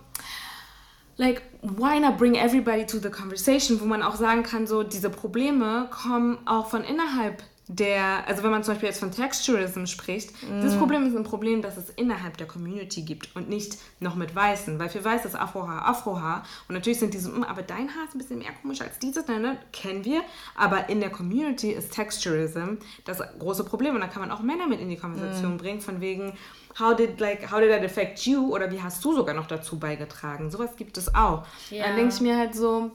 [1.16, 5.10] like, why not bring everybody to the conversation, wo man auch sagen kann, so, diese
[5.10, 7.42] Probleme kommen auch von innerhalb
[7.72, 10.60] der, also wenn man zum Beispiel jetzt von Texturism spricht, mm.
[10.60, 14.34] das Problem ist ein Problem, das es innerhalb der Community gibt und nicht noch mit
[14.34, 18.06] Weißen, weil für Weiß ist Afrohaar Afrohaar und natürlich sind diese, hm, aber dein Haar
[18.08, 20.22] ist ein bisschen mehr komisch als dieses, ne, ne, kennen wir,
[20.56, 24.66] aber in der Community ist Texturism das große Problem und da kann man auch Männer
[24.66, 25.58] mit in die Konversation mm.
[25.58, 26.32] bringen, von wegen,
[26.80, 29.78] how did, like, how did that affect you oder wie hast du sogar noch dazu
[29.78, 31.46] beigetragen, sowas gibt es auch.
[31.70, 31.86] Ja.
[31.86, 32.90] Dann denke ich mir halt so,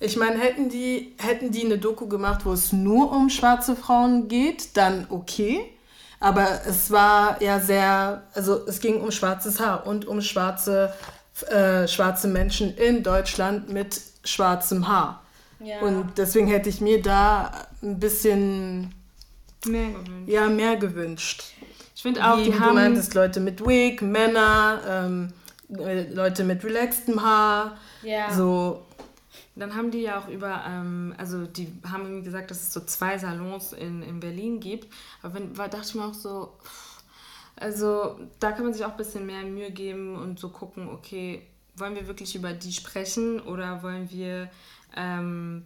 [0.00, 4.28] ich meine, hätten die, hätten die eine Doku gemacht, wo es nur um schwarze Frauen
[4.28, 5.72] geht, dann okay.
[6.20, 10.92] Aber es war ja sehr, also es ging um schwarzes Haar und um schwarze,
[11.50, 15.22] äh, schwarze Menschen in Deutschland mit schwarzem Haar.
[15.60, 15.80] Ja.
[15.80, 17.50] Und deswegen hätte ich mir da
[17.82, 18.94] ein bisschen
[19.66, 20.28] mehr gewünscht.
[20.28, 21.44] Ja, mehr gewünscht.
[21.94, 22.74] Ich finde auch, Wie die du haben...
[22.74, 25.32] meintest, Leute mit Wig, Männer, ähm,
[25.78, 27.78] äh, Leute mit relaxtem Haar.
[28.02, 28.32] Ja.
[28.32, 28.85] So,
[29.56, 33.16] dann haben die ja auch über, ähm, also die haben gesagt, dass es so zwei
[33.18, 34.92] Salons in, in Berlin gibt.
[35.22, 36.52] Aber wenn, war, dachte ich mir auch so,
[37.56, 41.42] also da kann man sich auch ein bisschen mehr Mühe geben und so gucken, okay,
[41.74, 44.50] wollen wir wirklich über die sprechen oder wollen wir,
[44.94, 45.64] ähm,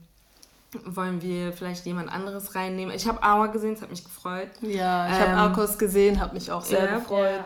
[0.84, 2.94] wollen wir vielleicht jemand anderes reinnehmen?
[2.94, 4.50] Ich habe Aua gesehen, es hat mich gefreut.
[4.62, 7.44] Ja, ich ähm, habe Arkos gesehen, hat mich auch sehr ja, gefreut.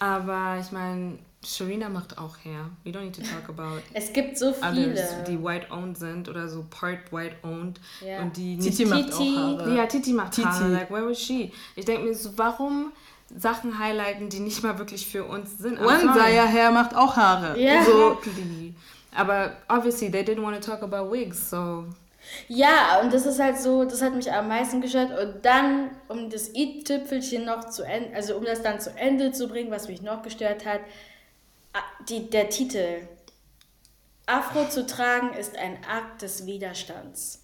[0.00, 0.06] Ja.
[0.16, 2.70] Aber ich meine, Sharina macht auch Hair.
[2.84, 3.80] We don't need to talk about.
[3.92, 4.92] Es gibt so viele.
[4.92, 7.80] Others, die white owned sind oder so part white owned.
[8.02, 8.22] Yeah.
[8.22, 9.36] Und die Titi macht Titi.
[9.36, 9.76] auch Haare.
[9.76, 10.48] Ja, Titi macht Titi.
[10.48, 10.68] Haare.
[10.68, 11.52] Like, where was she?
[11.76, 12.92] Ich denke mir so, warum
[13.36, 15.80] Sachen highlighten, die nicht mal wirklich für uns sind?
[15.80, 17.58] One Hair macht auch Haare.
[17.58, 17.84] Yeah.
[17.84, 18.18] So.
[19.14, 21.84] Aber obviously, they didn't want to talk about wigs, so.
[22.48, 25.10] Ja, und das ist halt so, das hat mich am meisten gestört.
[25.18, 29.48] Und dann, um das i-Tüpfelchen noch zu Ende, also um das dann zu Ende zu
[29.48, 30.80] bringen, was mich noch gestört hat,
[32.08, 33.08] die, der Titel
[34.26, 37.42] Afro zu tragen ist ein Akt des Widerstands.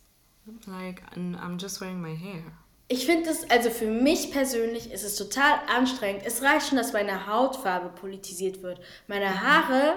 [0.66, 2.42] Like, I'm just wearing my hair.
[2.88, 6.22] Ich finde es, also für mich persönlich ist es total anstrengend.
[6.26, 8.80] Es reicht schon, dass meine Hautfarbe politisiert wird.
[9.06, 9.94] Meine Haare,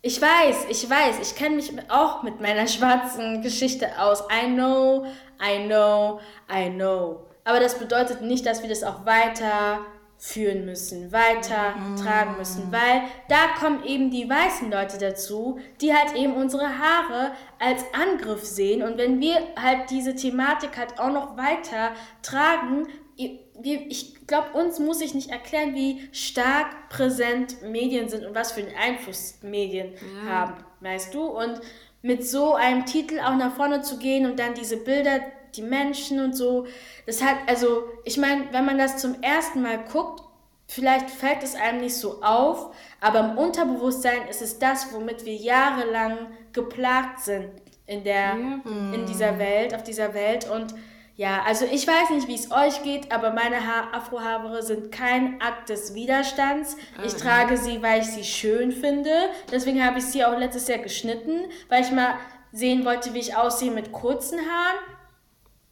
[0.00, 4.22] ich weiß, ich weiß, ich kenne mich auch mit meiner schwarzen Geschichte aus.
[4.32, 5.06] I know,
[5.40, 6.20] I know,
[6.50, 7.26] I know.
[7.44, 9.80] Aber das bedeutet nicht, dass wir das auch weiter
[10.18, 11.96] führen müssen, weiter mhm.
[11.96, 17.32] tragen müssen, weil da kommen eben die weißen Leute dazu, die halt eben unsere Haare
[17.58, 21.90] als Angriff sehen und wenn wir halt diese Thematik halt auch noch weiter
[22.22, 22.86] tragen,
[23.16, 28.60] ich glaube, uns muss ich nicht erklären, wie stark präsent Medien sind und was für
[28.60, 29.94] einen Einfluss Medien
[30.24, 30.30] ja.
[30.30, 31.24] haben, weißt du?
[31.24, 31.60] Und
[32.02, 35.20] mit so einem Titel auch nach vorne zu gehen und dann diese Bilder
[35.56, 36.66] die Menschen und so.
[37.06, 40.22] Das hat, also, ich meine, wenn man das zum ersten Mal guckt,
[40.68, 45.34] vielleicht fällt es einem nicht so auf, aber im Unterbewusstsein ist es das, womit wir
[45.34, 47.50] jahrelang geplagt sind
[47.86, 48.92] in der, mhm.
[48.94, 50.74] in dieser Welt, auf dieser Welt und
[51.18, 55.40] ja, also ich weiß nicht, wie es euch geht, aber meine ha Afrohaare sind kein
[55.40, 56.76] Akt des Widerstands.
[57.06, 57.18] Ich mhm.
[57.18, 59.10] trage sie, weil ich sie schön finde.
[59.50, 62.16] Deswegen habe ich sie auch letztes Jahr geschnitten, weil ich mal
[62.52, 64.78] sehen wollte, wie ich aussehe mit kurzen Haaren.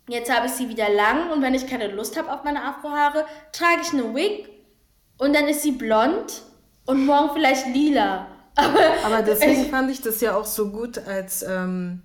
[0.08, 3.24] Jetzt habe ich sie wieder lang und wenn ich keine Lust habe auf meine Afrohaare,
[3.52, 4.48] trage ich eine Wig
[5.18, 6.42] und dann ist sie blond
[6.84, 8.26] und morgen vielleicht lila.
[8.56, 12.02] Aber, Aber deswegen fand ich das ja auch so gut, als ähm,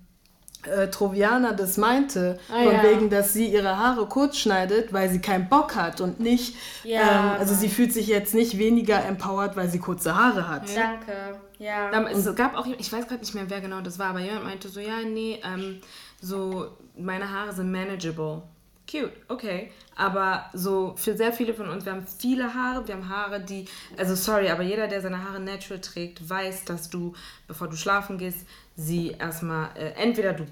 [0.64, 2.82] äh, Troviana das meinte, ah, von ja.
[2.82, 7.34] wegen, dass sie ihre Haare kurz schneidet, weil sie keinen Bock hat und nicht, ja,
[7.34, 10.64] ähm, also sie fühlt sich jetzt nicht weniger empowered, weil sie kurze Haare hat.
[10.74, 11.90] Danke, ja.
[12.08, 14.68] Es gab auch, ich weiß gerade nicht mehr, wer genau das war, aber jemand meinte
[14.68, 15.80] so, ja, nee, ähm,
[16.20, 18.42] so, meine Haare sind manageable.
[18.90, 19.70] Cute, okay.
[19.94, 23.66] Aber so für sehr viele von uns, wir haben viele Haare, wir haben Haare, die,
[23.96, 27.14] also sorry, aber jeder, der seine Haare natural trägt, weiß, dass du,
[27.46, 30.46] bevor du schlafen gehst, sie erstmal, äh, entweder du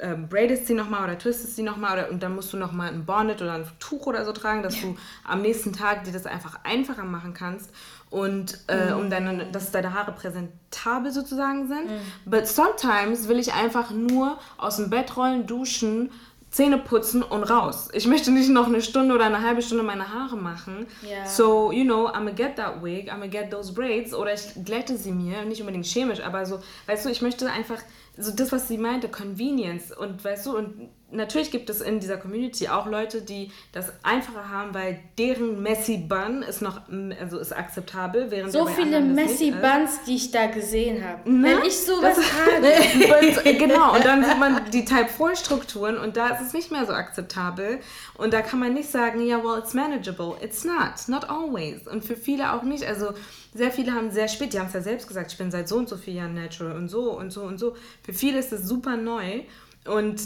[0.00, 3.42] äh, braidest sie nochmal oder twistest sie nochmal und dann musst du nochmal ein Bonnet
[3.42, 7.04] oder ein Tuch oder so tragen, dass du am nächsten Tag dir das einfach einfacher
[7.04, 7.70] machen kannst
[8.14, 8.96] und äh, mm.
[8.96, 11.86] um deine, dass deine Haare präsentabel sozusagen sind.
[11.86, 12.30] Mm.
[12.30, 16.10] But sometimes will ich einfach nur aus dem Bett rollen, duschen,
[16.48, 17.88] Zähne putzen und raus.
[17.92, 20.86] Ich möchte nicht noch eine Stunde oder eine halbe Stunde meine Haare machen.
[21.02, 21.26] Yeah.
[21.26, 24.64] So, you know, I'm gonna get that wig, I'm gonna get those braids oder ich
[24.64, 27.82] glätte sie mir, nicht unbedingt chemisch, aber so, weißt du, ich möchte einfach
[28.16, 32.16] so das, was sie meinte, Convenience und weißt du, und natürlich gibt es in dieser
[32.16, 36.82] Community auch Leute, die das einfacher haben, weil deren Messy Bun ist noch,
[37.20, 41.20] also ist akzeptabel, während so viele Messy Buns, die ich da gesehen habe.
[41.24, 43.52] Wenn ich sowas habe.
[43.58, 46.86] genau, und dann sieht man die Type 4 Strukturen und da ist es nicht mehr
[46.86, 47.80] so akzeptabel
[48.16, 50.36] und da kann man nicht sagen, ja, well, it's manageable.
[50.40, 52.84] It's not, not always und für viele auch nicht.
[52.84, 53.12] Also
[53.54, 55.76] sehr viele haben sehr spät, die haben es ja selbst gesagt, ich bin seit so
[55.76, 57.76] und so vielen Jahren natural und so und so und so.
[58.02, 59.42] Für viele ist es super neu
[59.84, 60.20] und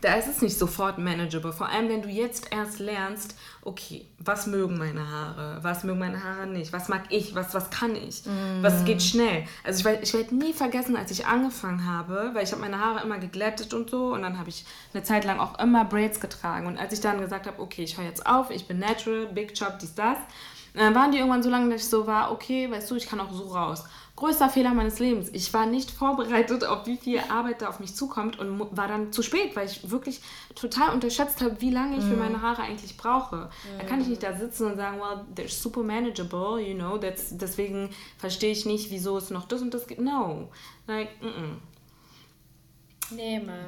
[0.00, 1.52] da ist es nicht sofort manageable.
[1.52, 6.22] Vor allem, wenn du jetzt erst lernst, okay, was mögen meine Haare, was mögen meine
[6.22, 8.62] Haare nicht, was mag ich, was, was kann ich, mm.
[8.62, 9.44] was geht schnell.
[9.62, 12.80] Also ich werde ich werd nie vergessen, als ich angefangen habe, weil ich habe meine
[12.80, 16.20] Haare immer geglättet und so und dann habe ich eine Zeit lang auch immer Braids
[16.20, 16.66] getragen.
[16.66, 19.58] Und als ich dann gesagt habe, okay, ich höre jetzt auf, ich bin natural, Big
[19.58, 20.18] Chop, dies, das,
[20.74, 23.20] dann waren die irgendwann so lange, dass ich so war, okay, weißt du, ich kann
[23.20, 23.84] auch so raus
[24.16, 25.28] größter Fehler meines Lebens.
[25.32, 29.12] Ich war nicht vorbereitet, auf wie viel Arbeit da auf mich zukommt und war dann
[29.12, 30.20] zu spät, weil ich wirklich
[30.54, 33.50] total unterschätzt habe, wie lange ich für meine Haare eigentlich brauche.
[33.78, 37.36] Da kann ich nicht da sitzen und sagen, well, they're super manageable, you know, that's,
[37.36, 40.00] deswegen verstehe ich nicht, wieso es noch das und das gibt.
[40.00, 40.48] No.
[40.86, 41.56] Like, mm -mm.
[43.10, 43.66] Nee, man.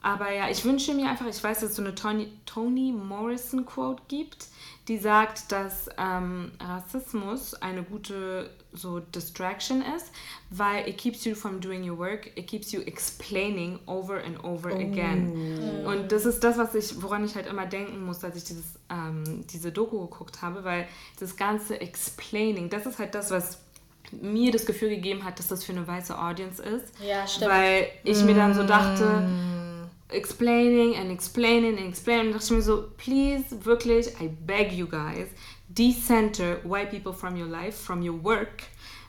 [0.00, 3.66] Aber ja, ich wünsche mir einfach, ich weiß, dass es so eine Toni, Toni Morrison
[3.66, 4.46] Quote gibt,
[4.88, 10.10] die sagt, dass ähm, Rassismus eine gute so Distraction ist,
[10.50, 14.70] weil it keeps you from doing your work, it keeps you explaining over and over
[14.72, 14.78] oh.
[14.78, 15.84] again.
[15.84, 18.64] Und das ist das, was ich, woran ich halt immer denken muss, als ich dieses,
[18.88, 20.88] ähm, diese Doku geguckt habe, weil
[21.20, 23.58] das ganze Explaining, das ist halt das, was
[24.10, 26.86] mir das Gefühl gegeben hat, dass das für eine weiße Audience ist.
[27.06, 27.50] Ja, stimmt.
[27.50, 29.67] Weil ich mir dann so dachte, mm.
[30.10, 34.86] Explaining and explaining and explaining, und dachte ich mir so, please, wirklich, I beg you
[34.86, 35.28] guys,
[35.68, 38.62] decenter white people from your life, from your work,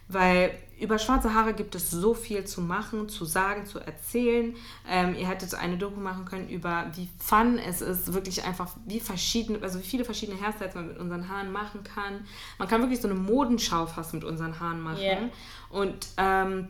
[0.08, 4.56] weil über schwarze Haare gibt es so viel zu machen, zu sagen, zu erzählen.
[4.90, 9.00] Ähm, ihr hättet eine Doku machen können über, wie fun es ist, wirklich einfach, wie
[9.00, 12.26] verschiedene, also wie viele verschiedene Hairstyles man mit unseren Haaren machen kann.
[12.58, 15.02] Man kann wirklich so eine Modenschau fast mit unseren Haaren machen.
[15.02, 15.30] Yeah.
[15.70, 16.70] Und ähm,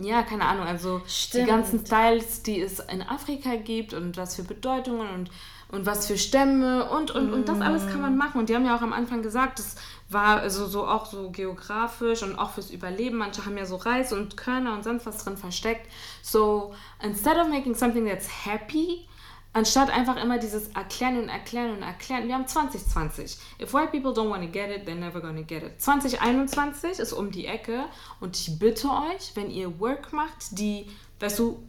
[0.00, 1.44] ja, keine Ahnung, also Stimmt.
[1.44, 5.30] die ganzen Styles, die es in Afrika gibt und was für Bedeutungen und
[5.68, 8.18] und was für Stämme und, und, und das alles kann man mm.
[8.18, 8.38] machen.
[8.38, 9.74] Und die haben ja auch am Anfang gesagt, das
[10.08, 13.18] war also so auch so geografisch und auch fürs Überleben.
[13.18, 15.90] Manche haben ja so Reis und Körner und sonst was drin versteckt.
[16.22, 19.08] So, instead of making something that's happy,
[19.56, 22.28] anstatt einfach immer dieses Erklären und Erklären und Erklären.
[22.28, 23.38] Wir haben 2020.
[23.60, 25.80] If white people don't want to get it, they're never gonna get it.
[25.80, 27.86] 2021 ist um die Ecke
[28.20, 30.86] und ich bitte euch, wenn ihr Work macht, die,
[31.20, 31.62] weißt du,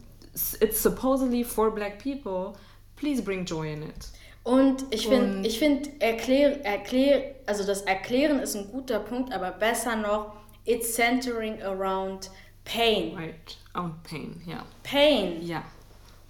[0.60, 2.52] it's supposedly for black people,
[2.98, 4.08] Please bring joy in it.
[4.42, 9.52] Und ich finde, ich finde, erklär, erklär, also das Erklären ist ein guter Punkt, aber
[9.52, 10.32] besser noch,
[10.64, 12.30] it's centering around
[12.64, 13.14] pain.
[13.14, 14.54] Right, on pain, ja.
[14.54, 14.66] Yeah.
[14.82, 15.46] Pain.
[15.46, 15.62] Ja.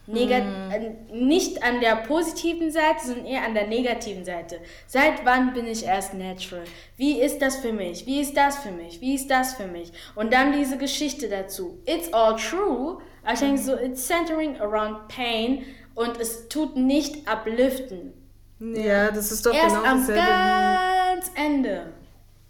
[0.08, 1.28] Negat hm.
[1.28, 4.58] Nicht an der positiven Seite, sondern eher an der negativen Seite.
[4.86, 6.64] Seit wann bin ich erst natural?
[6.96, 8.06] Wie ist das für mich?
[8.06, 9.02] Wie ist das für mich?
[9.02, 9.92] Wie ist das für mich?
[10.14, 11.78] Und dann diese Geschichte dazu.
[11.84, 12.98] It's all true.
[13.22, 15.64] Aber ich denke so, it's centering around pain
[15.94, 18.14] und es tut nicht ablüften.
[18.60, 21.92] Ja, das ist doch Erst genau am ganz Ende.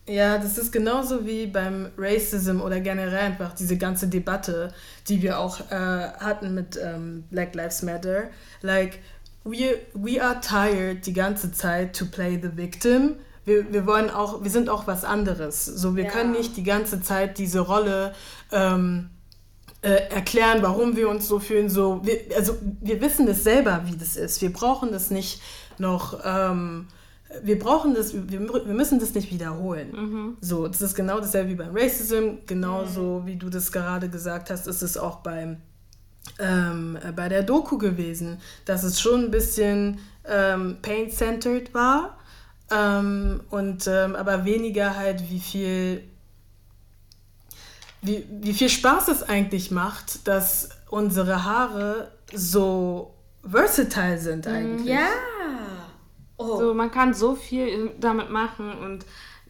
[0.08, 4.72] Ja, das ist genauso wie beim Racism oder generell einfach diese ganze Debatte,
[5.06, 8.30] die wir auch äh, hatten mit ähm, Black Lives Matter.
[8.62, 9.00] Like,
[9.44, 13.16] we, we are tired die ganze Zeit to play the victim.
[13.44, 15.66] Wir, wir wollen auch, wir sind auch was anderes.
[15.66, 16.10] So, wir ja.
[16.10, 18.14] können nicht die ganze Zeit diese Rolle
[18.50, 19.10] ähm,
[19.82, 21.68] äh, erklären, warum wir uns so fühlen.
[21.68, 24.40] So, wir, also wir wissen es selber, wie das ist.
[24.40, 25.42] Wir brauchen das nicht
[25.76, 26.18] noch.
[26.24, 26.88] Ähm,
[27.42, 29.92] wir brauchen das, wir, wir müssen das nicht wiederholen.
[29.92, 30.36] Mhm.
[30.40, 33.26] So, das ist genau dasselbe wie beim Racism, genauso mhm.
[33.26, 35.58] wie du das gerade gesagt hast, ist es auch beim
[36.38, 42.18] ähm, bei der Doku gewesen, dass es schon ein bisschen ähm, pain-centered war
[42.70, 46.04] ähm, und ähm, aber weniger halt wie viel
[48.00, 53.14] wie, wie viel Spaß es eigentlich macht, dass unsere Haare so
[53.48, 54.86] versatile sind eigentlich.
[54.86, 55.08] Ja.
[56.38, 56.56] Oh.
[56.58, 59.04] So, man kann so viel damit machen und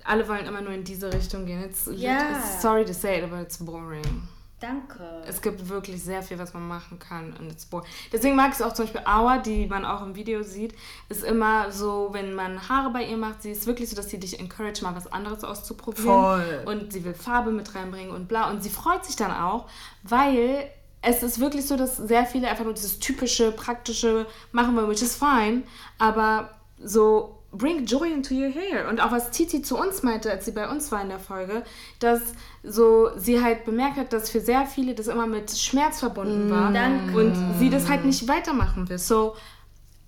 [0.05, 1.63] alle wollen immer nur in diese Richtung gehen.
[1.63, 2.33] It's, ja.
[2.33, 4.27] It's, sorry to say it, but it's boring.
[4.61, 5.05] Danke.
[5.25, 7.87] Es gibt wirklich sehr viel, was man machen kann und it's boring.
[8.13, 10.75] Deswegen mag ich auch zum Beispiel Aua, die man auch im Video sieht,
[11.09, 14.19] ist immer so, wenn man Haare bei ihr macht, sie ist wirklich so, dass sie
[14.19, 16.09] dich encourage, mal was anderes auszuprobieren.
[16.09, 16.63] Voll.
[16.67, 18.51] Und sie will Farbe mit reinbringen und bla.
[18.51, 19.69] Und sie freut sich dann auch,
[20.03, 20.69] weil
[21.03, 25.03] es ist wirklich so, dass sehr viele einfach nur dieses typische, praktische machen wollen, which
[25.03, 25.63] is fine,
[25.99, 26.51] aber
[26.83, 28.89] so bring joy into your hair.
[28.89, 31.63] Und auch was Titi zu uns meinte, als sie bei uns war in der Folge,
[31.99, 32.21] dass
[32.63, 36.73] so sie halt bemerkt hat, dass für sehr viele das immer mit Schmerz verbunden war.
[36.73, 37.17] Danke.
[37.17, 38.99] Und sie das halt nicht weitermachen will.
[38.99, 39.35] So,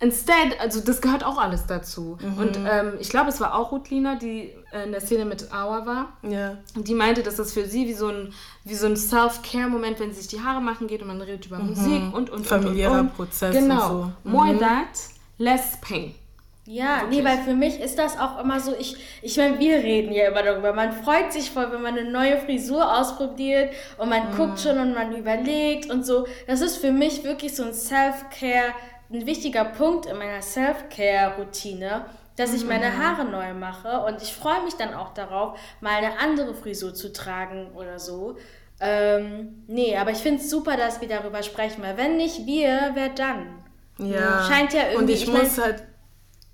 [0.01, 2.19] instead, also das gehört auch alles dazu.
[2.21, 2.39] Mhm.
[2.39, 4.53] Und ähm, ich glaube, es war auch Rutlina, die
[4.85, 6.13] in der Szene mit Aua war.
[6.23, 6.59] Ja.
[6.77, 8.35] Und die meinte, dass das für sie wie so ein,
[8.65, 11.59] wie so ein Self-Care-Moment, wenn sie sich die Haare machen geht und man redet über
[11.59, 11.71] mhm.
[11.71, 13.75] Musik und und Familiärer und, und, Prozess genau.
[13.75, 14.13] und so.
[14.25, 14.33] Mhm.
[14.33, 14.99] More that,
[15.39, 16.15] less pain.
[16.71, 17.19] Ja, Wirklich?
[17.19, 20.29] nee, weil für mich ist das auch immer so, ich, ich meine, wir reden ja
[20.29, 20.73] immer darüber.
[20.73, 24.37] Man freut sich voll, wenn man eine neue Frisur ausprobiert und man mm.
[24.37, 26.29] guckt schon und man überlegt und so.
[26.47, 28.73] Das ist für mich wirklich so ein Self-Care,
[29.13, 32.05] ein wichtiger Punkt in meiner Self-Care-Routine,
[32.37, 32.99] dass ich meine mhm.
[33.03, 37.13] Haare neu mache und ich freue mich dann auch darauf, mal eine andere Frisur zu
[37.13, 38.37] tragen oder so.
[38.79, 42.93] Ähm, nee, aber ich finde es super, dass wir darüber sprechen, weil wenn nicht wir,
[42.95, 43.65] wer dann?
[43.99, 44.47] Ja.
[44.49, 44.97] Scheint ja irgendwie.
[44.99, 45.90] Und ich, ich muss mein, halt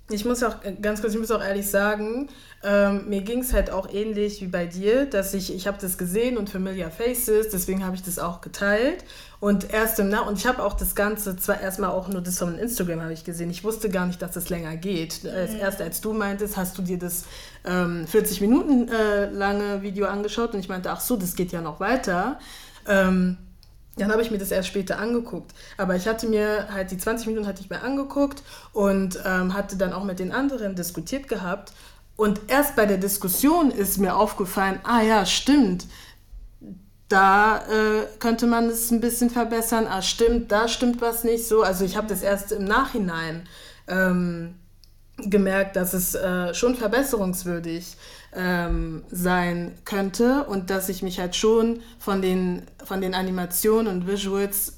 [0.09, 2.29] ich muss auch äh, ganz kurz, ich muss auch ehrlich sagen,
[2.63, 5.99] ähm, mir ging es halt auch ähnlich wie bei dir, dass ich, ich habe das
[5.99, 9.05] gesehen und Familiar Faces, deswegen habe ich das auch geteilt.
[9.39, 12.39] Und erst im Nach und ich habe auch das Ganze zwar erstmal auch nur das
[12.39, 13.51] von Instagram habe ich gesehen.
[13.51, 15.25] Ich wusste gar nicht, dass das länger geht.
[15.25, 15.31] Mhm.
[15.61, 17.25] Erst als du meintest, hast du dir das
[17.65, 21.61] ähm, 40 Minuten äh, lange Video angeschaut und ich meinte, ach so, das geht ja
[21.61, 22.39] noch weiter.
[22.89, 23.37] Ähm,
[23.97, 25.53] dann habe ich mir das erst später angeguckt.
[25.79, 28.43] Aber ich hatte mir halt die 20 Minuten hatte ich mir angeguckt
[28.73, 31.73] und ähm, hatte dann auch mit den anderen diskutiert gehabt.
[32.17, 35.87] Und erst bei der Diskussion ist mir aufgefallen, ah ja, stimmt,
[37.09, 39.87] da äh, könnte man es ein bisschen verbessern.
[39.87, 41.63] Ah, stimmt, da stimmt was nicht so.
[41.63, 43.49] Also ich habe das erst im Nachhinein
[43.87, 44.57] ähm,
[45.19, 47.97] gemerkt, dass es äh, schon verbesserungswürdig
[48.37, 54.07] ähm, sein könnte und dass ich mich halt schon von den, von den Animationen und
[54.07, 54.75] Visuals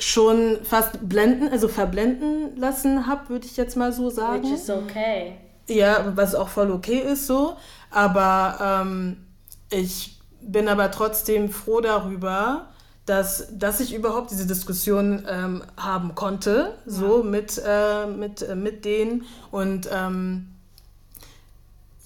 [0.00, 4.42] schon fast blenden, also verblenden lassen habe, würde ich jetzt mal so sagen.
[4.42, 5.36] Which is okay.
[5.68, 7.56] Ja, was auch voll okay ist so.
[7.90, 9.16] Aber ähm,
[9.70, 12.68] ich bin aber trotzdem froh darüber,
[13.06, 16.92] dass, dass ich überhaupt diese Diskussion ähm, haben konnte, ja.
[16.92, 19.24] so mit, äh, mit, äh, mit denen.
[19.50, 20.57] Und ähm,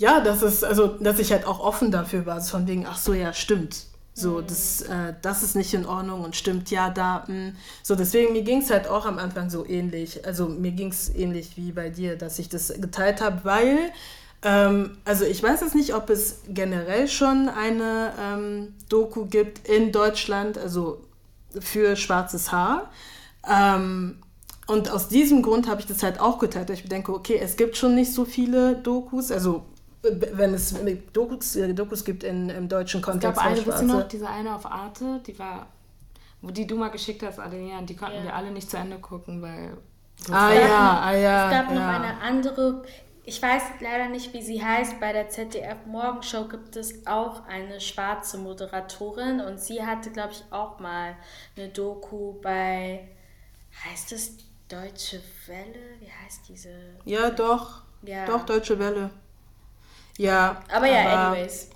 [0.02, 3.14] ja, dass es, also, dass ich halt auch offen dafür war, von wegen, ach so,
[3.14, 3.84] ja, stimmt.
[4.14, 4.46] So, mhm.
[4.48, 7.26] das, äh, das ist nicht in Ordnung und stimmt, ja, da, mh.
[7.28, 7.56] Hm.
[7.84, 10.26] So, deswegen, mir ging es halt auch am Anfang so ähnlich.
[10.26, 13.78] Also, mir ging es ähnlich wie bei dir, dass ich das geteilt habe, weil,
[14.42, 19.92] ähm, also, ich weiß jetzt nicht, ob es generell schon eine ähm, Doku gibt in
[19.92, 21.00] Deutschland, also
[21.60, 22.90] für schwarzes Haar.
[23.48, 24.16] Ähm,
[24.66, 27.56] und aus diesem Grund habe ich das halt auch geteilt, weil ich denke, okay, es
[27.56, 29.62] gibt schon nicht so viele Dokus, also
[30.02, 30.74] wenn es
[31.12, 33.36] Dokus, äh, Dokus gibt in, im deutschen Kontext.
[33.36, 35.66] Ich glaube, eine, wisst ihr noch, diese eine auf Arte, die war,
[36.40, 38.24] wo die du mal geschickt hast, Adrian, die konnten ja.
[38.24, 39.76] wir alle nicht zu Ende gucken, weil.
[40.30, 41.50] Ah ja, ah ja.
[41.50, 41.74] Es gab ja.
[41.74, 42.82] noch eine andere,
[43.24, 47.80] ich weiß leider nicht, wie sie heißt, bei der ZDF Morgenshow gibt es auch eine
[47.80, 51.14] schwarze Moderatorin und sie hatte, glaube ich, auch mal
[51.56, 53.08] eine Doku bei,
[53.84, 54.36] heißt es
[54.68, 56.00] Deutsche Welle?
[56.00, 56.70] Wie heißt diese?
[57.04, 57.82] Ja, doch.
[58.02, 58.26] Ja.
[58.26, 59.10] Doch, Deutsche Welle.
[60.18, 60.62] Ja.
[60.72, 61.68] Aber ja, aber, anyways.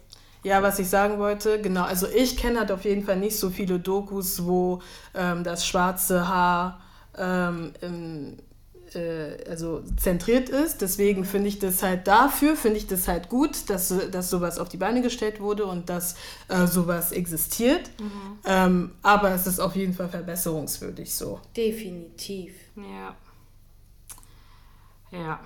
[0.43, 3.51] Ja, was ich sagen wollte, genau, also ich kenne halt auf jeden Fall nicht so
[3.51, 4.81] viele Dokus, wo
[5.13, 6.81] ähm, das schwarze Haar
[7.19, 8.37] ähm, im,
[8.95, 10.83] äh, also zentriert ist.
[10.83, 14.69] Deswegen finde ich das halt dafür, finde ich das halt gut, dass, dass sowas auf
[14.69, 16.15] die Beine gestellt wurde und dass
[16.47, 17.91] äh, sowas existiert.
[17.99, 18.39] Mhm.
[18.45, 21.41] Ähm, aber es ist auf jeden Fall verbesserungswürdig so.
[21.57, 22.53] Definitiv.
[22.77, 23.17] Ja.
[25.11, 25.41] Ja.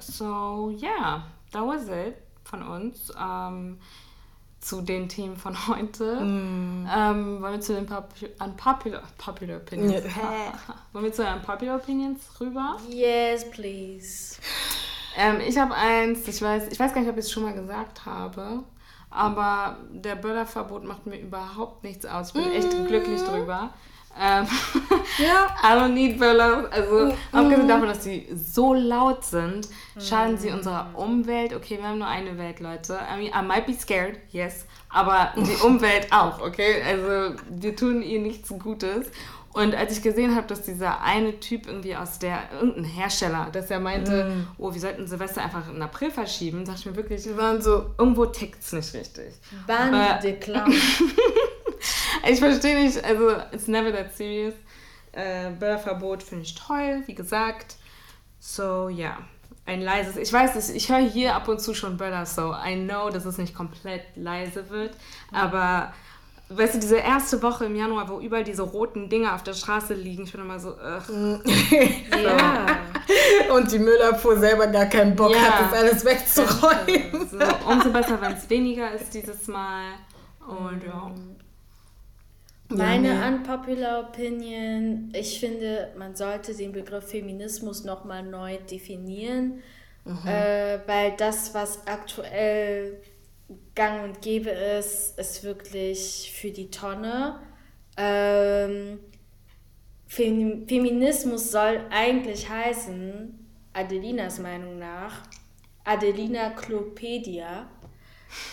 [0.00, 0.88] So, ja.
[0.88, 3.12] Yeah was it von uns.
[3.20, 3.78] Ähm,
[4.66, 6.20] zu den Themen von heute.
[6.20, 6.88] Mm.
[6.92, 10.04] Ähm, wollen wir zu den Popu unpopular, popular Opinions?
[10.04, 10.52] Yeah.
[10.92, 12.76] wollen wir zu den Unpopular Opinions rüber?
[12.90, 14.40] Yes, please.
[15.16, 17.54] Ähm, ich habe eins, ich weiß, ich weiß gar nicht, ob ich es schon mal
[17.54, 18.64] gesagt habe,
[19.16, 22.28] aber der Böllerverbot macht mir überhaupt nichts aus.
[22.28, 22.56] Ich bin mm.
[22.56, 23.70] echt glücklich drüber.
[24.18, 24.46] Ähm,
[25.18, 25.54] ja.
[25.62, 26.68] I don't need Böller.
[26.70, 27.12] Also, mm.
[27.32, 29.68] abgesehen davon, dass sie so laut sind,
[29.98, 31.54] schaden sie unserer Umwelt.
[31.54, 32.98] Okay, wir haben nur eine Welt, Leute.
[33.12, 34.66] I mean, I might be scared, yes.
[34.90, 36.82] Aber die Umwelt auch, okay?
[36.86, 39.10] Also, wir tun ihr nichts Gutes.
[39.56, 43.70] Und als ich gesehen habe, dass dieser eine Typ irgendwie aus der, irgendein Hersteller, dass
[43.70, 44.48] er meinte, mm.
[44.58, 47.86] oh, wir sollten Silvester einfach in April verschieben, dachte ich mir wirklich, wir waren so,
[47.96, 49.32] irgendwo tickt es nicht richtig.
[49.66, 50.70] Bande de Clown.
[52.30, 54.52] ich verstehe nicht, also, it's never that serious.
[55.12, 57.76] Äh, Böllerverbot finde ich toll, wie gesagt.
[58.38, 59.06] So, ja.
[59.06, 59.18] Yeah.
[59.64, 62.76] Ein leises, ich weiß nicht, ich höre hier ab und zu schon Böller, so I
[62.76, 64.94] know, dass es nicht komplett leise wird,
[65.32, 65.94] aber
[66.48, 69.94] weißt du, diese erste Woche im Januar, wo überall diese roten Dinger auf der Straße
[69.94, 71.40] liegen, ich bin immer so, ugh.
[72.22, 72.66] ja.
[73.54, 75.40] Und die Müllabfuhr selber gar keinen Bock ja.
[75.40, 77.26] hat, das alles wegzuräumen.
[77.36, 79.94] So, umso besser, wenn es weniger ist dieses Mal.
[80.46, 81.10] Und ja.
[82.68, 89.62] Meine ja, unpopular Opinion, ich finde, man sollte den Begriff Feminismus nochmal neu definieren,
[90.04, 90.26] mhm.
[90.26, 93.00] äh, weil das, was aktuell
[93.74, 97.40] gang und gäbe ist, ist wirklich für die Tonne.
[97.96, 98.98] Ähm,
[100.06, 105.22] Fem Feminismus soll eigentlich heißen, Adelinas Meinung nach,
[105.84, 107.68] Adelina Klopedia,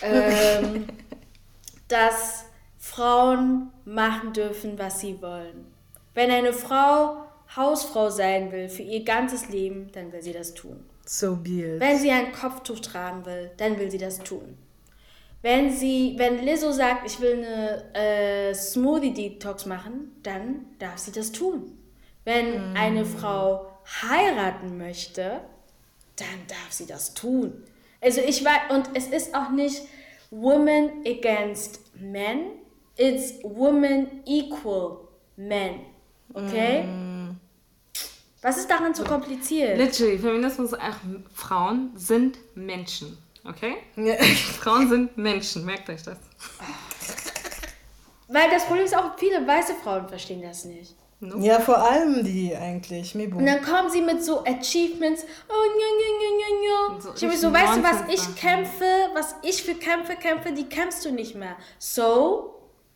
[0.02, 0.86] ähm,
[1.88, 2.46] dass
[2.78, 5.66] Frauen machen dürfen, was sie wollen.
[6.12, 7.24] Wenn eine Frau
[7.56, 10.84] Hausfrau sein will für ihr ganzes Leben, dann will sie das tun.
[11.06, 11.80] So be it.
[11.80, 14.56] Wenn sie ein Kopftuch tragen will, dann will sie das tun.
[15.44, 21.12] Wenn sie, wenn Lizzo sagt, ich will eine äh, Smoothie Detox machen, dann darf sie
[21.12, 21.76] das tun.
[22.24, 22.76] Wenn mm.
[22.76, 23.66] eine Frau
[24.00, 25.42] heiraten möchte,
[26.16, 27.62] dann darf sie das tun.
[28.00, 29.82] Also ich weiß, und es ist auch nicht
[30.30, 32.46] Women against Men,
[32.96, 34.96] it's Women equal
[35.36, 35.80] Men.
[36.32, 36.84] Okay?
[36.84, 37.38] Mm.
[38.40, 39.76] Was ist daran so kompliziert?
[39.76, 41.00] Literally, Feminismus, ach,
[41.34, 43.18] Frauen sind Menschen.
[43.44, 43.76] Okay?
[43.96, 44.14] Ja.
[44.60, 46.18] Frauen sind Menschen, merkt euch das.
[48.28, 50.94] Weil das Problem ist auch, viele weiße Frauen verstehen das nicht.
[51.20, 51.38] No.
[51.38, 53.14] Ja, vor allem die eigentlich.
[53.14, 53.38] Mebo.
[53.38, 55.24] Und dann kommen sie mit so Achievements.
[55.48, 57.00] Oh, ja, ja, ja, ja.
[57.00, 58.84] So, ich habe so, weißt du, was ich kämpfe,
[59.14, 61.56] was ich für Kämpfe kämpfe, die kämpfst du nicht mehr.
[61.78, 62.54] So,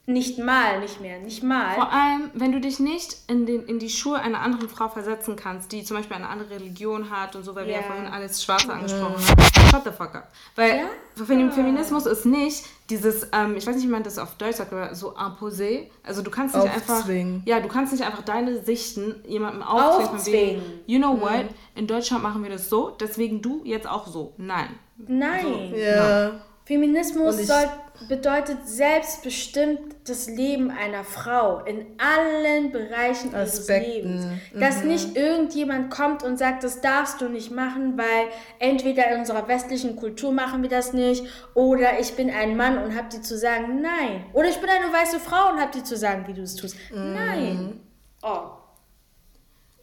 [0.09, 1.75] nicht mal, nicht mehr, nicht mal.
[1.75, 5.37] Vor allem, wenn du dich nicht in, den, in die Schuhe einer anderen Frau versetzen
[5.37, 7.75] kannst, die zum Beispiel eine andere Religion hat und so, weil yeah.
[7.75, 9.71] wir ja vorhin alles Schwarze angesprochen haben.
[9.71, 10.33] Shut the fuck up.
[10.57, 11.51] Weil ja?
[11.51, 14.95] Feminismus ist nicht dieses, ähm, ich weiß nicht, wie man das auf Deutsch sagt, aber
[14.95, 15.91] so imposé.
[16.03, 17.35] Also du kannst nicht aufzwingen.
[17.35, 20.15] einfach, ja, du kannst nicht einfach deine Sichten jemandem aufzwingen.
[20.15, 20.63] aufzwingen.
[20.87, 21.21] You know mhm.
[21.21, 21.47] what?
[21.75, 24.33] In Deutschland machen wir das so, deswegen du jetzt auch so.
[24.39, 24.71] Nein.
[24.97, 25.45] Nein.
[25.45, 26.29] So, ja.
[26.29, 26.41] No.
[26.69, 27.65] Feminismus soll,
[28.09, 33.90] bedeutet selbstbestimmtes Leben einer Frau in allen Bereichen Aspekten.
[33.90, 34.27] ihres Lebens.
[34.53, 34.89] Dass mhm.
[34.89, 38.27] nicht irgendjemand kommt und sagt, das darfst du nicht machen, weil
[38.59, 41.24] entweder in unserer westlichen Kultur machen wir das nicht
[41.55, 44.27] oder ich bin ein Mann und hab dir zu sagen, nein.
[44.35, 46.77] Oder ich bin eine weiße Frau und hab dir zu sagen, wie du es tust.
[46.90, 47.15] Mhm.
[47.15, 47.81] Nein.
[48.23, 48.40] Oh.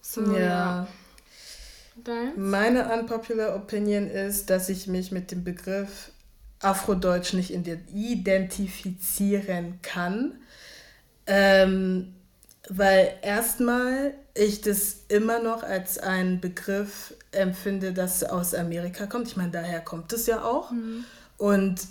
[0.01, 0.37] So, ja.
[0.39, 0.87] ja.
[2.35, 6.11] Meine unpopular Opinion ist, dass ich mich mit dem Begriff
[6.65, 10.39] Afrodeutsch nicht identifizieren kann.
[11.27, 12.13] Ähm,
[12.69, 19.27] weil erstmal ich das immer noch als einen Begriff empfinde, das aus Amerika kommt.
[19.27, 20.71] Ich meine, daher kommt es ja auch.
[20.71, 21.05] Mhm.
[21.37, 21.81] Und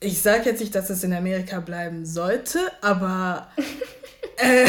[0.00, 3.48] ich sage jetzt nicht, dass es in Amerika bleiben sollte, aber
[4.36, 4.66] äh,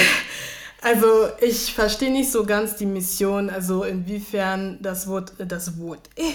[0.81, 6.33] also ich verstehe nicht so ganz die Mission, also inwiefern das Wort, das Wort, äh,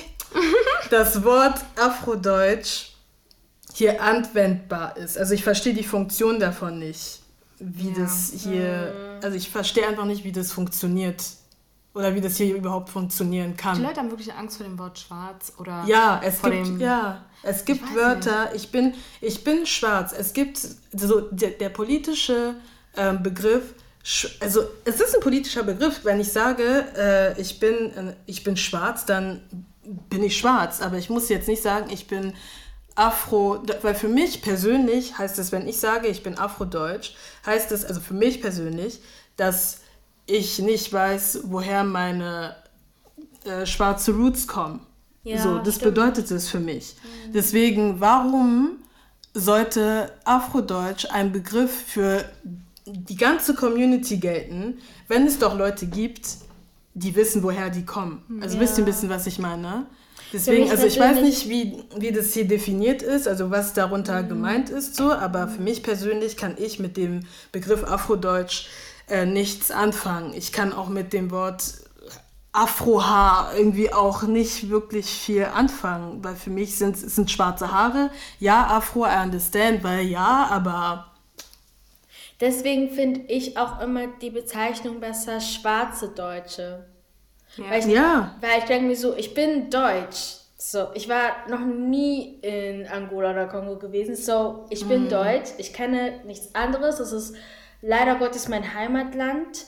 [0.91, 2.94] das Wort Afrodeutsch
[3.75, 5.19] hier anwendbar ist.
[5.19, 7.21] Also ich verstehe die Funktion davon nicht,
[7.59, 7.99] wie ja.
[7.99, 9.25] das hier, mhm.
[9.25, 11.23] also ich verstehe einfach nicht, wie das funktioniert.
[11.93, 13.77] Oder wie das hier überhaupt funktionieren kann.
[13.77, 17.25] Die Leute haben wirklich Angst vor dem Wort schwarz oder ja, es gibt, dem, ja,
[17.45, 20.13] es gibt ich Wörter, ich bin, ich bin schwarz.
[20.13, 20.59] Es gibt
[20.93, 22.57] so der, der politische
[22.97, 23.75] ähm, Begriff,
[24.41, 28.57] also es ist ein politischer Begriff, wenn ich sage, äh, ich, bin, äh, ich bin
[28.57, 29.43] schwarz, dann
[30.11, 30.83] bin ich schwarz.
[30.83, 32.35] Aber ich muss jetzt nicht sagen, ich bin
[32.97, 37.15] Afro, weil für mich persönlich heißt es, wenn ich sage, ich bin Afrodeutsch,
[37.45, 39.01] heißt es, also für mich persönlich,
[39.37, 39.81] dass
[40.27, 42.57] ich nicht weiß, woher meine
[43.45, 44.81] äh, schwarze Roots kommen.
[45.25, 45.95] Ja, so, das stimmt.
[45.95, 46.95] bedeutet es für mich.
[47.03, 47.33] Mhm.
[47.33, 48.79] Deswegen, warum
[49.33, 52.25] sollte Afrodeutsch ein Begriff für
[52.87, 56.29] die ganze Community gelten, wenn es doch Leute gibt,
[56.95, 58.23] die wissen, woher die kommen?
[58.41, 58.63] Also ja.
[58.63, 59.87] wisst ihr ein bisschen, was ich meine?
[60.35, 64.29] Deswegen, also ich weiß nicht, wie, wie das hier definiert ist, also was darunter mhm.
[64.29, 67.21] gemeint ist, so, aber für mich persönlich kann ich mit dem
[67.53, 68.67] Begriff Afrodeutsch
[69.09, 70.35] äh, nichts anfangen.
[70.35, 71.75] Ich kann auch mit dem Wort
[72.51, 78.11] Afrohaar irgendwie auch nicht wirklich viel anfangen, weil für mich sind, sind schwarze Haare.
[78.41, 81.13] Ja, Afro, I understand, weil ja, aber
[82.41, 86.87] Deswegen finde ich auch immer die Bezeichnung besser schwarze Deutsche.
[87.57, 87.65] Ja.
[87.71, 88.35] Weil ich, ja.
[88.41, 90.37] Weil ich denke mir so, ich bin deutsch.
[90.57, 94.17] So, ich war noch nie in Angola oder Kongo gewesen.
[94.17, 95.09] So, ich bin Mhm.
[95.11, 95.51] deutsch.
[95.59, 96.97] Ich kenne nichts anderes.
[96.97, 97.35] Das ist
[97.83, 99.67] leider Gottes mein Heimatland.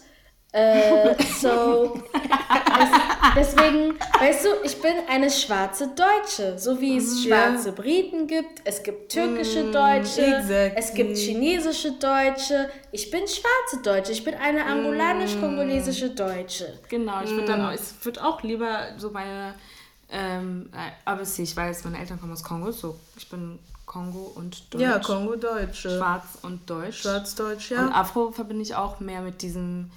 [0.57, 2.91] Äh, so, es,
[3.37, 6.59] deswegen, weißt du, ich bin eine schwarze Deutsche.
[6.59, 7.51] So wie es Ja.
[7.51, 10.73] schwarze Briten gibt, es gibt türkische Deutsche, exactly.
[10.77, 12.71] es gibt chinesische Deutsche.
[12.91, 14.13] Ich bin schwarze Deutsche.
[14.13, 16.79] Ich bin eine angolanisch-kongolesische Deutsche.
[16.89, 19.55] Genau, ich würde dann auch, ich würde auch lieber so meine,
[20.11, 24.73] ähm, äh, aber ich weiß, meine Eltern kommen aus Kongo, so ich bin Kongo und
[24.73, 24.83] Deutsch.
[24.83, 25.99] Ja, Kongo-Deutsche.
[25.99, 27.03] Schwarz und Deutsch.
[27.03, 27.91] Schwarz-Deutsch, Und ja.
[27.91, 29.91] Afro verbinde ich auch mehr mit diesem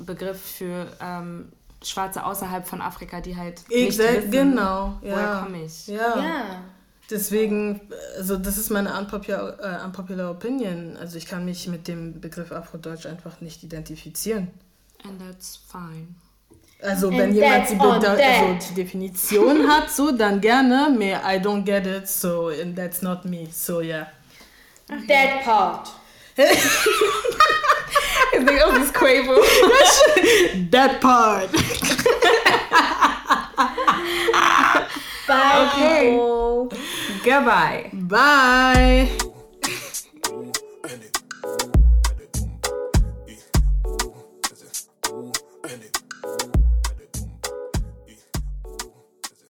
[0.00, 1.52] Begriff für ähm,
[1.82, 4.98] Schwarze außerhalb von Afrika, die halt nicht Exakt, wissen, genau.
[5.00, 5.42] woher Ja.
[5.42, 5.86] komme ich.
[5.86, 6.16] Ja.
[6.18, 6.44] Ja.
[7.08, 7.80] Deswegen,
[8.16, 10.96] also das ist meine unpopular, äh, unpopular Opinion.
[10.96, 14.48] Also ich kann mich mit dem Begriff Afrodeutsch einfach nicht identifizieren.
[15.04, 16.08] And that's fine.
[16.82, 20.92] Also And wenn jemand die, also die Definition hat, so dann gerne.
[20.96, 23.46] Mehr I don't get it, so and that's not me.
[23.52, 24.08] So yeah.
[24.88, 25.88] That part.
[28.46, 29.34] Ich denke auch, das ist Quavo.
[30.70, 31.50] That part.
[35.26, 35.66] Bye.
[35.66, 36.10] Okay.
[36.10, 36.68] people.
[37.24, 37.90] Goodbye.
[37.92, 39.32] Bye.